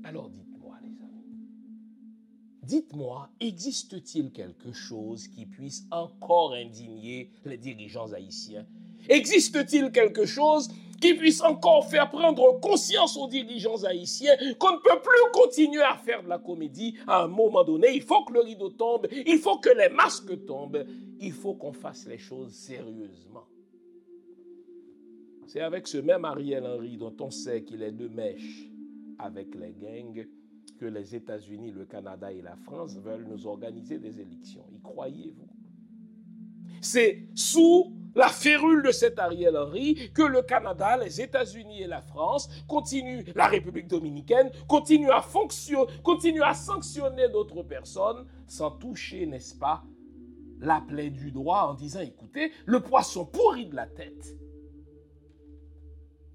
Alors 0.03 0.29
dites-moi, 0.29 0.77
les 0.81 1.01
amis. 1.01 1.21
Dites-moi, 2.63 3.29
existe-t-il 3.39 4.31
quelque 4.31 4.71
chose 4.71 5.27
qui 5.27 5.45
puisse 5.45 5.85
encore 5.91 6.53
indigner 6.53 7.31
les 7.45 7.57
dirigeants 7.57 8.11
haïtiens 8.11 8.65
Existe-t-il 9.09 9.91
quelque 9.91 10.25
chose 10.25 10.69
qui 11.01 11.15
puisse 11.15 11.41
encore 11.41 11.89
faire 11.89 12.09
prendre 12.09 12.59
conscience 12.59 13.17
aux 13.17 13.27
dirigeants 13.27 13.83
haïtiens 13.83 14.35
qu'on 14.59 14.73
ne 14.73 14.77
peut 14.77 15.01
plus 15.01 15.31
continuer 15.33 15.81
à 15.81 15.97
faire 15.97 16.23
de 16.23 16.29
la 16.29 16.37
comédie 16.37 16.95
à 17.07 17.23
un 17.23 17.27
moment 17.27 17.63
donné? 17.63 17.87
Il 17.95 18.03
faut 18.03 18.23
que 18.23 18.33
le 18.33 18.41
rideau 18.41 18.69
tombe, 18.69 19.07
il 19.11 19.39
faut 19.39 19.57
que 19.57 19.69
les 19.75 19.89
masques 19.89 20.45
tombent, 20.45 20.85
il 21.19 21.31
faut 21.31 21.55
qu'on 21.55 21.73
fasse 21.73 22.07
les 22.07 22.19
choses 22.19 22.53
sérieusement. 22.53 23.45
C'est 25.47 25.61
avec 25.61 25.87
ce 25.87 25.97
même 25.97 26.23
Ariel 26.23 26.65
Henry 26.65 26.97
dont 26.97 27.15
on 27.19 27.31
sait 27.31 27.63
qu'il 27.63 27.81
est 27.81 27.91
de 27.91 28.07
mèche 28.07 28.69
avec 29.17 29.53
les 29.55 29.73
gangs 29.73 30.25
que 30.79 30.85
les 30.85 31.15
États-Unis, 31.15 31.71
le 31.71 31.85
Canada 31.85 32.31
et 32.31 32.41
la 32.41 32.55
France 32.55 32.95
veulent 32.97 33.27
nous 33.27 33.45
organiser 33.47 33.99
des 33.99 34.19
élections. 34.19 34.65
Y 34.71 34.79
croyez-vous? 34.81 35.49
C'est 36.79 37.27
sous 37.35 37.93
la 38.15 38.27
férule 38.27 38.83
de 38.83 38.91
cet 38.91 39.19
Ariel 39.19 39.57
Henry 39.57 40.11
que 40.13 40.21
le 40.21 40.41
Canada, 40.41 40.97
les 40.97 41.21
États-Unis 41.21 41.81
et 41.83 41.87
la 41.87 42.01
France 42.01 42.49
continuent, 42.67 43.23
la 43.35 43.47
République 43.47 43.87
dominicaine, 43.87 44.51
continuent 44.67 45.11
à 45.11 45.25
continuent 46.03 46.43
à 46.43 46.53
sanctionner 46.53 47.29
d'autres 47.29 47.63
personnes 47.63 48.25
sans 48.47 48.71
toucher, 48.71 49.25
n'est-ce 49.25 49.55
pas, 49.55 49.83
la 50.59 50.81
plaie 50.81 51.09
du 51.09 51.31
droit 51.31 51.61
en 51.69 51.73
disant, 51.73 52.01
écoutez, 52.01 52.51
le 52.65 52.81
poisson 52.81 53.25
pourri 53.25 53.67
de 53.67 53.75
la 53.75 53.87
tête. 53.87 54.35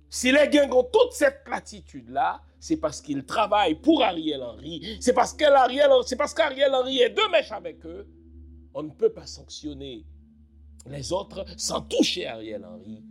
Si 0.09 0.33
les 0.33 0.49
gangs 0.49 0.73
ont 0.73 0.85
toute 0.85 1.13
cette 1.13 1.45
platitude-là, 1.45 2.43
c'est 2.59 2.79
parce 2.79 3.01
qu'ils 3.01 3.27
travaillent 3.27 3.75
pour 3.75 4.03
Ariel 4.03 4.43
Henry, 4.43 4.99
c'est 5.01 5.13
parce 5.13 5.35
qu'Ariel 5.35 5.91
Henry 6.73 7.01
est 7.01 7.11
de 7.11 7.31
mèche 7.31 7.53
avec 7.53 7.85
eux. 7.85 8.09
On 8.73 8.83
ne 8.83 8.91
peut 8.91 9.13
pas 9.13 9.27
sanctionner 9.27 10.07
les 10.89 11.13
autres 11.13 11.45
sans 11.57 11.83
toucher 11.83 12.27
Ariel 12.27 12.65
Henry. 12.65 13.03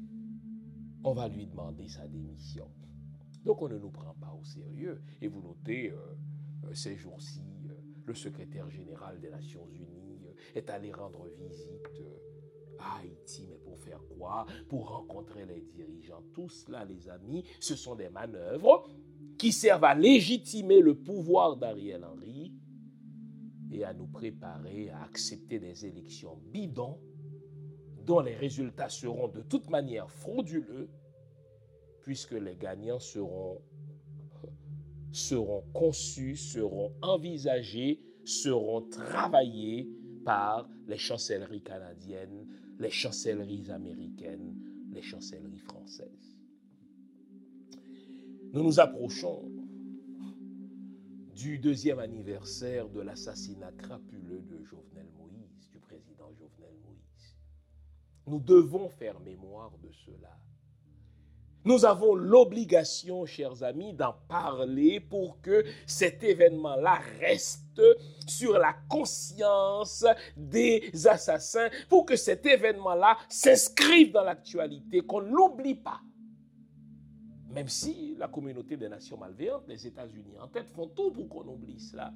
On 1.04 1.14
va 1.14 1.28
lui 1.28 1.46
demander 1.46 1.88
sa 1.88 2.08
démission. 2.08 2.68
Donc 3.44 3.62
on 3.62 3.70
ne 3.70 3.78
nous 3.78 3.92
prend 3.92 4.16
pas 4.16 4.36
au 4.40 4.44
sérieux. 4.44 5.02
Et 5.22 5.28
vous 5.28 5.42
notez, 5.42 5.92
euh, 5.92 5.98
euh, 6.66 6.74
ces 6.74 6.96
jours-ci, 6.96 7.44
euh, 7.70 7.74
le 8.06 8.14
secrétaire 8.14 8.70
général 8.70 9.20
des 9.20 9.30
Nations 9.30 9.68
Unies 9.72 10.26
est 10.56 10.70
allé 10.70 10.92
rendre 10.92 11.28
visite 11.40 12.04
à 12.80 12.98
Haïti, 13.00 13.46
mais 13.50 13.58
pour 13.58 13.78
faire 13.80 14.02
quoi? 14.18 14.46
Pour 14.68 14.90
rencontrer 14.90 15.46
les 15.46 15.62
dirigeants. 15.62 16.24
Tout 16.34 16.50
cela, 16.50 16.86
les 16.86 17.08
amis, 17.08 17.44
ce 17.60 17.76
sont 17.76 17.96
des 17.96 18.10
manœuvres 18.10 18.88
qui 19.38 19.52
servent 19.52 19.84
à 19.84 19.94
légitimer 19.94 20.82
le 20.82 20.96
pouvoir 20.96 21.58
d'Ariel 21.58 22.04
Henry 22.04 22.54
et 23.72 23.84
à 23.84 23.94
nous 23.94 24.08
préparer 24.08 24.90
à 24.90 25.04
accepter 25.04 25.60
des 25.60 25.86
élections 25.86 26.40
bidons 26.52 27.00
dont 28.06 28.20
les 28.20 28.36
résultats 28.36 28.90
seront 28.90 29.28
de 29.28 29.42
toute 29.42 29.70
manière 29.70 30.10
frauduleux 30.10 30.90
puisque 32.02 32.34
les 32.34 32.56
gagnants 32.56 33.00
seront, 33.00 33.62
conçus, 35.74 36.36
seront 36.36 36.94
envisagés, 37.02 38.00
seront 38.24 38.82
travaillés 38.84 39.90
par 40.24 40.70
les 40.88 40.98
chancelleries 40.98 41.64
canadiennes, 41.64 42.48
les 42.78 42.92
chancelleries 42.92 43.72
américaines, 43.72 44.56
les 44.92 45.02
chancelleries 45.02 45.58
françaises. 45.58 46.38
Nous 48.54 48.64
nous 48.64 48.80
approchons 48.80 49.52
du 51.36 51.58
deuxième 51.58 52.00
anniversaire 52.00 52.88
de 52.88 53.02
l'assassinat 53.02 53.72
crapuleux 53.74 54.42
de 54.42 54.64
Jovenel 54.64 55.08
Moïse, 55.18 55.70
du 55.72 55.80
président 55.80 56.32
Jovenel 56.34 56.72
Moïse. 56.84 56.85
Nous 58.28 58.40
devons 58.40 58.90
faire 58.90 59.20
mémoire 59.20 59.72
de 59.84 59.92
cela. 59.92 60.36
Nous 61.66 61.84
avons 61.84 62.14
l'obligation, 62.14 63.26
chers 63.26 63.64
amis, 63.64 63.94
d'en 63.94 64.14
parler 64.28 65.00
pour 65.00 65.42
que 65.42 65.66
cet 65.88 66.24
événement-là 66.24 67.02
reste 67.20 67.82
sur 68.28 68.60
la 68.60 68.74
conscience 68.88 70.06
des 70.38 70.92
assassins, 71.08 71.70
pour 71.90 72.06
que 72.06 72.16
cet 72.16 72.46
événement-là 72.46 73.18
s'inscrive 73.30 74.12
dans 74.12 74.24
l'actualité, 74.24 75.02
qu'on 75.02 75.22
ne 75.22 75.32
l'oublie 75.32 75.74
pas. 75.74 76.02
Même 77.50 77.70
si 77.70 78.16
la 78.20 78.28
communauté 78.28 78.78
des 78.78 78.90
nations 78.90 79.18
malveillantes, 79.18 79.68
les 79.68 79.88
États-Unis 79.88 80.38
en 80.40 80.48
tête, 80.48 80.70
font 80.70 80.88
tout 80.88 81.12
pour 81.12 81.28
qu'on 81.30 81.48
oublie 81.48 81.80
cela. 81.80 82.14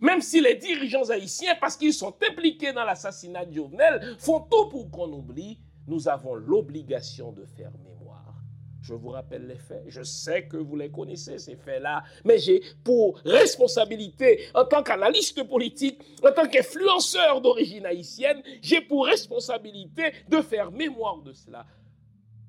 Même 0.00 0.20
si 0.20 0.40
les 0.40 0.56
dirigeants 0.56 1.10
haïtiens, 1.10 1.54
parce 1.60 1.76
qu'ils 1.76 1.94
sont 1.94 2.14
impliqués 2.30 2.72
dans 2.72 2.84
l'assassinat 2.84 3.44
de 3.44 3.52
Jovenel, 3.52 4.16
font 4.18 4.40
tout 4.40 4.68
pour 4.68 4.90
qu'on 4.90 5.12
oublie, 5.12 5.58
nous 5.86 6.08
avons 6.08 6.34
l'obligation 6.34 7.32
de 7.32 7.44
faire 7.44 7.72
mémoire. 7.84 8.34
Je 8.82 8.94
vous 8.94 9.10
rappelle 9.10 9.46
les 9.46 9.58
faits. 9.58 9.84
Je 9.88 10.02
sais 10.02 10.46
que 10.46 10.56
vous 10.56 10.76
les 10.76 10.90
connaissez, 10.90 11.38
ces 11.38 11.56
faits-là. 11.56 12.02
Mais 12.24 12.38
j'ai 12.38 12.62
pour 12.82 13.18
responsabilité, 13.24 14.40
en 14.54 14.64
tant 14.64 14.82
qu'analyste 14.82 15.46
politique, 15.46 16.00
en 16.24 16.32
tant 16.32 16.48
qu'influenceur 16.48 17.42
d'origine 17.42 17.84
haïtienne, 17.84 18.42
j'ai 18.62 18.80
pour 18.80 19.06
responsabilité 19.06 20.12
de 20.28 20.40
faire 20.40 20.72
mémoire 20.72 21.20
de 21.22 21.32
cela 21.32 21.66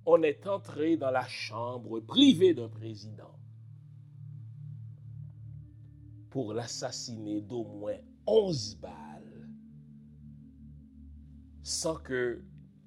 on 0.06 0.24
est 0.24 0.47
entré 0.47 0.97
dans 0.97 1.12
la 1.12 1.28
chambre 1.28 1.99
privée 1.99 2.54
d'un 2.54 2.70
président. 2.70 3.32
Pour 6.32 6.53
l'assassiner 6.53 7.41
d'au 7.41 7.65
moins 7.65 7.97
11 8.25 8.77
balles 8.77 9.49
sans 11.61 11.97
que 11.97 12.41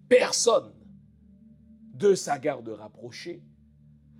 personne 0.09 0.73
de 1.93 2.15
sa 2.15 2.39
garde 2.39 2.71
rapprochée, 2.71 3.45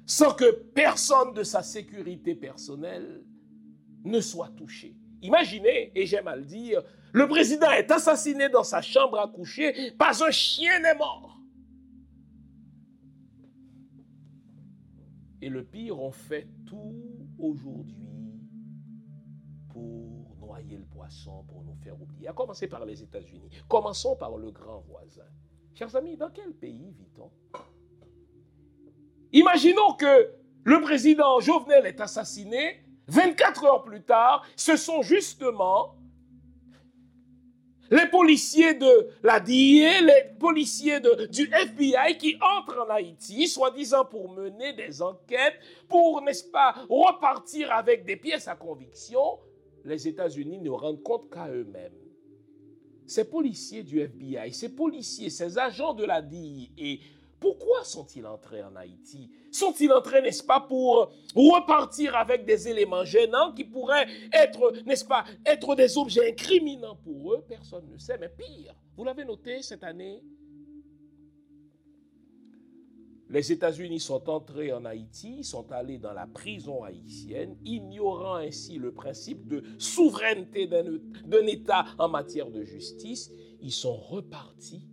sans 0.07 0.35
que 0.35 0.51
personne 0.75 1.33
de 1.33 1.43
sa 1.43 1.63
sécurité 1.63 2.35
personnelle 2.35 3.25
ne 4.05 4.21
soit 4.21 4.51
touché. 4.51 4.95
Imaginez, 5.23 5.91
et 5.95 6.07
j'aime 6.07 6.29
à 6.29 6.37
le 6.37 6.45
dire, 6.45 6.83
le 7.13 7.27
président 7.27 7.71
est 7.71 7.91
assassiné 7.91 8.51
dans 8.51 8.63
sa 8.63 8.83
chambre 8.83 9.19
à 9.19 9.27
coucher, 9.29 9.93
pas 9.93 10.23
un 10.23 10.31
chien 10.31 10.79
n'est 10.81 10.95
mort. 10.95 11.41
Et 15.41 15.49
le 15.49 15.65
pire, 15.65 15.99
on 15.99 16.13
fait 16.13 16.49
tout 16.67 16.95
aujourd'hui 17.39 18.14
pour 19.75 20.37
noyer 20.41 20.77
le 20.77 20.85
poisson, 20.85 21.45
pour 21.49 21.63
nous 21.65 21.75
faire 21.83 22.01
oublier. 22.01 22.29
À 22.29 22.33
commencer 22.33 22.69
par 22.69 22.85
les 22.87 23.03
États-Unis. 23.03 23.51
Commençons 23.69 24.17
par 24.17 24.37
le 24.37 24.51
grand 24.51 24.81
voisin. 24.89 25.27
Chers 25.75 25.95
amis, 25.97 26.17
dans 26.17 26.31
quel 26.31 26.53
pays 26.53 26.95
vit-on? 26.97 27.31
Imaginons 29.33 29.95
que 29.95 30.31
le 30.63 30.81
président 30.81 31.41
Jovenel 31.41 31.87
est 31.87 32.01
assassiné 32.01 32.85
24 33.09 33.65
heures 33.65 33.83
plus 33.83 34.03
tard, 34.03 34.47
ce 34.57 34.77
sont 34.77 35.03
justement 35.03 35.97
les 37.91 38.07
policiers 38.07 38.75
de 38.75 39.11
la 39.23 39.41
DIA, 39.41 40.01
les 40.01 40.35
policiers 40.39 41.01
du 41.01 41.51
FBI 41.53 42.17
qui 42.19 42.37
entrent 42.41 42.87
en 42.87 42.91
Haïti, 42.91 43.47
soi-disant 43.47 44.07
pour 44.07 44.33
mener 44.33 44.73
des 44.73 45.03
enquêtes, 45.03 45.59
pour, 45.89 46.23
n'est-ce 46.23 46.45
pas, 46.45 46.75
repartir 46.89 47.71
avec 47.73 48.05
des 48.05 48.17
pièces 48.17 48.49
à 48.49 48.55
conviction. 48.55 49.39
Les 49.85 50.09
États-Unis 50.09 50.59
ne 50.59 50.71
rendent 50.71 51.03
compte 51.03 51.31
qu'à 51.31 51.49
eux-mêmes. 51.51 51.93
Ces 53.07 53.29
policiers 53.29 53.83
du 53.83 54.01
FBI, 54.01 54.53
ces 54.53 54.75
policiers, 54.75 55.29
ces 55.29 55.59
agents 55.59 55.93
de 55.93 56.05
la 56.05 56.23
DIA 56.23 56.69
et 56.79 57.01
pourquoi 57.39 57.85
sont-ils 57.85 58.27
entrés 58.27 58.63
en 58.63 58.75
Haïti? 58.75 59.31
Sont-ils 59.53 59.93
entrés, 59.93 60.23
n'est-ce 60.23 60.43
pas, 60.43 60.61
pour 60.61 61.13
repartir 61.35 62.17
avec 62.17 62.47
des 62.47 62.69
éléments 62.69 63.05
gênants 63.05 63.53
qui 63.53 63.65
pourraient 63.65 64.07
être, 64.33 64.73
n'est-ce 64.87 65.05
pas, 65.05 65.25
être 65.45 65.75
des 65.75 65.99
objets 65.99 66.31
incriminants 66.31 66.97
pour 66.97 67.35
eux? 67.35 67.45
Personne 67.47 67.87
ne 67.93 67.99
sait, 67.99 68.17
mais 68.17 68.31
pire, 68.31 68.75
vous 68.97 69.05
l'avez 69.05 69.27
noté 69.27 69.61
cette 69.61 69.85
année 69.85 70.23
les 73.31 73.53
États-Unis 73.53 74.01
sont 74.01 74.29
entrés 74.29 74.73
en 74.73 74.85
Haïti, 74.85 75.45
sont 75.45 75.73
allés 75.73 75.99
dans 75.99 76.13
la 76.13 76.27
prison 76.27 76.85
haïtienne, 76.85 77.57
ignorant 77.65 78.37
ainsi 78.37 78.79
le 78.79 78.93
principe 78.93 79.49
de 79.49 79.63
souveraineté 79.79 80.67
d'un 80.67 81.47
État 81.47 81.87
en 81.99 82.09
matière 82.09 82.51
de 82.51 82.63
justice. 82.65 83.33
Ils 83.61 83.73
sont 83.73 83.97
repartis 83.97 84.87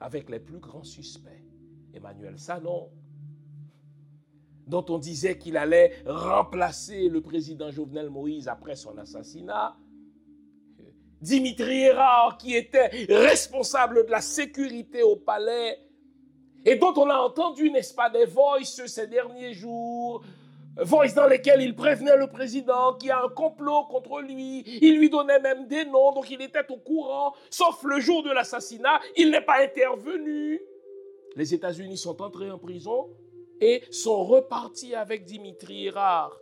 avec 0.00 0.30
les 0.30 0.38
plus 0.38 0.60
grands 0.60 0.84
suspects. 0.84 1.44
Emmanuel 1.92 2.38
Sanon, 2.38 2.90
dont 4.68 4.84
on 4.90 4.98
disait 4.98 5.36
qu'il 5.38 5.56
allait 5.56 5.94
remplacer 6.06 7.08
le 7.08 7.20
président 7.22 7.70
Jovenel 7.70 8.10
Moïse 8.10 8.46
après 8.46 8.76
son 8.76 8.96
assassinat. 8.98 9.76
Dimitri 11.20 11.80
Hérard, 11.80 12.38
qui 12.38 12.54
était 12.54 12.86
responsable 13.08 14.06
de 14.06 14.10
la 14.12 14.20
sécurité 14.20 15.02
au 15.02 15.16
palais, 15.16 15.87
et 16.64 16.76
dont 16.76 16.94
on 16.96 17.08
a 17.08 17.16
entendu, 17.16 17.70
n'est-ce 17.70 17.94
pas, 17.94 18.10
des 18.10 18.24
voices 18.24 18.84
ces 18.86 19.06
derniers 19.06 19.54
jours, 19.54 20.22
voices 20.76 21.14
dans 21.14 21.26
lesquelles 21.26 21.62
il 21.62 21.74
prévenait 21.74 22.16
le 22.16 22.28
président 22.28 22.94
qu'il 22.94 23.08
y 23.08 23.12
a 23.12 23.22
un 23.22 23.28
complot 23.28 23.84
contre 23.84 24.20
lui, 24.20 24.62
il 24.82 24.98
lui 24.98 25.10
donnait 25.10 25.40
même 25.40 25.66
des 25.66 25.84
noms, 25.84 26.12
donc 26.12 26.30
il 26.30 26.40
était 26.42 26.70
au 26.70 26.76
courant, 26.76 27.34
sauf 27.50 27.82
le 27.84 28.00
jour 28.00 28.22
de 28.22 28.30
l'assassinat, 28.30 29.00
il 29.16 29.30
n'est 29.30 29.44
pas 29.44 29.62
intervenu. 29.62 30.60
Les 31.36 31.54
États-Unis 31.54 31.98
sont 31.98 32.20
entrés 32.22 32.50
en 32.50 32.58
prison 32.58 33.10
et 33.60 33.82
sont 33.90 34.24
repartis 34.24 34.94
avec 34.94 35.24
Dimitri 35.24 35.86
Hérard. 35.86 36.38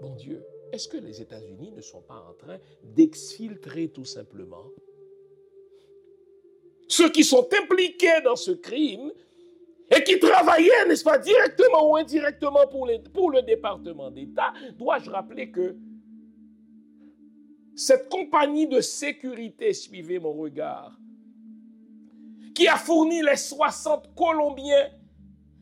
Bon 0.00 0.14
Dieu, 0.14 0.44
est-ce 0.72 0.88
que 0.88 0.98
les 0.98 1.22
États-Unis 1.22 1.72
ne 1.72 1.80
sont 1.80 2.02
pas 2.02 2.24
en 2.28 2.34
train 2.34 2.58
d'exfiltrer 2.82 3.88
tout 3.88 4.04
simplement 4.04 4.64
ceux 6.88 7.10
qui 7.10 7.24
sont 7.24 7.48
impliqués 7.62 8.20
dans 8.24 8.36
ce 8.36 8.52
crime 8.52 9.10
et 9.94 10.02
qui 10.02 10.18
travaillaient, 10.18 10.86
n'est-ce 10.88 11.04
pas, 11.04 11.18
directement 11.18 11.90
ou 11.90 11.96
indirectement 11.96 12.66
pour, 12.68 13.30
le 13.30 13.42
département 13.42 14.10
d'État, 14.10 14.52
dois-je 14.76 15.10
rappeler 15.10 15.50
que 15.50 15.76
cette 17.74 18.08
compagnie 18.08 18.66
de 18.66 18.80
sécurité, 18.80 19.72
suivez 19.72 20.18
mon 20.18 20.32
regard, 20.32 20.98
qui 22.54 22.66
a 22.68 22.76
fourni 22.76 23.22
les 23.22 23.36
60 23.36 24.14
Colombiens 24.14 24.90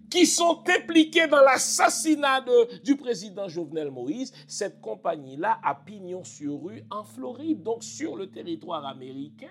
qui 0.09 0.27
sont 0.27 0.63
impliqués 0.69 1.27
dans 1.27 1.41
l'assassinat 1.41 2.45
du 2.85 2.97
président 2.97 3.49
Jovenel 3.49 3.91
Moïse, 3.91 4.33
cette 4.47 4.81
compagnie-là 4.81 5.59
a 5.61 5.75
pignon 5.75 6.23
sur 6.23 6.63
rue 6.63 6.85
en 6.89 7.03
Floride, 7.03 7.65
donc 7.65 7.83
sur 7.83 8.17
le 8.17 8.31
territoire 8.31 8.87
américain. 8.87 9.49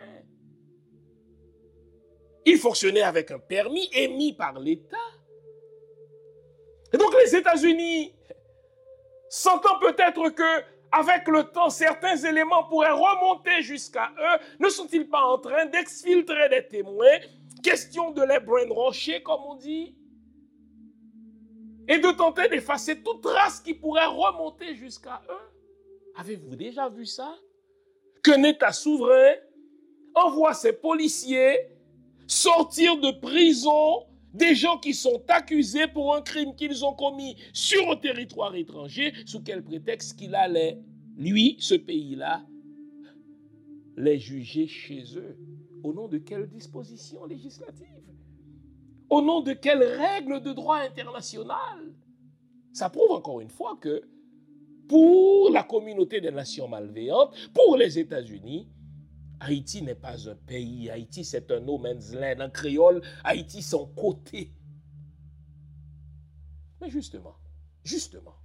Il 2.46 2.58
fonctionnait 2.58 3.02
avec 3.02 3.32
un 3.32 3.40
permis 3.40 3.90
émis 3.94 4.34
par 4.34 4.60
l'État. 4.60 4.98
Donc 6.94 7.14
les 7.24 7.36
États-Unis, 7.36 8.14
sentant 9.30 9.80
peut-être 9.80 10.30
que 10.30 10.64
avec 10.92 11.28
le 11.28 11.44
temps, 11.46 11.72
certains 11.72 12.18
éléments 12.18 12.66
pourraient 12.66 12.92
remonter 12.92 13.64
jusqu'à 13.64 14.12
eux. 14.20 14.40
Ne 14.60 14.70
sont-ils 14.70 15.10
pas 15.10 15.24
en 15.24 15.40
train 15.40 15.66
d'exfiltrer 15.66 16.50
des 16.50 16.68
témoins? 16.68 17.18
Question 17.64 18.12
de 18.12 18.22
les 18.22 18.40
brainwasher, 18.40 19.24
comme 19.24 19.42
on 19.44 19.56
dit. 19.56 19.96
Et 21.88 21.98
de 21.98 22.12
tenter 22.12 22.48
d'effacer 22.48 23.02
toute 23.02 23.22
trace 23.22 23.60
qui 23.60 23.74
pourrait 23.74 24.06
remonter 24.06 24.76
jusqu'à 24.76 25.22
eux. 25.30 25.50
Avez-vous 26.16 26.56
déjà 26.56 26.90
vu 26.90 27.08
ça? 27.08 27.34
Qu'un 28.24 28.44
État 28.44 28.72
souverain 28.72 29.34
envoie 30.14 30.54
ses 30.54 30.74
policiers 30.74 31.70
sortir 32.28 33.00
de 33.00 33.12
prison 33.12 34.06
des 34.34 34.56
gens 34.56 34.78
qui 34.78 34.94
sont 34.94 35.22
accusés 35.28 35.88
pour 35.88 36.16
un 36.16 36.22
crime 36.22 36.56
qu'ils 36.56 36.84
ont 36.84 36.94
commis 36.94 37.36
sur 37.54 37.92
un 37.92 37.96
territoire 37.96 38.56
étranger, 38.56 39.14
sous 39.26 39.42
quel 39.42 39.64
prétexte 39.64 40.18
qu'il 40.18 40.34
allait, 40.34 40.80
lui, 41.16 41.56
ce 41.60 41.76
pays-là, 41.76 42.44
les 43.96 44.18
juger 44.18 44.68
chez 44.68 45.04
eux. 45.18 45.38
Au 45.84 45.94
nom 45.94 46.08
de 46.08 46.18
quelle 46.18 46.48
disposition 46.48 47.26
législative? 47.26 47.88
Au 49.10 49.22
nom 49.22 49.42
de 49.42 49.54
quelles 49.54 49.84
règles 49.84 50.42
de 50.42 50.54
droit 50.54 50.78
international? 50.78 51.94
Ça 52.72 52.90
prouve 52.90 53.12
encore 53.12 53.42
une 53.42 53.50
fois 53.50 53.78
que 53.80 54.02
pour 54.88 55.52
la 55.52 55.64
communauté 55.64 56.20
des 56.20 56.32
nations 56.32 56.68
malveillantes, 56.68 57.36
pour 57.54 57.78
les 57.78 58.00
États-Unis, 58.00 58.68
Haïti 59.44 59.82
n'est 59.82 59.96
pas 59.96 60.30
un 60.30 60.36
pays. 60.36 60.90
Haïti, 60.90 61.26
c'est 61.26 61.52
un 61.52 61.60
no 61.60 61.78
man's 61.78 62.14
land. 62.14 62.40
En 62.40 62.50
créole, 62.50 63.02
Haïti, 63.24 63.62
son 63.62 63.88
côté. 63.88 64.52
Mais 66.80 66.90
justement, 66.90 67.36
justement, 67.84 68.36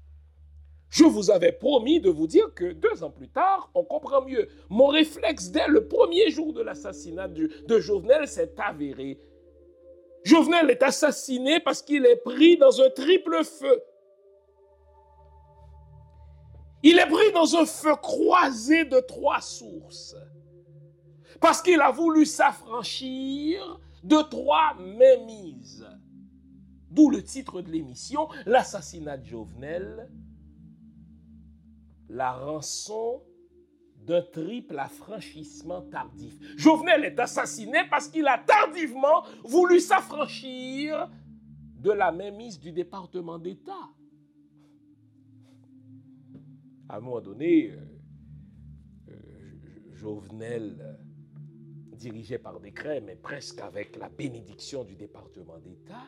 je 0.91 1.05
vous 1.05 1.31
avais 1.31 1.53
promis 1.53 2.01
de 2.01 2.11
vous 2.11 2.27
dire 2.27 2.53
que 2.55 2.73
deux 2.73 3.05
ans 3.05 3.11
plus 3.11 3.29
tard, 3.29 3.71
on 3.75 3.85
comprend 3.85 4.25
mieux. 4.25 4.49
Mon 4.69 4.87
réflexe 4.87 5.51
dès 5.51 5.69
le 5.69 5.87
premier 5.87 6.31
jour 6.31 6.53
de 6.53 6.63
l'assassinat 6.63 7.29
de 7.29 7.79
Jovenel 7.79 8.27
s'est 8.27 8.55
avéré. 8.59 9.21
Jovenel 10.25 10.71
est 10.71 10.83
assassiné 10.83 11.61
parce 11.61 11.83
qu'il 11.83 12.07
est 12.07 12.17
pris 12.17 12.57
dans 12.57 12.81
un 12.81 12.91
triple 12.91 13.45
feu. 13.45 13.83
Il 16.83 16.99
est 16.99 17.09
pris 17.09 17.33
dans 17.33 17.57
un 17.57 17.67
feu 17.67 17.95
croisé 17.97 18.85
de 18.85 19.01
trois 19.01 19.41
sources. 19.41 20.17
Parce 21.41 21.63
qu'il 21.63 21.81
a 21.81 21.91
voulu 21.91 22.27
s'affranchir 22.27 23.81
de 24.03 24.17
trois 24.29 24.75
mémises. 24.75 25.87
D'où 26.91 27.11
le 27.11 27.23
titre 27.23 27.61
de 27.61 27.71
l'émission, 27.71 28.29
L'assassinat 28.47 29.19
de 29.19 29.27
Jovenel, 29.27 30.11
la 32.09 32.33
rançon 32.33 33.23
d'un 33.97 34.23
triple 34.23 34.79
affranchissement 34.79 35.83
tardif. 35.83 36.35
Jovenel 36.57 37.05
est 37.05 37.21
assassiné 37.21 37.81
parce 37.91 38.09
qu'il 38.09 38.27
a 38.27 38.39
tardivement 38.39 39.25
voulu 39.45 39.81
s'affranchir 39.81 41.11
de 41.79 41.91
la 41.91 42.11
mainmise 42.11 42.59
du 42.59 42.73
département 42.73 43.39
d'État. 43.39 43.91
À 46.89 46.97
un 46.97 47.01
moment 47.01 47.21
donné, 47.21 47.71
euh, 47.71 47.77
euh, 49.11 49.93
Jovenel 49.93 50.99
dirigé 51.99 52.39
par 52.39 52.61
décret, 52.61 53.01
mais 53.01 53.17
presque 53.17 53.61
avec 53.61 53.97
la 53.97 54.09
bénédiction 54.09 54.85
du 54.85 54.95
département 54.95 55.59
d'État, 55.59 56.07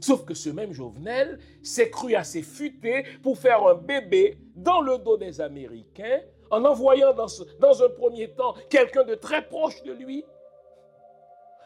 Sauf 0.00 0.24
que 0.24 0.34
ce 0.34 0.50
même 0.50 0.72
Jovenel 0.72 1.38
s'est 1.62 1.90
cru 1.90 2.14
assez 2.14 2.42
futé 2.42 3.04
pour 3.22 3.38
faire 3.38 3.66
un 3.66 3.74
bébé 3.74 4.38
dans 4.54 4.80
le 4.80 4.98
dos 4.98 5.16
des 5.16 5.40
Américains 5.40 6.20
en 6.50 6.64
envoyant 6.64 7.12
dans, 7.14 7.26
dans 7.58 7.82
un 7.82 7.88
premier 7.88 8.30
temps 8.30 8.54
quelqu'un 8.68 9.04
de 9.04 9.14
très 9.14 9.46
proche 9.46 9.82
de 9.82 9.92
lui 9.92 10.24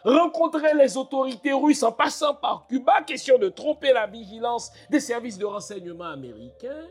rencontrer 0.05 0.75
les 0.75 0.97
autorités 0.97 1.53
russes 1.53 1.83
en 1.83 1.93
passant 1.93 2.35
par 2.35 2.67
Cuba, 2.67 3.03
question 3.03 3.37
de 3.37 3.49
tromper 3.49 3.93
la 3.93 4.07
vigilance 4.07 4.71
des 4.89 5.01
services 5.01 5.37
de 5.37 5.45
renseignement 5.45 6.07
américains. 6.07 6.89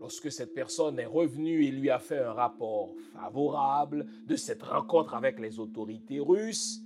Lorsque 0.00 0.32
cette 0.32 0.54
personne 0.54 0.98
est 0.98 1.06
revenue 1.06 1.64
et 1.66 1.70
lui 1.70 1.90
a 1.90 1.98
fait 1.98 2.20
un 2.20 2.32
rapport 2.32 2.94
favorable 3.12 4.06
de 4.26 4.34
cette 4.34 4.62
rencontre 4.62 5.14
avec 5.14 5.38
les 5.38 5.60
autorités 5.60 6.20
russes, 6.20 6.80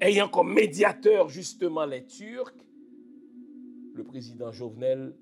ayant 0.00 0.28
comme 0.28 0.52
médiateur 0.52 1.28
justement 1.28 1.84
les 1.84 2.06
Turcs, 2.06 2.56
le 3.92 4.02
président 4.02 4.50
Jovenel 4.50 5.14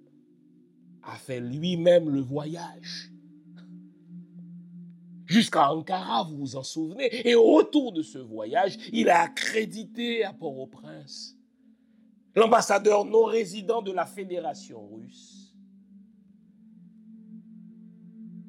a 1.03 1.17
fait 1.17 1.41
lui-même 1.41 2.09
le 2.11 2.21
voyage 2.21 3.11
jusqu'à 5.27 5.73
Ankara, 5.73 6.25
vous 6.25 6.37
vous 6.39 6.57
en 6.57 6.63
souvenez. 6.63 7.29
Et 7.29 7.35
au 7.35 7.55
retour 7.55 7.93
de 7.93 8.03
ce 8.03 8.19
voyage, 8.19 8.79
il 8.93 9.09
a 9.11 9.23
accrédité 9.23 10.25
à 10.25 10.33
Port-au-Prince 10.33 11.38
l'ambassadeur 12.39 13.05
non 13.05 13.25
résident 13.25 13.83
de 13.83 13.93
la 13.93 14.07
Fédération 14.07 14.87
russe. 14.89 15.55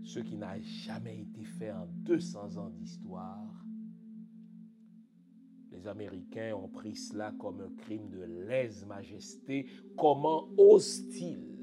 Ce 0.04 0.20
qui 0.20 0.38
n'a 0.38 0.60
jamais 0.62 1.20
été 1.20 1.44
fait 1.44 1.72
en 1.72 1.88
200 1.88 2.58
ans 2.58 2.70
d'histoire. 2.70 3.66
Les 5.72 5.88
Américains 5.88 6.56
ont 6.56 6.68
pris 6.68 6.96
cela 6.96 7.32
comme 7.40 7.62
un 7.62 7.76
crime 7.84 8.10
de 8.10 8.24
lèse-majesté. 8.48 9.68
Comment 9.96 10.50
ose-t-il 10.58 11.59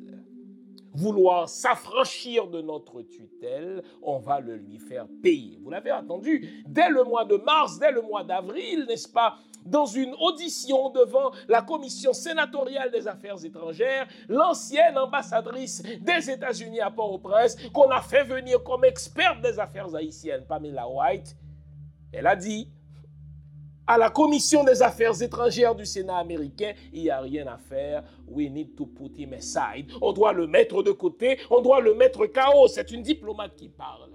vouloir 0.96 1.48
s'affranchir 1.48 2.48
de 2.48 2.62
notre 2.62 3.02
tutelle, 3.02 3.82
on 4.02 4.18
va 4.18 4.40
le 4.40 4.56
lui 4.56 4.78
faire 4.78 5.06
payer. 5.22 5.58
Vous 5.62 5.70
l'avez 5.70 5.92
entendu, 5.92 6.64
dès 6.66 6.88
le 6.88 7.04
mois 7.04 7.24
de 7.24 7.36
mars, 7.36 7.78
dès 7.78 7.92
le 7.92 8.02
mois 8.02 8.24
d'avril, 8.24 8.86
n'est-ce 8.88 9.08
pas, 9.08 9.36
dans 9.64 9.86
une 9.86 10.14
audition 10.20 10.90
devant 10.90 11.32
la 11.48 11.60
commission 11.60 12.12
sénatoriale 12.12 12.90
des 12.90 13.06
affaires 13.06 13.44
étrangères, 13.44 14.06
l'ancienne 14.28 14.96
ambassadrice 14.96 15.82
des 15.82 16.30
États-Unis 16.30 16.80
à 16.80 16.90
Port-au-Prince, 16.90 17.56
qu'on 17.72 17.90
a 17.90 18.00
fait 18.00 18.24
venir 18.24 18.62
comme 18.62 18.84
experte 18.84 19.40
des 19.42 19.58
affaires 19.58 19.94
haïtiennes, 19.94 20.44
Pamela 20.48 20.88
White, 20.88 21.36
elle 22.12 22.26
a 22.26 22.36
dit 22.36 22.70
à 23.86 23.98
la 23.98 24.10
commission 24.10 24.64
des 24.64 24.82
affaires 24.82 25.20
étrangères 25.22 25.74
du 25.74 25.86
Sénat 25.86 26.16
américain, 26.16 26.72
il 26.92 27.02
n'y 27.02 27.10
a 27.10 27.20
rien 27.20 27.46
à 27.46 27.56
faire. 27.56 28.02
We 28.26 28.50
need 28.50 28.74
to 28.76 28.86
put 28.86 29.12
him 29.16 29.32
aside. 29.32 29.92
On 30.02 30.12
doit 30.12 30.32
le 30.32 30.46
mettre 30.46 30.82
de 30.82 30.90
côté, 30.90 31.38
on 31.50 31.60
doit 31.60 31.80
le 31.80 31.94
mettre 31.94 32.26
KO. 32.26 32.68
C'est 32.68 32.90
une 32.90 33.02
diplomate 33.02 33.54
qui 33.54 33.68
parle. 33.68 34.10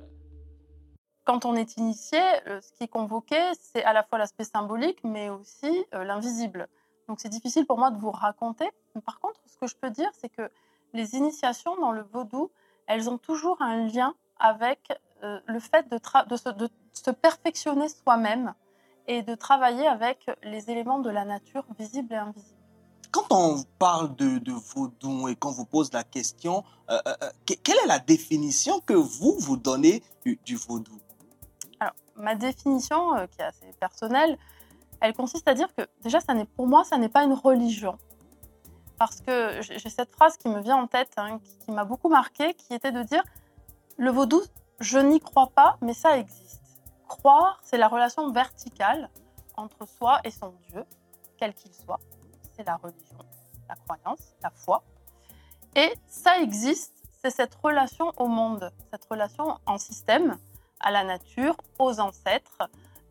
Quand 1.24 1.46
on 1.46 1.56
est 1.56 1.78
initié, 1.78 2.20
euh, 2.48 2.60
ce 2.62 2.74
qui 2.74 2.84
est 2.84 2.88
convoqué, 2.88 3.38
c'est 3.60 3.84
à 3.84 3.94
la 3.94 4.04
fois 4.04 4.18
l'aspect 4.18 4.44
symbolique, 4.44 5.00
mais 5.04 5.30
aussi 5.30 5.86
euh, 5.94 6.04
l'invisible. 6.04 6.68
Donc 7.08 7.20
c'est 7.20 7.30
difficile 7.30 7.66
pour 7.66 7.78
moi 7.78 7.92
de 7.92 7.98
vous 7.98 8.12
raconter. 8.12 8.70
Par 9.06 9.20
contre, 9.20 9.40
ce 9.46 9.58
que 9.58 9.68
je 9.68 9.76
peux 9.76 9.92
dire, 9.92 10.10
c'est 10.20 10.30
que 10.30 10.50
les 10.94 11.16
initiations 11.16 11.78
dans 11.78 11.92
le 11.92 12.02
vaudou, 12.02 12.52
elles 12.88 13.10
ont 13.10 13.18
toujours 13.18 13.62
un 13.62 13.88
lien 13.88 14.16
avec 14.40 14.80
euh, 15.24 15.40
le 15.46 15.60
fait 15.60 15.88
de, 15.90 15.98
de 15.98 16.70
se 16.94 17.12
perfectionner 17.12 17.88
soi-même 17.88 18.54
et 19.08 19.22
de 19.22 19.36
travailler 19.36 19.88
avec 19.88 20.30
les 20.44 20.70
éléments 20.70 21.00
de 21.00 21.10
la 21.10 21.26
nature 21.26 21.66
visibles 21.78 22.14
et 22.14 22.18
invisibles. 22.18 22.58
Quand 23.12 23.26
on 23.30 23.64
parle 23.78 24.16
de, 24.16 24.38
de 24.38 24.54
vaudou 24.54 25.28
et 25.28 25.36
qu'on 25.36 25.52
vous 25.52 25.66
pose 25.66 25.92
la 25.92 26.04
question, 26.04 26.64
euh, 26.90 26.98
euh, 27.08 27.14
euh, 27.24 27.30
quelle 27.46 27.78
est 27.84 27.88
la 27.88 28.00
définition 28.00 28.80
que 28.80 28.94
vous, 28.94 29.36
vous 29.38 29.58
donnez 29.58 30.02
du, 30.24 30.56
vaudou? 30.56 30.98
Alors, 31.82 31.94
ma 32.16 32.36
définition, 32.36 33.28
qui 33.28 33.42
est 33.42 33.46
assez 33.46 33.66
personnelle, 33.80 34.38
elle 35.02 35.14
consiste 35.14 35.48
à 35.50 35.54
dire 35.54 35.68
que 35.76 35.82
déjà, 36.04 36.22
ça 36.22 36.34
pour 36.56 36.68
moi, 36.68 36.86
ça 36.86 36.98
n'est 36.98 37.10
pas 37.10 37.24
une 37.24 37.34
religion. 37.34 37.98
Parce 38.98 39.20
que 39.20 39.62
j'ai 39.62 39.90
cette 39.90 40.12
phrase 40.12 40.38
qui 40.38 40.48
me 40.48 40.62
vient 40.62 40.78
en 40.78 40.88
tête, 40.88 41.12
hein, 41.18 41.40
qui, 41.40 41.66
qui 41.66 41.72
m'a 41.72 41.84
beaucoup 41.84 42.08
marquée, 42.08 42.54
qui 42.54 42.74
était 42.74 42.92
de 42.92 43.04
dire, 43.04 43.24
le 43.98 44.12
vaudou, 44.12 44.42
je 44.80 45.00
n'y 45.00 45.20
crois 45.20 45.48
pas, 45.54 45.78
mais 45.82 45.94
ça 45.94 46.18
existe. 46.18 46.61
Croire, 47.12 47.60
c'est 47.62 47.78
la 47.78 47.90
relation 47.90 48.32
verticale 48.32 49.10
entre 49.58 49.86
soi 49.86 50.22
et 50.24 50.32
son 50.32 50.54
Dieu, 50.70 50.86
quel 51.38 51.54
qu'il 51.54 51.74
soit. 51.74 52.00
C'est 52.56 52.66
la 52.66 52.78
religion, 52.78 53.18
la 53.68 53.76
croyance, 53.76 54.34
la 54.42 54.50
foi. 54.50 54.82
Et 55.76 55.92
ça 56.08 56.40
existe, 56.40 56.94
c'est 57.22 57.30
cette 57.30 57.54
relation 57.56 58.14
au 58.16 58.28
monde, 58.28 58.72
cette 58.92 59.04
relation 59.12 59.58
en 59.66 59.78
système, 59.78 60.38
à 60.80 60.90
la 60.90 61.04
nature, 61.04 61.58
aux 61.80 62.00
ancêtres 62.00 62.70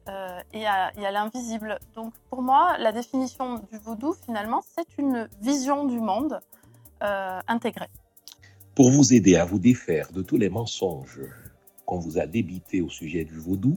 euh, 0.09 0.41
et 0.55 0.67
à, 0.67 0.93
l'invisible. 0.97 1.79
Donc 1.95 2.15
pour 2.31 2.41
moi, 2.41 2.79
la 2.79 2.93
définition 2.93 3.59
du 3.71 3.77
vaudou, 3.77 4.15
finalement, 4.25 4.63
c'est 4.75 4.97
une 4.97 5.29
vision 5.43 5.85
du 5.85 6.01
monde 6.01 6.41
euh, 7.03 7.39
intégrée. 7.49 7.91
Pour 8.75 8.91
vous 8.91 9.13
aider 9.13 9.37
à 9.37 9.45
vous 9.45 9.59
défaire 9.59 10.11
de 10.11 10.23
tous 10.23 10.39
les 10.39 10.49
mensonges 10.49 11.21
qu'on 11.91 11.99
vous 11.99 12.19
a 12.19 12.27
débité 12.27 12.81
au 12.83 12.89
sujet 12.89 13.25
du 13.25 13.35
vaudou, 13.35 13.77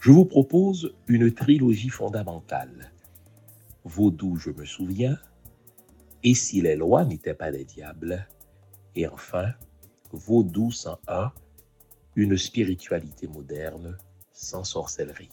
je 0.00 0.10
vous 0.10 0.24
propose 0.24 0.96
une 1.06 1.32
trilogie 1.32 1.90
fondamentale. 1.90 2.90
Vaudou, 3.84 4.34
je 4.34 4.50
me 4.50 4.64
souviens, 4.64 5.16
et 6.24 6.34
si 6.34 6.60
les 6.60 6.74
lois 6.74 7.04
n'étaient 7.04 7.34
pas 7.34 7.52
les 7.52 7.64
diables, 7.64 8.26
et 8.96 9.06
enfin, 9.06 9.52
Vaudou 10.10 10.72
101, 10.72 11.30
une 12.16 12.36
spiritualité 12.36 13.28
moderne 13.28 13.96
sans 14.32 14.64
sorcellerie. 14.64 15.30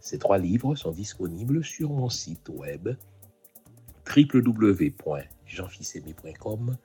Ces 0.00 0.18
trois 0.18 0.38
livres 0.38 0.74
sont 0.74 0.90
disponibles 0.90 1.64
sur 1.64 1.90
mon 1.90 2.08
site 2.08 2.48
web 2.48 2.96
www.jeanfissemi.com 4.08 6.76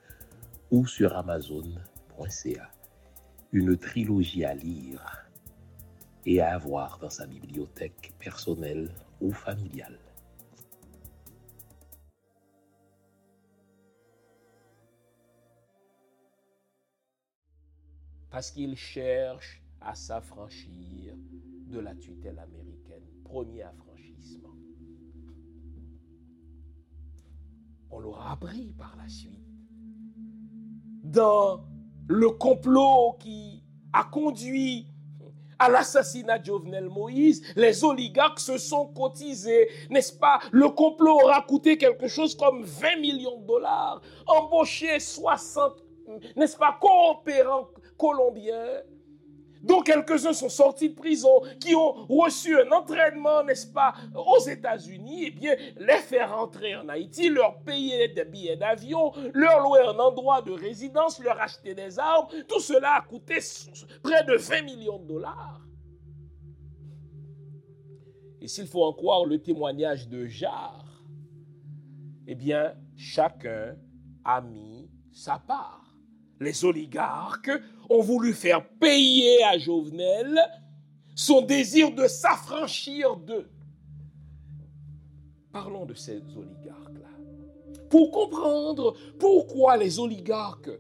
ou 0.69 0.85
sur 0.85 1.17
amazon.ca 1.17 2.74
une 3.51 3.77
trilogie 3.77 4.45
à 4.45 4.53
lire 4.53 5.29
et 6.25 6.41
à 6.41 6.55
avoir 6.55 6.97
dans 6.99 7.09
sa 7.09 7.27
bibliothèque 7.27 8.13
personnelle 8.19 8.91
ou 9.21 9.31
familiale. 9.31 9.99
Parce 18.29 18.51
qu'il 18.51 18.75
cherche 18.75 19.61
à 19.79 19.95
s'affranchir 19.95 21.13
de 21.67 21.79
la 21.79 21.95
tutelle 21.95 22.39
américaine. 22.39 23.03
Premier 23.23 23.63
affranchissement. 23.63 24.53
On 27.89 27.99
l'aura 27.99 28.33
appris 28.33 28.73
par 28.73 28.95
la 28.97 29.07
suite. 29.07 29.39
Dans 31.03 31.63
le 32.07 32.29
complot 32.31 33.17
qui 33.19 33.63
a 33.93 34.03
conduit 34.03 34.87
à 35.57 35.69
l'assassinat 35.69 36.39
de 36.39 36.45
Jovenel 36.45 36.89
Moïse, 36.89 37.41
les 37.55 37.83
oligarques 37.83 38.39
se 38.39 38.57
sont 38.57 38.87
cotisés, 38.87 39.69
n'est-ce 39.89 40.13
pas? 40.13 40.39
Le 40.51 40.69
complot 40.69 41.21
aura 41.23 41.41
coûté 41.41 41.77
quelque 41.77 42.07
chose 42.07 42.35
comme 42.35 42.63
20 42.63 42.99
millions 42.99 43.39
de 43.39 43.47
dollars, 43.47 44.01
embauché 44.27 44.99
60, 44.99 45.73
n'est-ce 46.35 46.57
pas, 46.57 46.77
coopérants 46.79 47.69
colombiens, 47.97 48.81
dont 49.65 49.81
quelques-uns 49.81 50.33
sont 50.33 50.49
sortis 50.49 50.89
de 50.89 50.95
prison, 50.95 51.41
qui 51.59 51.75
ont 51.75 52.05
reçu 52.07 52.57
un 52.59 52.71
entraînement, 52.71 53.43
n'est-ce 53.43 53.67
pas, 53.67 53.93
aux 54.13 54.39
États-Unis, 54.39 55.25
eh 55.27 55.31
bien, 55.31 55.55
les 55.77 55.97
faire 55.97 56.35
rentrer 56.35 56.75
en 56.75 56.87
Haïti, 56.87 57.29
leur 57.29 57.59
payer 57.63 58.09
des 58.09 58.25
billets 58.25 58.57
d'avion, 58.57 59.11
leur 59.33 59.61
louer 59.61 59.81
un 59.81 59.97
endroit 59.99 60.41
de 60.41 60.51
résidence, 60.51 61.19
leur 61.19 61.41
acheter 61.41 61.73
des 61.73 61.99
armes, 61.99 62.27
tout 62.47 62.59
cela 62.59 62.97
a 62.97 63.01
coûté 63.01 63.39
près 64.03 64.23
de 64.23 64.35
20 64.35 64.61
millions 64.61 64.99
de 64.99 65.07
dollars. 65.07 65.61
Et 68.39 68.47
s'il 68.47 68.67
faut 68.67 68.83
en 68.83 68.93
croire 68.93 69.25
le 69.25 69.41
témoignage 69.41 70.07
de 70.07 70.27
Jarre, 70.27 71.03
eh 72.27 72.35
bien, 72.35 72.75
chacun 72.95 73.75
a 74.23 74.41
mis 74.41 74.89
sa 75.11 75.39
part. 75.39 75.84
Les 76.39 76.65
oligarques 76.65 77.51
ont 77.89 78.01
voulu 78.01 78.33
faire 78.33 78.67
payer 78.79 79.43
à 79.43 79.57
Jovenel 79.57 80.39
son 81.15 81.41
désir 81.41 81.91
de 81.93 82.07
s'affranchir 82.07 83.15
d'eux. 83.15 83.49
Parlons 85.51 85.85
de 85.85 85.93
ces 85.93 86.21
oligarques-là. 86.35 87.07
Pour 87.89 88.11
comprendre 88.11 88.95
pourquoi 89.17 89.77
les 89.77 89.99
oligarques 89.99 90.71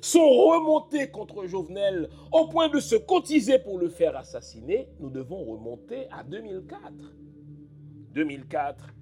sont 0.00 0.28
remontés 0.28 1.10
contre 1.10 1.46
Jovenel 1.46 2.08
au 2.30 2.46
point 2.46 2.68
de 2.68 2.78
se 2.78 2.94
cotiser 2.94 3.58
pour 3.58 3.78
le 3.78 3.88
faire 3.88 4.16
assassiner, 4.16 4.88
nous 5.00 5.10
devons 5.10 5.42
remonter 5.42 6.06
à 6.12 6.22
2004. 6.22 6.80
2004, 8.14 8.94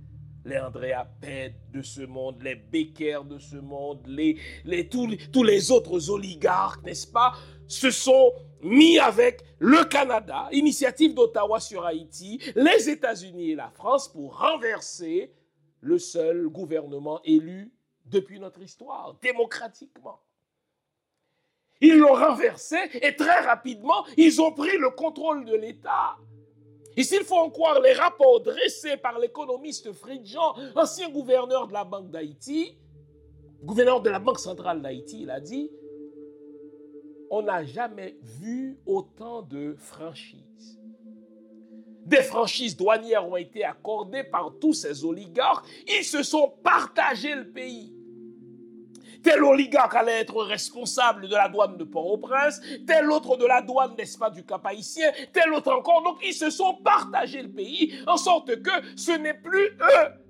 les 0.44 0.58
Andrea 0.58 1.06
Pet 1.20 1.54
de 1.72 1.82
ce 1.82 2.02
monde, 2.02 2.42
les 2.42 2.54
Becker 2.54 3.20
de 3.24 3.38
ce 3.38 3.56
monde, 3.56 4.02
les, 4.06 4.38
les, 4.64 4.88
tous, 4.88 5.16
tous 5.32 5.42
les 5.42 5.70
autres 5.70 6.10
oligarques, 6.10 6.84
n'est-ce 6.84 7.06
pas, 7.06 7.32
se 7.66 7.90
sont 7.90 8.32
mis 8.62 8.98
avec 8.98 9.42
le 9.58 9.84
Canada, 9.84 10.48
initiative 10.52 11.14
d'Ottawa 11.14 11.60
sur 11.60 11.84
Haïti, 11.84 12.40
les 12.54 12.90
États-Unis 12.90 13.52
et 13.52 13.54
la 13.54 13.70
France 13.70 14.08
pour 14.08 14.38
renverser 14.38 15.32
le 15.80 15.98
seul 15.98 16.48
gouvernement 16.48 17.20
élu 17.24 17.72
depuis 18.04 18.38
notre 18.38 18.62
histoire, 18.62 19.16
démocratiquement. 19.22 20.20
Ils 21.80 21.98
l'ont 21.98 22.14
renversé 22.14 22.76
et 22.94 23.16
très 23.16 23.40
rapidement, 23.40 24.06
ils 24.16 24.40
ont 24.40 24.52
pris 24.52 24.76
le 24.78 24.90
contrôle 24.90 25.44
de 25.44 25.54
l'État. 25.54 26.16
Et 26.96 27.02
s'il 27.02 27.24
faut 27.24 27.36
en 27.36 27.50
croire 27.50 27.80
les 27.80 27.92
rapports 27.92 28.40
dressés 28.40 28.96
par 28.96 29.18
l'économiste 29.18 29.90
Jean, 30.24 30.54
ancien 30.74 31.08
gouverneur 31.10 31.66
de 31.66 31.72
la 31.72 31.84
Banque 31.84 32.10
d'Haïti, 32.10 32.76
gouverneur 33.62 34.00
de 34.00 34.10
la 34.10 34.18
Banque 34.18 34.38
centrale 34.38 34.80
d'Haïti, 34.80 35.22
il 35.22 35.30
a 35.30 35.40
dit, 35.40 35.70
on 37.30 37.42
n'a 37.42 37.64
jamais 37.64 38.16
vu 38.22 38.78
autant 38.86 39.42
de 39.42 39.74
franchises. 39.76 40.78
Des 42.04 42.22
franchises 42.22 42.76
douanières 42.76 43.26
ont 43.26 43.36
été 43.36 43.64
accordées 43.64 44.24
par 44.24 44.52
tous 44.60 44.74
ces 44.74 45.04
oligarques. 45.04 45.66
Ils 45.88 46.04
se 46.04 46.22
sont 46.22 46.52
partagés 46.62 47.34
le 47.34 47.50
pays. 47.50 47.94
Tel 49.24 49.42
oligarque 49.42 49.94
allait 49.96 50.20
être 50.20 50.42
responsable 50.44 51.28
de 51.28 51.34
la 51.34 51.48
douane 51.48 51.76
de 51.78 51.84
Port-au-Prince, 51.84 52.60
tel 52.86 53.10
autre 53.10 53.36
de 53.36 53.46
la 53.46 53.62
douane, 53.62 53.94
n'est-ce 53.96 54.18
pas, 54.18 54.30
du 54.30 54.44
Cap 54.44 54.64
haïtien, 54.66 55.10
tel 55.32 55.52
autre 55.54 55.72
encore. 55.72 56.02
Donc, 56.02 56.18
ils 56.22 56.34
se 56.34 56.50
sont 56.50 56.74
partagés 56.74 57.42
le 57.42 57.50
pays 57.50 57.94
en 58.06 58.18
sorte 58.18 58.62
que 58.62 58.70
ce 58.96 59.12
n'est 59.12 59.34
plus 59.34 59.66
eux 59.80 60.24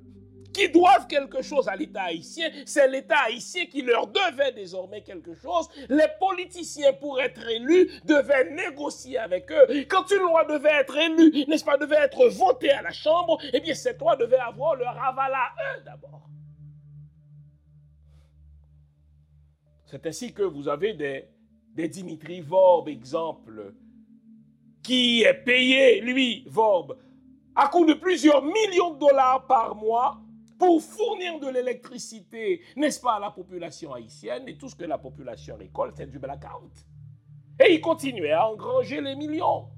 qui 0.54 0.68
doivent 0.68 1.08
quelque 1.08 1.42
chose 1.42 1.68
à 1.68 1.74
l'État 1.74 2.04
haïtien, 2.04 2.48
c'est 2.64 2.86
l'État 2.88 3.16
haïtien 3.26 3.66
qui 3.66 3.82
leur 3.82 4.06
devait 4.06 4.52
désormais 4.52 5.02
quelque 5.02 5.34
chose. 5.34 5.68
Les 5.88 6.06
politiciens, 6.20 6.92
pour 6.92 7.20
être 7.20 7.46
élus, 7.48 7.90
devaient 8.04 8.50
négocier 8.50 9.18
avec 9.18 9.50
eux. 9.50 9.84
Quand 9.88 10.08
une 10.12 10.22
loi 10.22 10.44
devait 10.44 10.80
être 10.80 10.96
élue, 10.96 11.44
n'est-ce 11.48 11.64
pas, 11.64 11.76
devait 11.76 11.96
être 11.96 12.28
votée 12.28 12.70
à 12.70 12.82
la 12.82 12.92
Chambre, 12.92 13.38
eh 13.52 13.58
bien, 13.58 13.74
cette 13.74 13.98
loi 13.98 14.14
devait 14.14 14.38
avoir 14.38 14.76
leur 14.76 14.96
aval 14.96 15.32
à 15.34 15.50
eux 15.76 15.82
d'abord. 15.84 16.28
C'est 19.86 20.06
ainsi 20.06 20.32
que 20.32 20.42
vous 20.42 20.68
avez 20.68 20.94
des, 20.94 21.88
Dimitri 21.88 22.40
Vorb, 22.40 22.88
exemple, 22.88 23.74
qui 24.82 25.22
est 25.22 25.34
payé, 25.34 26.00
lui, 26.00 26.44
Vorb, 26.46 26.96
à 27.54 27.68
coût 27.68 27.84
de 27.84 27.94
plusieurs 27.94 28.42
millions 28.42 28.94
de 28.94 28.98
dollars 28.98 29.46
par 29.46 29.74
mois 29.74 30.20
pour 30.58 30.80
fournir 30.82 31.40
de 31.40 31.48
l'électricité, 31.48 32.62
n'est-ce 32.76 33.00
pas, 33.00 33.14
à 33.14 33.20
la 33.20 33.30
population 33.30 33.92
haïtienne, 33.92 34.48
et 34.48 34.56
tout 34.56 34.68
ce 34.68 34.76
que 34.76 34.84
la 34.84 34.98
population 34.98 35.56
récolte, 35.56 35.94
c'est 35.96 36.10
du 36.10 36.18
blackout. 36.18 36.72
Et 37.60 37.74
il 37.74 37.80
continuait 37.80 38.32
à 38.32 38.48
engranger 38.48 39.00
les 39.00 39.14
millions. 39.14 39.68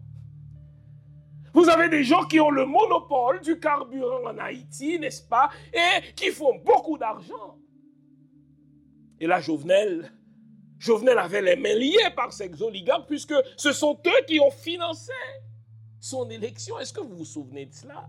Vous 1.53 1.69
avez 1.71 1.89
des 1.89 2.05
gens 2.05 2.25
qui 2.25 2.39
ont 2.39 2.51
le 2.51 2.67
monopole 2.67 3.41
du 3.41 3.59
carburant 3.59 4.27
en 4.27 4.39
Haïti, 4.39 4.99
n'est-ce 4.99 5.27
pas, 5.27 5.49
et 5.73 6.13
qui 6.15 6.31
font 6.31 6.57
beaucoup 6.63 6.99
d'argent. 6.99 7.59
Et 9.21 9.27
là, 9.27 9.41
Jovenel, 9.41 10.13
Jovenel 10.79 11.19
avait 11.19 11.43
les 11.43 11.57
mains 11.57 11.75
liées 11.75 12.11
par 12.15 12.33
ces 12.33 12.51
oligarques, 12.63 13.07
puisque 13.09 13.35
ce 13.57 13.73
sont 13.73 13.99
eux 14.07 14.25
qui 14.27 14.41
ont 14.41 14.51
financé 14.51 15.13
son 16.01 16.29
élection. 16.29 16.79
Est-ce 16.79 16.93
que 16.93 17.01
vous 17.01 17.17
vous 17.17 17.25
souvenez 17.25 17.67
de 17.67 17.75
cela? 17.75 18.09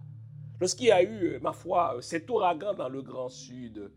Lorsqu'il 0.60 0.88
y 0.88 0.91
a 0.91 1.03
eu, 1.03 1.36
euh, 1.36 1.39
ma 1.39 1.53
foi, 1.53 1.95
euh, 1.95 2.01
cet 2.01 2.30
ouragan 2.30 2.74
dans 2.74 2.89
le 2.89 3.01
Grand 3.01 3.30
Sud, 3.30 3.91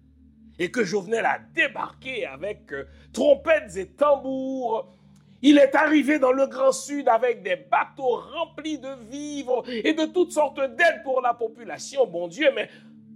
et 0.58 0.70
que 0.70 0.84
Jovenel 0.84 1.24
a 1.24 1.38
débarqué 1.54 2.26
avec 2.26 2.72
euh, 2.72 2.86
trompettes 3.12 3.76
et 3.76 3.88
tambours, 3.88 4.94
il 5.42 5.56
est 5.56 5.74
arrivé 5.74 6.18
dans 6.18 6.32
le 6.32 6.46
Grand 6.46 6.72
Sud 6.72 7.08
avec 7.08 7.42
des 7.42 7.56
bateaux 7.56 8.16
remplis 8.16 8.78
de 8.78 8.94
vivres 9.10 9.64
et 9.66 9.94
de 9.94 10.04
toutes 10.04 10.32
sortes 10.32 10.60
d'aides 10.60 11.02
pour 11.02 11.22
la 11.22 11.32
population. 11.32 12.06
Bon 12.06 12.28
Dieu, 12.28 12.50
mais 12.54 12.68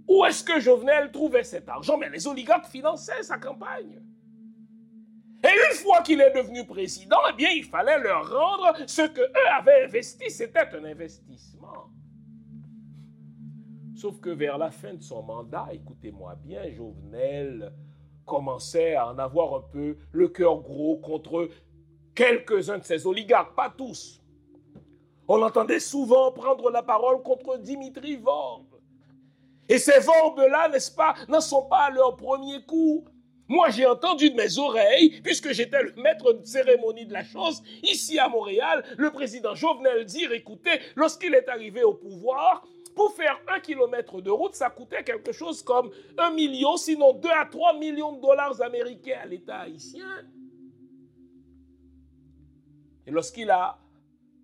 où 0.07 0.23
est-ce 0.25 0.43
que 0.43 0.59
Jovenel 0.59 1.11
trouvait 1.11 1.43
cet 1.43 1.67
argent? 1.67 1.97
Mais 1.97 2.09
les 2.09 2.27
oligarques 2.27 2.67
finançaient 2.67 3.23
sa 3.23 3.37
campagne. 3.37 4.01
Et 5.43 5.47
une 5.47 5.77
fois 5.77 6.01
qu'il 6.01 6.21
est 6.21 6.31
devenu 6.31 6.65
président, 6.65 7.17
eh 7.29 7.33
bien, 7.33 7.49
il 7.49 7.63
fallait 7.63 7.99
leur 7.99 8.27
rendre 8.27 8.73
ce 8.87 9.03
que 9.03 9.21
eux 9.21 9.49
avaient 9.57 9.85
investi. 9.85 10.29
C'était 10.29 10.67
un 10.73 10.83
investissement. 10.85 11.89
Sauf 13.95 14.19
que 14.19 14.29
vers 14.29 14.57
la 14.57 14.71
fin 14.71 14.93
de 14.93 15.01
son 15.01 15.23
mandat, 15.23 15.67
écoutez-moi 15.71 16.35
bien, 16.35 16.69
Jovenel 16.71 17.73
commençait 18.25 18.95
à 18.95 19.07
en 19.07 19.17
avoir 19.19 19.55
un 19.55 19.61
peu 19.71 19.97
le 20.11 20.27
cœur 20.27 20.61
gros 20.61 20.97
contre 20.97 21.49
quelques-uns 22.13 22.79
de 22.79 22.83
ses 22.83 23.05
oligarques, 23.05 23.55
pas 23.55 23.69
tous. 23.69 24.21
On 25.27 25.37
l'entendait 25.37 25.79
souvent 25.79 26.31
prendre 26.31 26.69
la 26.71 26.83
parole 26.83 27.21
contre 27.23 27.57
Dimitri 27.57 28.15
Vorbe. 28.15 28.74
Et 29.67 29.77
ces 29.77 29.99
Vorbes-là, 29.99 30.69
n'est-ce 30.69 30.91
pas, 30.91 31.15
n'en 31.27 31.41
sont 31.41 31.63
pas 31.63 31.85
à 31.85 31.91
leur 31.91 32.15
premier 32.15 32.63
coup. 32.63 33.05
Moi, 33.47 33.69
j'ai 33.69 33.85
entendu 33.85 34.31
de 34.31 34.35
mes 34.35 34.57
oreilles, 34.57 35.21
puisque 35.21 35.51
j'étais 35.51 35.83
le 35.83 35.93
maître 36.01 36.33
de 36.33 36.43
cérémonie 36.45 37.05
de 37.05 37.13
la 37.13 37.23
chose, 37.23 37.61
ici 37.83 38.17
à 38.17 38.27
Montréal, 38.27 38.83
le 38.97 39.11
président 39.11 39.53
Jovenel 39.53 40.05
dire, 40.05 40.31
écoutez, 40.31 40.79
lorsqu'il 40.95 41.33
est 41.35 41.47
arrivé 41.47 41.83
au 41.83 41.93
pouvoir, 41.93 42.65
pour 42.95 43.13
faire 43.13 43.39
un 43.53 43.59
kilomètre 43.59 44.21
de 44.21 44.31
route, 44.31 44.55
ça 44.55 44.69
coûtait 44.69 45.03
quelque 45.03 45.31
chose 45.31 45.61
comme 45.61 45.91
un 46.17 46.31
million, 46.31 46.77
sinon 46.77 47.13
deux 47.13 47.29
à 47.29 47.45
trois 47.45 47.77
millions 47.77 48.13
de 48.13 48.21
dollars 48.21 48.61
américains 48.61 49.19
à 49.21 49.25
l'État 49.25 49.59
haïtien. 49.59 50.07
Et 53.05 53.11
lorsqu'il 53.11 53.51
a 53.51 53.77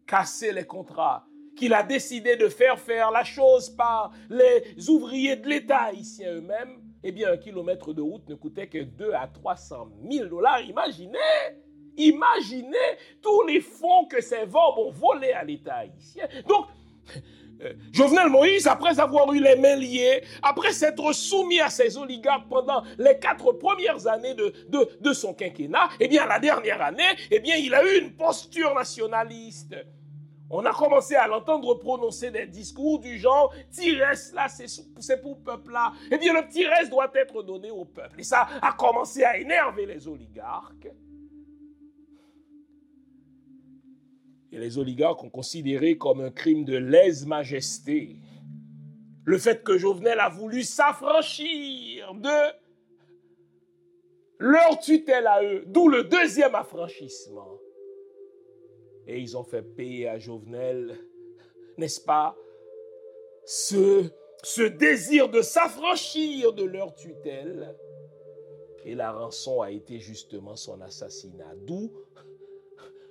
cassé 0.06 0.52
les 0.52 0.66
contrats, 0.66 1.26
qu'il 1.56 1.74
a 1.74 1.84
décidé 1.84 2.36
de 2.36 2.48
faire 2.48 2.80
faire 2.80 3.12
la 3.12 3.24
chose 3.24 3.70
par 3.70 4.12
les 4.30 4.90
ouvriers 4.90 5.36
de 5.36 5.48
l'État 5.48 5.84
haïtien 5.84 6.34
eux-mêmes, 6.36 6.82
eh 7.04 7.12
bien, 7.12 7.32
un 7.32 7.38
kilomètre 7.38 7.94
de 7.94 8.02
route 8.02 8.28
ne 8.30 8.36
coûtait 8.36 8.68
que 8.68 8.84
2 8.84 9.14
à 9.14 9.28
300 9.28 9.90
000 10.10 10.28
dollars. 10.28 10.62
Imaginez, 10.62 11.18
imaginez 11.98 12.78
tous 13.22 13.44
les 13.48 13.60
fonds 13.60 14.06
que 14.06 14.22
ces 14.22 14.46
Vorbes 14.46 14.80
ont 14.80 14.92
volés 14.92 15.32
à 15.32 15.44
l'État 15.44 15.78
haïtien. 15.78 16.28
Donc, 16.48 16.68
euh, 17.64 17.74
Jovenel 17.92 18.30
Moïse, 18.30 18.68
après 18.68 19.00
avoir 19.00 19.32
eu 19.34 19.42
les 19.42 19.56
mains 19.56 19.76
liées, 19.76 20.24
après 20.42 20.72
s'être 20.72 21.12
soumis 21.14 21.60
à 21.60 21.70
ces 21.70 21.98
oligarques 21.98 22.48
pendant 22.50 22.84
les 22.98 23.18
quatre 23.20 23.52
premières 23.54 24.08
années 24.08 24.34
de, 24.34 24.54
de, 25.00 25.14
son 25.14 25.34
quinquennat, 25.34 25.90
eh 26.00 26.08
bien, 26.08 26.26
la 26.26 26.40
dernière 26.40 26.82
année, 26.82 27.04
eh 27.30 27.40
bien, 27.40 27.56
il 27.56 27.74
a 27.74 27.84
eu 27.84 28.00
une 28.00 28.14
posture 28.14 28.74
nationaliste. 28.74 29.76
On 30.52 30.66
a 30.66 30.74
commencé 30.74 31.16
à 31.16 31.28
l'entendre 31.28 31.76
prononcer 31.76 32.30
des 32.30 32.46
discours 32.46 33.00
du 33.00 33.18
genre 33.18 33.54
Tires 33.72 34.14
là, 34.34 34.48
c'est 34.50 35.22
pour 35.22 35.38
le 35.38 35.44
peuple 35.44 35.72
là. 35.72 35.94
Eh 36.12 36.18
bien, 36.18 36.34
le 36.34 36.48
Tires 36.48 36.90
doit 36.90 37.12
être 37.16 37.42
donné 37.44 37.72
au 37.72 37.86
peuple. 37.86 38.20
Et 38.20 38.24
ça 38.24 38.48
a 38.62 38.74
commencé 38.74 39.24
à 39.24 39.38
énerver 39.38 39.86
les 39.86 40.08
oligarques. 40.08 40.90
et 44.52 44.58
les 44.60 44.78
oligarques 44.78 45.24
ont 45.24 45.30
considéré 45.30 45.98
comme 45.98 46.22
un 46.22 46.30
crime 46.30 46.66
de 46.66 46.76
lèse-majesté 46.76 48.18
le 49.24 49.38
fait 49.38 49.64
que 49.64 49.78
Jovenel 49.78 50.20
a 50.20 50.30
voulu 50.30 50.64
s'affranchir 50.64 52.14
de 52.16 52.54
leur 54.40 54.80
tutelle 54.80 55.28
à 55.28 55.44
eux, 55.44 55.64
d'où 55.68 55.88
le 55.88 56.04
deuxième 56.04 56.56
affranchissement. 56.56 57.60
Et 59.12 59.20
ils 59.20 59.36
ont 59.36 59.44
fait 59.44 59.62
payer 59.62 60.08
à 60.08 60.18
Jovenel, 60.18 60.98
n'est-ce 61.78 62.00
pas, 62.00 62.34
ce, 63.44 64.08
désir 64.70 65.28
de 65.28 65.42
s'affranchir 65.42 66.54
de 66.54 66.64
leur 66.64 66.96
tutelle. 66.96 67.76
Et 68.86 68.96
la 68.96 69.12
rançon 69.12 69.62
a 69.62 69.70
été 69.70 70.00
justement 70.00 70.56
son 70.56 70.80
assassinat, 70.80 71.54
d'où 71.68 71.92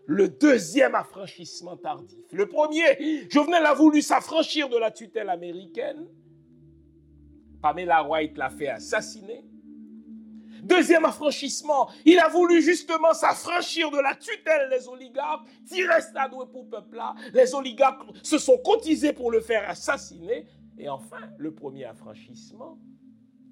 le 0.06 0.28
deuxième 0.30 0.94
affranchissement 0.94 1.76
tardif. 1.76 2.18
Le 2.32 2.48
premier, 2.48 3.28
Jovenel 3.28 3.66
a 3.66 3.74
voulu 3.74 4.00
s'affranchir 4.00 4.70
de 4.70 4.78
la 4.78 4.90
tutelle 4.90 5.28
américaine. 5.28 6.08
Pamela 7.60 8.08
White 8.08 8.38
l'a 8.38 8.48
fait 8.48 8.68
assassiner. 8.68 9.44
Deuxième 10.62 11.04
affranchissement, 11.04 11.90
il 12.04 12.18
a 12.18 12.28
voulu 12.28 12.62
justement 12.62 13.14
s'affranchir 13.14 13.90
de 13.90 13.98
la 13.98 14.14
tutelle 14.14 14.68
des 14.70 14.88
oligarques. 14.88 15.46
à 16.14 16.28
doué 16.28 16.46
pour 16.52 16.68
peuple. 16.68 17.00
Les 17.32 17.54
oligarques 17.54 18.02
se 18.22 18.38
sont 18.38 18.58
cotisés 18.58 19.12
pour 19.12 19.30
le 19.30 19.40
faire 19.40 19.68
assassiner. 19.68 20.46
Et 20.78 20.88
enfin, 20.88 21.30
le 21.38 21.54
premier 21.54 21.84
affranchissement, 21.84 22.78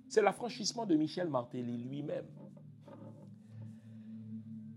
c'est 0.08 0.22
l'affranchissement 0.22 0.86
de 0.86 0.96
Michel 0.96 1.28
Martelly 1.28 1.76
lui-même. 1.84 2.26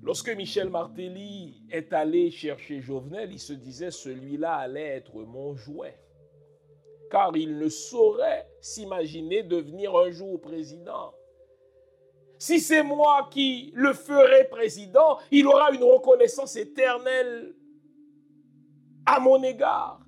Lorsque 0.04 0.30
Michel 0.36 0.70
Martelly 0.70 1.64
est 1.70 1.94
allé 1.94 2.32
chercher 2.32 2.82
Jovenel, 2.82 3.32
il 3.32 3.40
se 3.40 3.54
disait 3.54 3.92
celui-là 3.92 4.56
allait 4.56 4.98
être 4.98 5.22
mon 5.24 5.56
jouet. 5.56 5.98
Car 7.12 7.36
il 7.38 7.58
ne 7.58 7.70
saurait 7.70 8.48
s'imaginer 8.62 9.44
devenir 9.44 9.96
un 9.96 10.10
jour 10.10 10.42
président. 10.42 11.14
Si 12.42 12.60
c'est 12.60 12.82
moi 12.82 13.28
qui 13.30 13.72
le 13.76 13.94
ferai 13.94 14.46
président, 14.46 15.20
il 15.30 15.46
aura 15.46 15.70
une 15.70 15.84
reconnaissance 15.84 16.56
éternelle 16.56 17.54
à 19.06 19.20
mon 19.20 19.44
égard. 19.44 20.00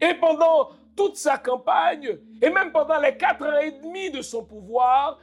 Et 0.00 0.14
pendant 0.14 0.70
toute 0.96 1.14
sa 1.14 1.38
campagne, 1.38 2.18
et 2.42 2.50
même 2.50 2.72
pendant 2.72 2.98
les 2.98 3.16
quatre 3.16 3.46
ans 3.46 3.60
et 3.60 3.70
demi 3.70 4.10
de 4.10 4.20
son 4.20 4.44
pouvoir, 4.44 5.20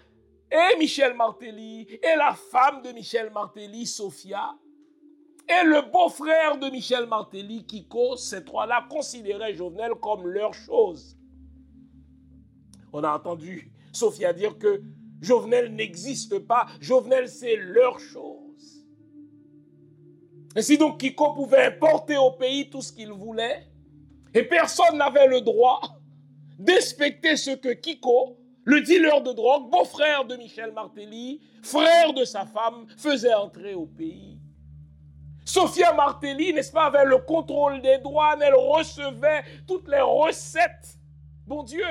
et 0.49 0.77
Michel 0.79 1.15
Martelly, 1.15 1.81
et 2.01 2.15
la 2.15 2.33
femme 2.33 2.81
de 2.81 2.93
Michel 2.93 3.29
Martelly, 3.31 3.85
Sophia, 3.85 4.55
et 5.49 5.65
le 5.65 5.81
beau-frère 5.91 6.57
de 6.57 6.69
Michel 6.69 7.07
Martelly, 7.07 7.65
Kiko, 7.65 8.15
ces 8.15 8.45
trois-là 8.45 8.85
considéraient 8.89 9.53
Jovenel 9.53 9.95
comme 9.95 10.25
leur 10.25 10.53
chose. 10.53 11.17
On 12.93 13.03
a 13.03 13.13
entendu 13.13 13.69
Sophia 13.91 14.31
dire 14.31 14.57
que 14.57 14.81
Jovenel 15.21 15.73
n'existe 15.73 16.39
pas, 16.39 16.65
Jovenel 16.81 17.29
c'est 17.29 17.55
leur 17.55 17.99
chose. 17.99 18.85
Ainsi 20.55 20.77
donc 20.77 20.99
Kiko 20.99 21.33
pouvait 21.33 21.65
importer 21.65 22.17
au 22.17 22.31
pays 22.31 22.69
tout 22.69 22.81
ce 22.81 22.91
qu'il 22.91 23.11
voulait, 23.11 23.67
et 24.33 24.43
personne 24.43 24.97
n'avait 24.97 25.27
le 25.27 25.41
droit 25.41 25.81
d'inspecter 26.57 27.37
ce 27.37 27.51
que 27.51 27.73
Kiko, 27.73 28.37
le 28.63 28.81
dealer 28.81 29.21
de 29.21 29.31
drogue, 29.31 29.69
beau-frère 29.69 30.25
de 30.25 30.35
Michel 30.35 30.71
Martelly, 30.71 31.41
frère 31.63 32.13
de 32.13 32.25
sa 32.25 32.45
femme, 32.45 32.85
faisait 32.97 33.33
entrer 33.33 33.73
au 33.73 33.85
pays. 33.85 34.39
Sophia 35.45 35.93
Martelly, 35.93 36.53
n'est-ce 36.53 36.71
pas, 36.71 36.85
avait 36.85 37.05
le 37.05 37.17
contrôle 37.17 37.81
des 37.81 37.97
douanes, 37.97 38.41
elle 38.41 38.53
recevait 38.53 39.43
toutes 39.67 39.87
les 39.87 40.01
recettes. 40.01 40.97
Bon 41.47 41.63
Dieu, 41.63 41.83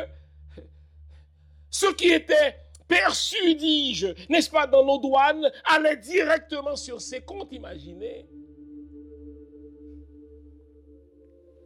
ce 1.68 1.87
qui 1.95 2.11
était 2.11 2.57
perçu, 2.91 3.55
dis-je, 3.55 4.09
n'est-ce 4.28 4.51
pas, 4.51 4.66
dans 4.66 4.84
nos 4.84 4.99
douanes, 4.99 5.51
allait 5.64 5.97
directement 5.97 6.76
sur 6.76 7.01
ses 7.01 7.20
comptes, 7.20 7.53
imaginez. 7.53 8.28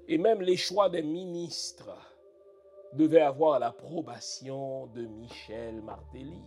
Et 0.07 0.19
même 0.19 0.43
les 0.43 0.59
choix 0.59 0.91
des 0.91 1.03
ministres 1.03 1.91
devaient 2.93 3.23
avoir 3.23 3.59
l'approbation 3.59 4.87
de 4.89 5.07
Michel 5.07 5.81
Martelly. 5.81 6.43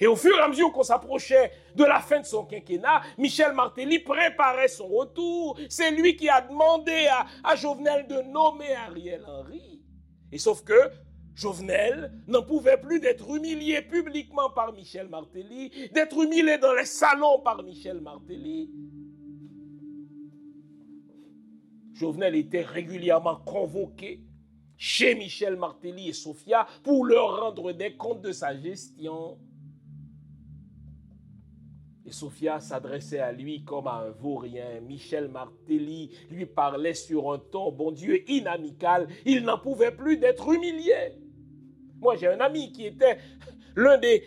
Et 0.00 0.06
au 0.06 0.14
fur 0.14 0.36
et 0.36 0.42
à 0.42 0.48
mesure 0.48 0.70
qu'on 0.70 0.84
s'approchait 0.84 1.50
de 1.74 1.82
la 1.82 2.00
fin 2.00 2.20
de 2.20 2.26
son 2.26 2.44
quinquennat, 2.44 3.02
Michel 3.16 3.52
Martelly 3.52 3.98
préparait 3.98 4.68
son 4.68 4.86
retour. 4.86 5.58
C'est 5.68 5.90
lui 5.90 6.14
qui 6.14 6.28
a 6.28 6.42
demandé 6.42 7.08
à, 7.10 7.26
à, 7.42 7.56
Jovenel 7.56 8.06
de 8.06 8.20
nommer 8.20 8.76
Ariel 8.76 9.24
Henry. 9.26 9.82
Et 10.30 10.38
sauf 10.38 10.62
que 10.62 10.92
Jovenel 11.38 12.10
n'en 12.26 12.42
pouvait 12.42 12.80
plus 12.80 12.98
d'être 12.98 13.30
humilié 13.32 13.80
publiquement 13.80 14.50
par 14.50 14.72
Michel 14.72 15.06
Martelly, 15.06 15.70
d'être 15.94 16.20
humilié 16.20 16.58
dans 16.58 16.74
les 16.74 16.84
salons 16.84 17.38
par 17.44 17.62
Michel 17.62 18.00
Martelly. 18.00 18.68
Jovenel 21.94 22.34
était 22.34 22.62
régulièrement 22.62 23.36
convoqué 23.36 24.20
chez 24.76 25.14
Michel 25.14 25.54
Martelly 25.54 26.08
et 26.08 26.12
Sophia 26.12 26.66
pour 26.82 27.04
leur 27.04 27.40
rendre 27.40 27.70
des 27.70 27.94
comptes 27.94 28.22
de 28.22 28.32
sa 28.32 28.60
gestion. 28.60 29.38
Et 32.04 32.10
Sophia 32.10 32.58
s'adressait 32.58 33.20
à 33.20 33.30
lui 33.30 33.62
comme 33.62 33.86
à 33.86 34.06
un 34.06 34.10
vaurien. 34.10 34.80
Michel 34.80 35.28
Martelly 35.28 36.10
lui 36.30 36.46
parlait 36.46 36.94
sur 36.94 37.32
un 37.32 37.38
ton, 37.38 37.70
bon 37.70 37.92
Dieu, 37.92 38.28
inamical. 38.28 39.06
Il 39.24 39.44
n'en 39.44 39.58
pouvait 39.58 39.92
plus 39.92 40.16
d'être 40.16 40.52
humilié. 40.52 41.14
Moi, 42.00 42.16
j'ai 42.16 42.28
un 42.28 42.40
ami 42.40 42.72
qui 42.72 42.86
était 42.86 43.18
l'un 43.76 43.98
des, 43.98 44.22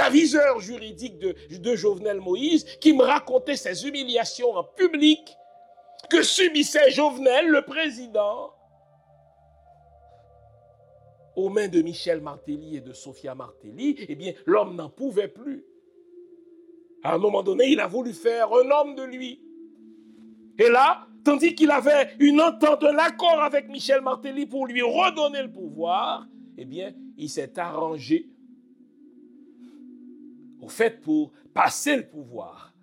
aviseurs 0.00 0.60
juridiques 0.60 1.18
de, 1.18 1.34
de 1.58 1.76
Jovenel 1.76 2.20
Moïse 2.20 2.64
qui 2.80 2.92
me 2.92 3.02
racontait 3.02 3.56
ses 3.56 3.86
humiliations 3.86 4.54
en 4.54 4.64
public 4.64 5.36
que 6.10 6.22
subissait 6.22 6.90
Jovenel, 6.90 7.48
le 7.48 7.62
président, 7.62 8.52
aux 11.34 11.50
mains 11.50 11.68
de 11.68 11.82
Michel 11.82 12.20
Martelly 12.20 12.76
et 12.76 12.80
de 12.80 12.92
Sophia 12.92 13.34
Martelly, 13.34 13.96
eh 14.08 14.14
bien, 14.14 14.32
l'homme 14.46 14.74
n'en 14.74 14.88
pouvait 14.88 15.28
plus. 15.28 15.64
À 17.02 17.14
un 17.14 17.18
moment 17.18 17.42
donné, 17.42 17.68
il 17.68 17.80
a 17.80 17.86
voulu 17.86 18.12
faire 18.12 18.48
un 18.52 18.70
homme 18.70 18.94
de 18.94 19.02
lui. 19.02 19.42
Et 20.58 20.70
là, 20.70 21.06
tandis 21.24 21.54
qu'il 21.54 21.70
avait 21.70 22.14
une 22.18 22.40
entente, 22.40 22.82
un 22.84 22.96
accord 22.96 23.42
avec 23.42 23.68
Michel 23.68 24.00
Martelly 24.00 24.46
pour 24.46 24.66
lui 24.66 24.80
redonner 24.80 25.42
le 25.42 25.52
pouvoir, 25.52 26.26
eh 26.56 26.64
bien, 26.64 26.92
il 27.16 27.28
s'est 27.28 27.58
arrangé 27.58 28.30
au 30.60 30.68
fait 30.68 31.00
pour 31.00 31.32
passer 31.52 31.96
le 31.96 32.08
pouvoir, 32.08 32.74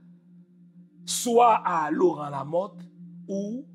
soit 1.06 1.62
à 1.66 1.92
Laurent 1.92 2.30
Lamotte 2.30 2.82
ou, 3.28 3.66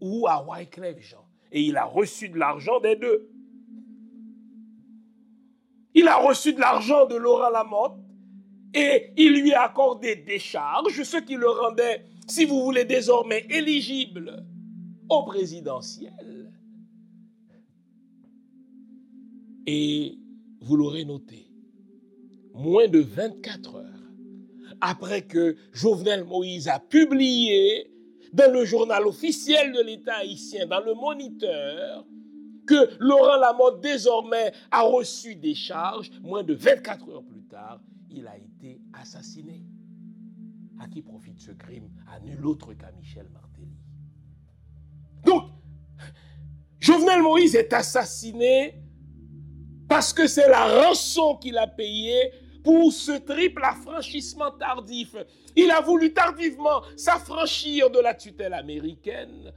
ou 0.00 0.26
à 0.26 0.44
Wyclef 0.46 1.00
Jean. 1.00 1.24
Et 1.52 1.62
il 1.62 1.76
a 1.76 1.84
reçu 1.84 2.28
de 2.28 2.38
l'argent 2.38 2.80
des 2.80 2.96
deux. 2.96 3.30
Il 5.94 6.06
a 6.08 6.16
reçu 6.16 6.52
de 6.52 6.60
l'argent 6.60 7.06
de 7.06 7.16
Laurent 7.16 7.50
Lamotte 7.50 7.98
et 8.72 9.12
il 9.16 9.40
lui 9.40 9.52
a 9.52 9.64
accordé 9.64 10.16
des 10.16 10.38
charges, 10.38 11.02
ce 11.02 11.16
qui 11.16 11.34
le 11.34 11.48
rendait, 11.48 12.06
si 12.28 12.44
vous 12.44 12.62
voulez, 12.62 12.84
désormais 12.84 13.46
éligible 13.50 14.44
au 15.08 15.24
présidentiel. 15.24 16.39
Et 19.66 20.18
vous 20.60 20.76
l'aurez 20.76 21.04
noté, 21.04 21.50
moins 22.54 22.88
de 22.88 23.00
24 23.00 23.76
heures 23.76 23.86
après 24.80 25.22
que 25.22 25.56
Jovenel 25.72 26.24
Moïse 26.24 26.68
a 26.68 26.78
publié 26.78 27.90
dans 28.32 28.52
le 28.52 28.64
journal 28.64 29.06
officiel 29.06 29.72
de 29.72 29.82
l'État 29.82 30.16
haïtien, 30.18 30.66
dans 30.66 30.80
le 30.80 30.94
Moniteur, 30.94 32.06
que 32.66 32.90
Laurent 33.00 33.36
Lamotte 33.36 33.80
désormais 33.80 34.52
a 34.70 34.82
reçu 34.82 35.34
des 35.34 35.54
charges, 35.54 36.10
moins 36.22 36.44
de 36.44 36.54
24 36.54 37.08
heures 37.10 37.24
plus 37.24 37.42
tard, 37.42 37.80
il 38.10 38.26
a 38.26 38.36
été 38.38 38.80
assassiné. 38.92 39.64
À 40.78 40.88
qui 40.88 41.02
profite 41.02 41.40
ce 41.40 41.50
crime? 41.50 41.90
À 42.08 42.20
nul 42.20 42.46
autre 42.46 42.72
qu'à 42.72 42.90
Michel 42.92 43.28
Martelly. 43.32 43.76
Donc, 45.26 45.44
Jovenel 46.78 47.22
Moïse 47.22 47.54
est 47.54 47.72
assassiné 47.72 48.80
parce 49.90 50.12
que 50.12 50.28
c'est 50.28 50.48
la 50.48 50.84
rançon 50.84 51.36
qu'il 51.36 51.58
a 51.58 51.66
payée 51.66 52.32
pour 52.62 52.92
ce 52.92 53.10
triple 53.10 53.64
affranchissement 53.64 54.52
tardif. 54.52 55.16
Il 55.56 55.68
a 55.72 55.80
voulu 55.80 56.14
tardivement 56.14 56.82
s'affranchir 56.96 57.90
de 57.90 57.98
la 57.98 58.14
tutelle 58.14 58.54
américaine 58.54 59.52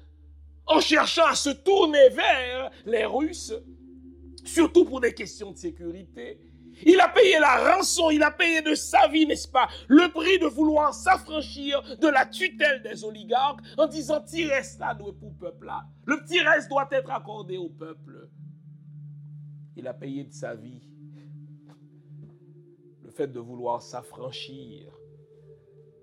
en 0.66 0.80
cherchant 0.80 1.28
à 1.28 1.36
se 1.36 1.52
tourner 1.52 2.10
vers 2.10 2.72
les 2.88 3.06
Russes, 3.06 3.54
surtout 4.43 4.86
pour 4.86 5.01
des 5.01 5.14
questions 5.14 5.51
de 5.51 5.58
sécurité. 5.58 6.39
Il 6.84 7.00
a 7.00 7.10
payé 7.10 7.38
la 7.38 7.76
rançon, 7.76 8.10
il 8.10 8.24
a 8.24 8.32
payé 8.32 8.64
de 8.64 8.74
sa 8.74 9.08
vie, 9.10 9.28
n'est-ce 9.28 9.47
pas, 9.47 9.68
le 9.88 10.12
prix 10.12 10.39
de 10.39 10.47
vouloir 10.47 10.96
s'affranchir 10.96 11.80
de 12.01 12.08
la 12.08 12.26
tutelle 12.26 12.82
des 12.82 13.04
oligarques 13.04 13.60
en 13.78 13.86
disant 13.86 14.20
petit 14.22 14.46
reste 14.46 14.80
là 14.80 14.96
pour 14.96 15.10
le 15.10 15.38
peuple 15.39 15.68
là. 15.68 15.84
Le 16.05 16.20
petit 16.24 16.39
reste 16.39 16.70
doit 16.70 16.88
être 16.92 17.12
accordé 17.12 17.58
au 17.58 17.70
peuple. 17.70 18.30
Il 19.75 19.87
a 19.87 19.93
payé 19.93 20.24
de 20.24 20.33
sa 20.33 20.55
vie 20.55 20.82
le 23.04 23.09
fait 23.09 23.28
de 23.28 23.39
vouloir 23.39 23.82
s'affranchir 23.82 24.93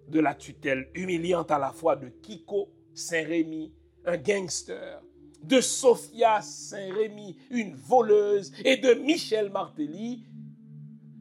de 0.08 0.20
la 0.20 0.34
tutelle 0.34 0.90
humiliante 0.94 1.50
à 1.50 1.58
la 1.58 1.72
fois 1.72 1.96
de 1.96 2.08
Kiko 2.08 2.72
Saint-Rémy, 2.94 3.72
un 4.04 4.16
gangster, 4.16 5.00
de 5.42 5.60
Sophia 5.60 6.40
Saint-Rémy, 6.42 7.36
une 7.50 7.74
voleuse, 7.74 8.52
et 8.64 8.76
de 8.76 8.94
Michel 8.94 9.50
Martelly. 9.50 10.24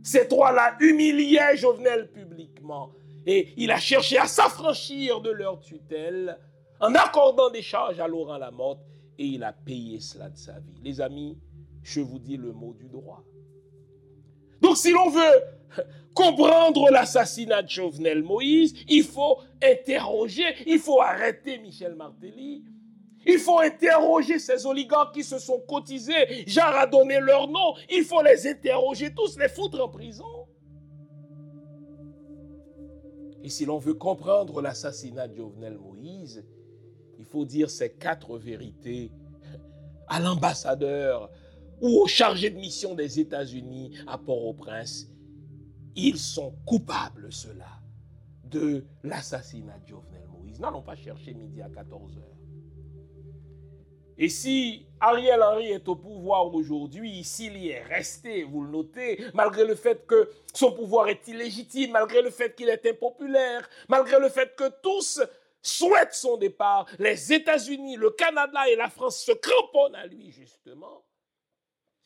Ces 0.01 0.27
trois-là 0.27 0.75
humiliaient 0.79 1.55
Jovenel 1.55 2.11
publiquement. 2.11 2.91
Et 3.25 3.53
il 3.57 3.71
a 3.71 3.79
cherché 3.79 4.17
à 4.17 4.25
s'affranchir 4.25 5.21
de 5.21 5.29
leur 5.29 5.59
tutelle 5.59 6.37
en 6.79 6.95
accordant 6.95 7.49
des 7.49 7.61
charges 7.61 7.99
à 7.99 8.07
Laurent 8.07 8.37
Lamotte 8.37 8.79
et 9.17 9.25
il 9.25 9.43
a 9.43 9.51
payé 9.51 9.99
cela 9.99 10.29
de 10.29 10.37
sa 10.37 10.59
vie. 10.59 10.79
Les 10.81 11.01
amis, 11.01 11.37
je 11.83 12.01
vous 12.01 12.19
dis 12.19 12.37
le 12.37 12.51
mot 12.51 12.73
du 12.73 12.87
droit. 12.87 13.23
Donc 14.61 14.77
si 14.77 14.91
l'on 14.91 15.09
veut 15.09 15.83
comprendre 16.13 16.89
l'assassinat 16.91 17.63
de 17.63 17.69
Jovenel 17.69 18.23
Moïse, 18.23 18.73
il 18.87 19.03
faut 19.03 19.37
interroger, 19.63 20.43
il 20.65 20.79
faut 20.79 21.01
arrêter 21.01 21.59
Michel 21.59 21.95
Martelly. 21.95 22.63
Il 23.25 23.37
faut 23.37 23.59
interroger 23.59 24.39
ces 24.39 24.65
oligarques 24.65 25.13
qui 25.13 25.23
se 25.23 25.39
sont 25.39 25.59
cotisés. 25.67 26.47
Genre 26.47 26.73
a 26.75 26.87
donné 26.87 27.19
leur 27.19 27.47
nom. 27.47 27.75
Il 27.89 28.03
faut 28.03 28.21
les 28.21 28.47
interroger 28.47 29.13
tous, 29.13 29.37
les 29.37 29.49
foutre 29.49 29.81
en 29.81 29.89
prison. 29.89 30.23
Et 33.43 33.49
si 33.49 33.65
l'on 33.65 33.77
veut 33.77 33.93
comprendre 33.93 34.61
l'assassinat 34.61 35.27
de 35.27 35.35
Jovenel 35.35 35.77
Moïse, 35.77 36.45
il 37.17 37.25
faut 37.25 37.45
dire 37.45 37.69
ces 37.69 37.91
quatre 37.91 38.37
vérités 38.37 39.11
à 40.07 40.19
l'ambassadeur 40.19 41.29
ou 41.81 42.01
au 42.01 42.07
chargé 42.07 42.49
de 42.49 42.57
mission 42.57 42.95
des 42.95 43.19
États-Unis 43.19 43.97
à 44.07 44.17
Port-au-Prince. 44.17 45.07
Ils 45.95 46.17
sont 46.17 46.53
coupables, 46.65 47.31
ceux-là, 47.31 47.79
de 48.45 48.85
l'assassinat 49.03 49.79
de 49.79 49.87
Jovenel 49.87 50.27
Moïse. 50.27 50.59
N'allons 50.59 50.81
pas 50.81 50.95
chercher 50.95 51.33
midi 51.33 51.61
à 51.61 51.69
14 51.69 52.17
heures. 52.17 52.39
Et 54.21 54.27
si 54.27 54.85
Ariel 54.99 55.41
Henry 55.41 55.71
est 55.71 55.87
au 55.87 55.95
pouvoir 55.95 56.53
aujourd'hui, 56.53 57.23
s'il 57.23 57.55
y 57.55 57.69
est 57.69 57.83
resté, 57.83 58.43
vous 58.43 58.63
le 58.63 58.69
notez, 58.69 59.23
malgré 59.33 59.65
le 59.65 59.75
fait 59.75 60.05
que 60.05 60.29
son 60.53 60.73
pouvoir 60.73 61.07
est 61.07 61.25
illégitime, 61.29 61.91
malgré 61.91 62.21
le 62.21 62.29
fait 62.29 62.53
qu'il 62.53 62.67
est 62.67 62.85
impopulaire, 62.85 63.69
malgré 63.87 64.19
le 64.19 64.27
fait 64.27 64.53
que 64.57 64.69
tous 64.83 65.21
souhaitent 65.61 66.13
son 66.13 66.35
départ, 66.35 66.85
les 66.99 67.31
États-Unis, 67.31 67.95
le 67.95 68.09
Canada 68.09 68.67
et 68.69 68.75
la 68.75 68.89
France 68.89 69.23
se 69.23 69.31
cramponnent 69.31 69.95
à 69.95 70.05
lui, 70.05 70.31
justement, 70.31 71.05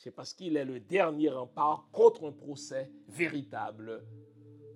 c'est 0.03 0.11
parce 0.11 0.33
qu'il 0.33 0.57
est 0.57 0.65
le 0.65 0.81
dernier 0.81 1.29
rempart 1.29 1.87
contre 1.93 2.27
un 2.27 2.33
procès 2.33 2.91
véritable 3.07 4.03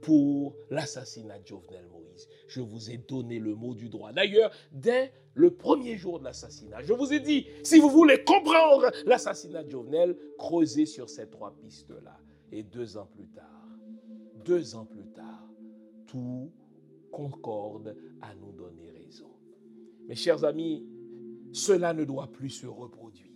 pour 0.01 0.55
l'assassinat 0.69 1.39
de 1.39 1.47
Jovenel 1.47 1.85
Moïse. 1.91 2.29
Je 2.47 2.61
vous 2.61 2.89
ai 2.89 2.97
donné 2.97 3.37
le 3.37 3.53
mot 3.53 3.73
du 3.73 3.89
droit. 3.89 4.13
D'ailleurs, 4.13 4.51
dès 4.71 5.11
le 5.33 5.51
premier 5.51 5.97
jour 5.97 6.19
de 6.19 6.23
l'assassinat, 6.23 6.81
je 6.81 6.93
vous 6.93 7.11
ai 7.11 7.19
dit, 7.19 7.45
si 7.61 7.77
vous 7.77 7.89
voulez 7.89 8.23
comprendre 8.23 8.89
l'assassinat 9.05 9.63
de 9.63 9.71
Jovenel, 9.71 10.17
creusez 10.37 10.85
sur 10.85 11.09
ces 11.09 11.29
trois 11.29 11.53
pistes-là. 11.57 12.17
Et 12.53 12.63
deux 12.63 12.95
ans 12.95 13.09
plus 13.13 13.27
tard, 13.27 13.67
deux 14.45 14.75
ans 14.75 14.85
plus 14.85 15.09
tard, 15.09 15.45
tout 16.05 16.49
concorde 17.11 17.97
à 18.21 18.33
nous 18.33 18.53
donner 18.53 18.91
raison. 18.91 19.29
Mes 20.07 20.15
chers 20.15 20.45
amis, 20.45 20.87
cela 21.51 21.93
ne 21.93 22.05
doit 22.05 22.27
plus 22.27 22.49
se 22.49 22.65
reproduire. 22.65 23.26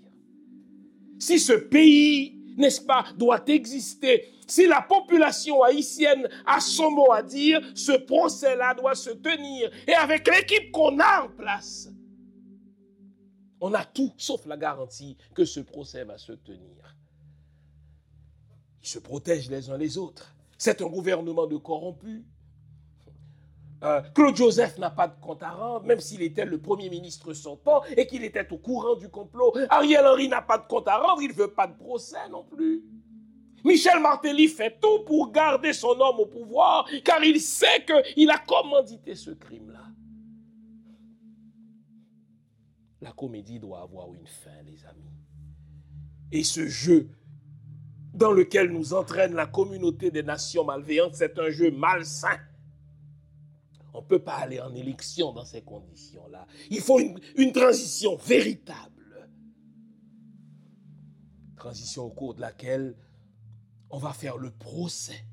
Si 1.21 1.39
ce 1.39 1.53
pays 1.53 2.35
n'est-ce 2.57 2.81
pas, 2.81 3.05
doit 3.15 3.45
exister. 3.45 4.33
Si 4.47 4.65
la 4.65 4.81
population 4.81 5.61
haïtienne 5.61 6.27
a 6.47 6.59
son 6.59 6.89
mot 6.89 7.11
à 7.11 7.21
dire, 7.21 7.61
ce 7.75 7.91
procès-là 7.91 8.73
doit 8.73 8.95
se 8.95 9.11
tenir. 9.11 9.69
Et 9.87 9.93
avec 9.93 10.27
l'équipe 10.27 10.71
qu'on 10.71 10.99
a 10.99 11.25
en 11.25 11.29
place, 11.29 11.89
on 13.61 13.71
a 13.75 13.85
tout 13.85 14.11
sauf 14.17 14.47
la 14.47 14.57
garantie 14.57 15.15
que 15.35 15.45
ce 15.45 15.59
procès 15.59 16.03
va 16.03 16.17
se 16.17 16.31
tenir. 16.31 16.97
Ils 18.81 18.89
se 18.89 18.97
protègent 18.97 19.51
les 19.51 19.69
uns 19.69 19.77
les 19.77 19.99
autres. 19.99 20.35
C'est 20.57 20.81
un 20.81 20.87
gouvernement 20.87 21.45
de 21.45 21.57
corrompus. 21.57 22.23
Euh, 23.83 24.01
Claude 24.13 24.35
Joseph 24.35 24.77
n'a 24.77 24.91
pas 24.91 25.07
de 25.07 25.19
compte 25.19 25.41
à 25.41 25.51
rendre, 25.51 25.85
même 25.85 25.99
s'il 25.99 26.21
était 26.21 26.45
le 26.45 26.59
Premier 26.59 26.89
ministre 26.89 27.33
sortant 27.33 27.81
et 27.97 28.05
qu'il 28.05 28.23
était 28.23 28.47
au 28.51 28.57
courant 28.57 28.95
du 28.95 29.09
complot. 29.09 29.53
Ariel 29.69 30.05
Henry 30.05 30.27
n'a 30.27 30.41
pas 30.41 30.59
de 30.59 30.67
compte 30.67 30.87
à 30.87 30.97
rendre, 30.97 31.21
il 31.21 31.29
ne 31.29 31.33
veut 31.33 31.51
pas 31.51 31.67
de 31.67 31.75
procès 31.75 32.29
non 32.29 32.43
plus. 32.43 32.83
Michel 33.63 33.99
Martelly 33.99 34.47
fait 34.47 34.79
tout 34.79 35.03
pour 35.05 35.31
garder 35.31 35.73
son 35.73 35.99
homme 35.99 36.19
au 36.19 36.25
pouvoir, 36.25 36.87
car 37.03 37.23
il 37.23 37.39
sait 37.39 37.85
qu'il 37.85 38.29
a 38.29 38.37
commandité 38.37 39.15
ce 39.15 39.31
crime-là. 39.31 39.85
La 43.01 43.11
comédie 43.11 43.59
doit 43.59 43.81
avoir 43.81 44.13
une 44.13 44.27
fin, 44.27 44.61
les 44.65 44.85
amis. 44.85 45.11
Et 46.31 46.43
ce 46.43 46.67
jeu 46.67 47.09
dans 48.13 48.31
lequel 48.31 48.71
nous 48.71 48.93
entraîne 48.93 49.33
la 49.33 49.47
communauté 49.47 50.11
des 50.11 50.23
nations 50.23 50.63
malveillantes, 50.63 51.15
c'est 51.15 51.39
un 51.39 51.49
jeu 51.49 51.71
malsain. 51.71 52.37
On 53.93 54.01
ne 54.01 54.05
peut 54.05 54.23
pas 54.23 54.35
aller 54.35 54.59
en 54.59 54.73
élection 54.73 55.33
dans 55.33 55.45
ces 55.45 55.61
conditions-là. 55.61 56.47
Il 56.69 56.79
faut 56.79 56.99
une, 56.99 57.51
transition 57.51 58.15
véritable. 58.15 59.29
Transition 61.57 62.03
au 62.03 62.09
cours 62.09 62.33
de 62.33 62.41
laquelle 62.41 62.95
on 63.89 63.97
va 63.97 64.13
faire 64.13 64.37
le 64.37 64.51
procès. 64.51 65.25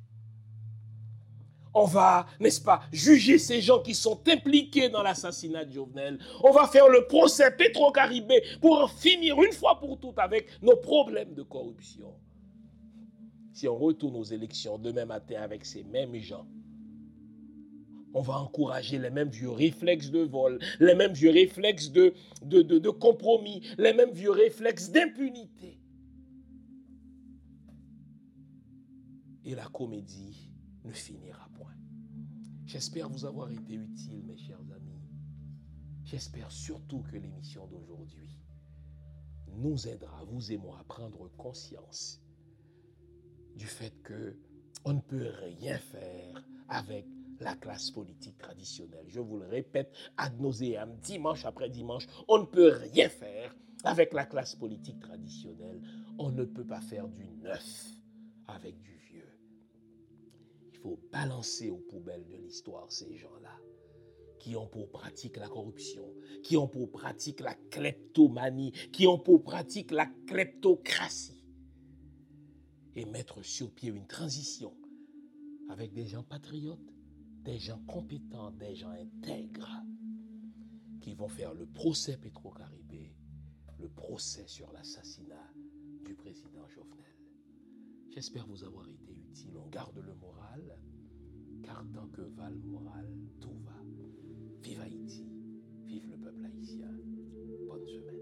On 1.72 1.84
va, 1.84 2.26
n'est-ce 2.40 2.60
pas, 2.60 2.82
juger 2.92 3.38
ces 3.38 3.60
gens 3.60 3.80
qui 3.80 3.94
sont 3.94 4.20
impliqués 4.28 4.88
dans 4.88 5.02
l'assassinat 5.02 5.64
de 5.64 5.72
Jovenel. 5.72 6.18
On 6.42 6.50
va 6.50 6.66
faire 6.66 6.88
le 6.88 7.06
procès 7.06 7.52
Petro-Caribé 7.52 8.42
pour 8.60 8.82
en 8.82 8.88
finir 8.88 9.40
une 9.40 9.52
fois 9.52 9.78
pour 9.78 10.00
toutes 10.00 10.18
avec 10.18 10.48
nos 10.62 10.76
problèmes 10.76 11.34
de 11.34 11.42
corruption. 11.42 12.12
Si 13.52 13.68
on 13.68 13.76
retourne 13.76 14.16
aux 14.16 14.24
élections 14.24 14.78
demain 14.78 15.04
matin 15.04 15.40
avec 15.40 15.64
ces 15.64 15.84
mêmes 15.84 16.16
gens, 16.16 16.46
on 18.14 18.22
va 18.22 18.38
encourager 18.38 18.98
les 18.98 19.10
mêmes 19.10 19.30
vieux 19.30 19.50
réflexes 19.50 20.10
de 20.10 20.20
vol, 20.20 20.58
les 20.80 20.94
mêmes 20.94 21.12
vieux 21.12 21.30
réflexes 21.30 21.90
de, 21.90 22.90
compromis, 22.90 23.62
les 23.78 23.92
mêmes 23.92 24.12
vieux 24.12 24.30
réflexes 24.30 24.90
d'impunité. 24.90 25.78
Et 29.44 29.54
la 29.54 29.66
comédie 29.66 30.52
ne 30.84 30.92
finira 30.92 31.48
point. 31.54 31.74
J'espère 32.66 33.08
vous 33.08 33.24
avoir 33.24 33.50
été 33.50 33.74
utile, 33.74 34.24
mes 34.26 34.36
chers 34.36 34.60
amis. 34.60 35.02
J'espère 36.04 36.50
surtout 36.50 37.02
que 37.02 37.16
l'émission 37.16 37.66
d'aujourd'hui 37.66 38.38
nous 39.54 39.88
aidera, 39.88 40.24
vous 40.24 40.52
et 40.52 40.56
moi, 40.56 40.78
à 40.80 40.84
prendre 40.84 41.30
conscience 41.36 42.22
du 43.56 43.66
fait 43.66 43.94
que 44.02 44.36
on 44.84 44.94
ne 44.94 45.00
peut 45.00 45.30
rien 45.42 45.78
faire 45.78 46.44
avec 46.68 47.06
la 47.40 47.56
classe 47.56 47.90
politique 47.90 48.38
traditionnelle. 48.38 49.06
Je 49.08 49.20
vous 49.20 49.38
le 49.38 49.46
répète 49.46 49.92
ad 50.16 50.40
nauseam, 50.40 50.96
dimanche 51.02 51.44
après 51.44 51.70
dimanche, 51.70 52.06
on 52.28 52.38
ne 52.38 52.46
peut 52.46 52.72
rien 52.92 53.08
faire 53.08 53.54
avec 53.84 54.12
la 54.12 54.24
classe 54.24 54.54
politique 54.54 55.00
traditionnelle. 55.00 55.80
On 56.18 56.30
ne 56.30 56.44
peut 56.44 56.66
pas 56.66 56.80
faire 56.80 57.08
du 57.08 57.28
neuf 57.28 57.86
avec 58.48 58.80
du 58.82 58.96
vieux. 59.12 59.38
Il 60.72 60.78
faut 60.78 61.00
balancer 61.12 61.70
aux 61.70 61.78
poubelles 61.78 62.26
de 62.26 62.36
l'histoire 62.36 62.90
ces 62.90 63.16
gens-là 63.16 63.56
qui 64.38 64.56
ont 64.56 64.66
pour 64.66 64.90
pratique 64.90 65.36
la 65.36 65.48
corruption, 65.48 66.14
qui 66.42 66.56
ont 66.56 66.68
pour 66.68 66.90
pratique 66.90 67.40
la 67.40 67.54
kleptomanie, 67.70 68.72
qui 68.92 69.06
ont 69.06 69.18
pour 69.18 69.42
pratique 69.42 69.90
la 69.90 70.06
kleptocratie. 70.26 71.44
Et 72.94 73.04
mettre 73.04 73.42
sur 73.42 73.70
pied 73.70 73.90
une 73.90 74.06
transition 74.06 74.74
avec 75.68 75.92
des 75.92 76.06
gens 76.06 76.22
patriotes, 76.22 76.78
des 77.44 77.58
gens 77.58 77.80
compétents, 77.86 78.50
des 78.52 78.74
gens 78.74 78.90
intègres 78.90 79.82
qui 81.00 81.14
vont 81.14 81.28
faire 81.28 81.54
le 81.54 81.66
procès 81.66 82.16
Petro-Caribé, 82.16 83.14
le 83.78 83.88
procès 83.88 84.46
sur 84.46 84.72
l'assassinat 84.72 85.52
du 86.04 86.14
président 86.14 86.66
Jovenel. 86.68 86.98
J'espère 88.10 88.46
vous 88.46 88.64
avoir 88.64 88.88
été 88.88 89.12
utile. 89.12 89.56
On 89.56 89.68
garde 89.68 89.98
le 89.98 90.14
moral, 90.14 90.78
car 91.62 91.84
tant 91.92 92.08
que 92.08 92.22
va 92.22 92.50
le 92.50 92.58
moral, 92.58 93.08
tout 93.40 93.58
va. 93.64 93.80
Vive 94.62 94.80
Haïti, 94.80 95.26
vive 95.86 96.08
le 96.08 96.16
peuple 96.16 96.44
haïtien. 96.44 96.90
Bonne 97.66 97.86
semaine. 97.86 98.18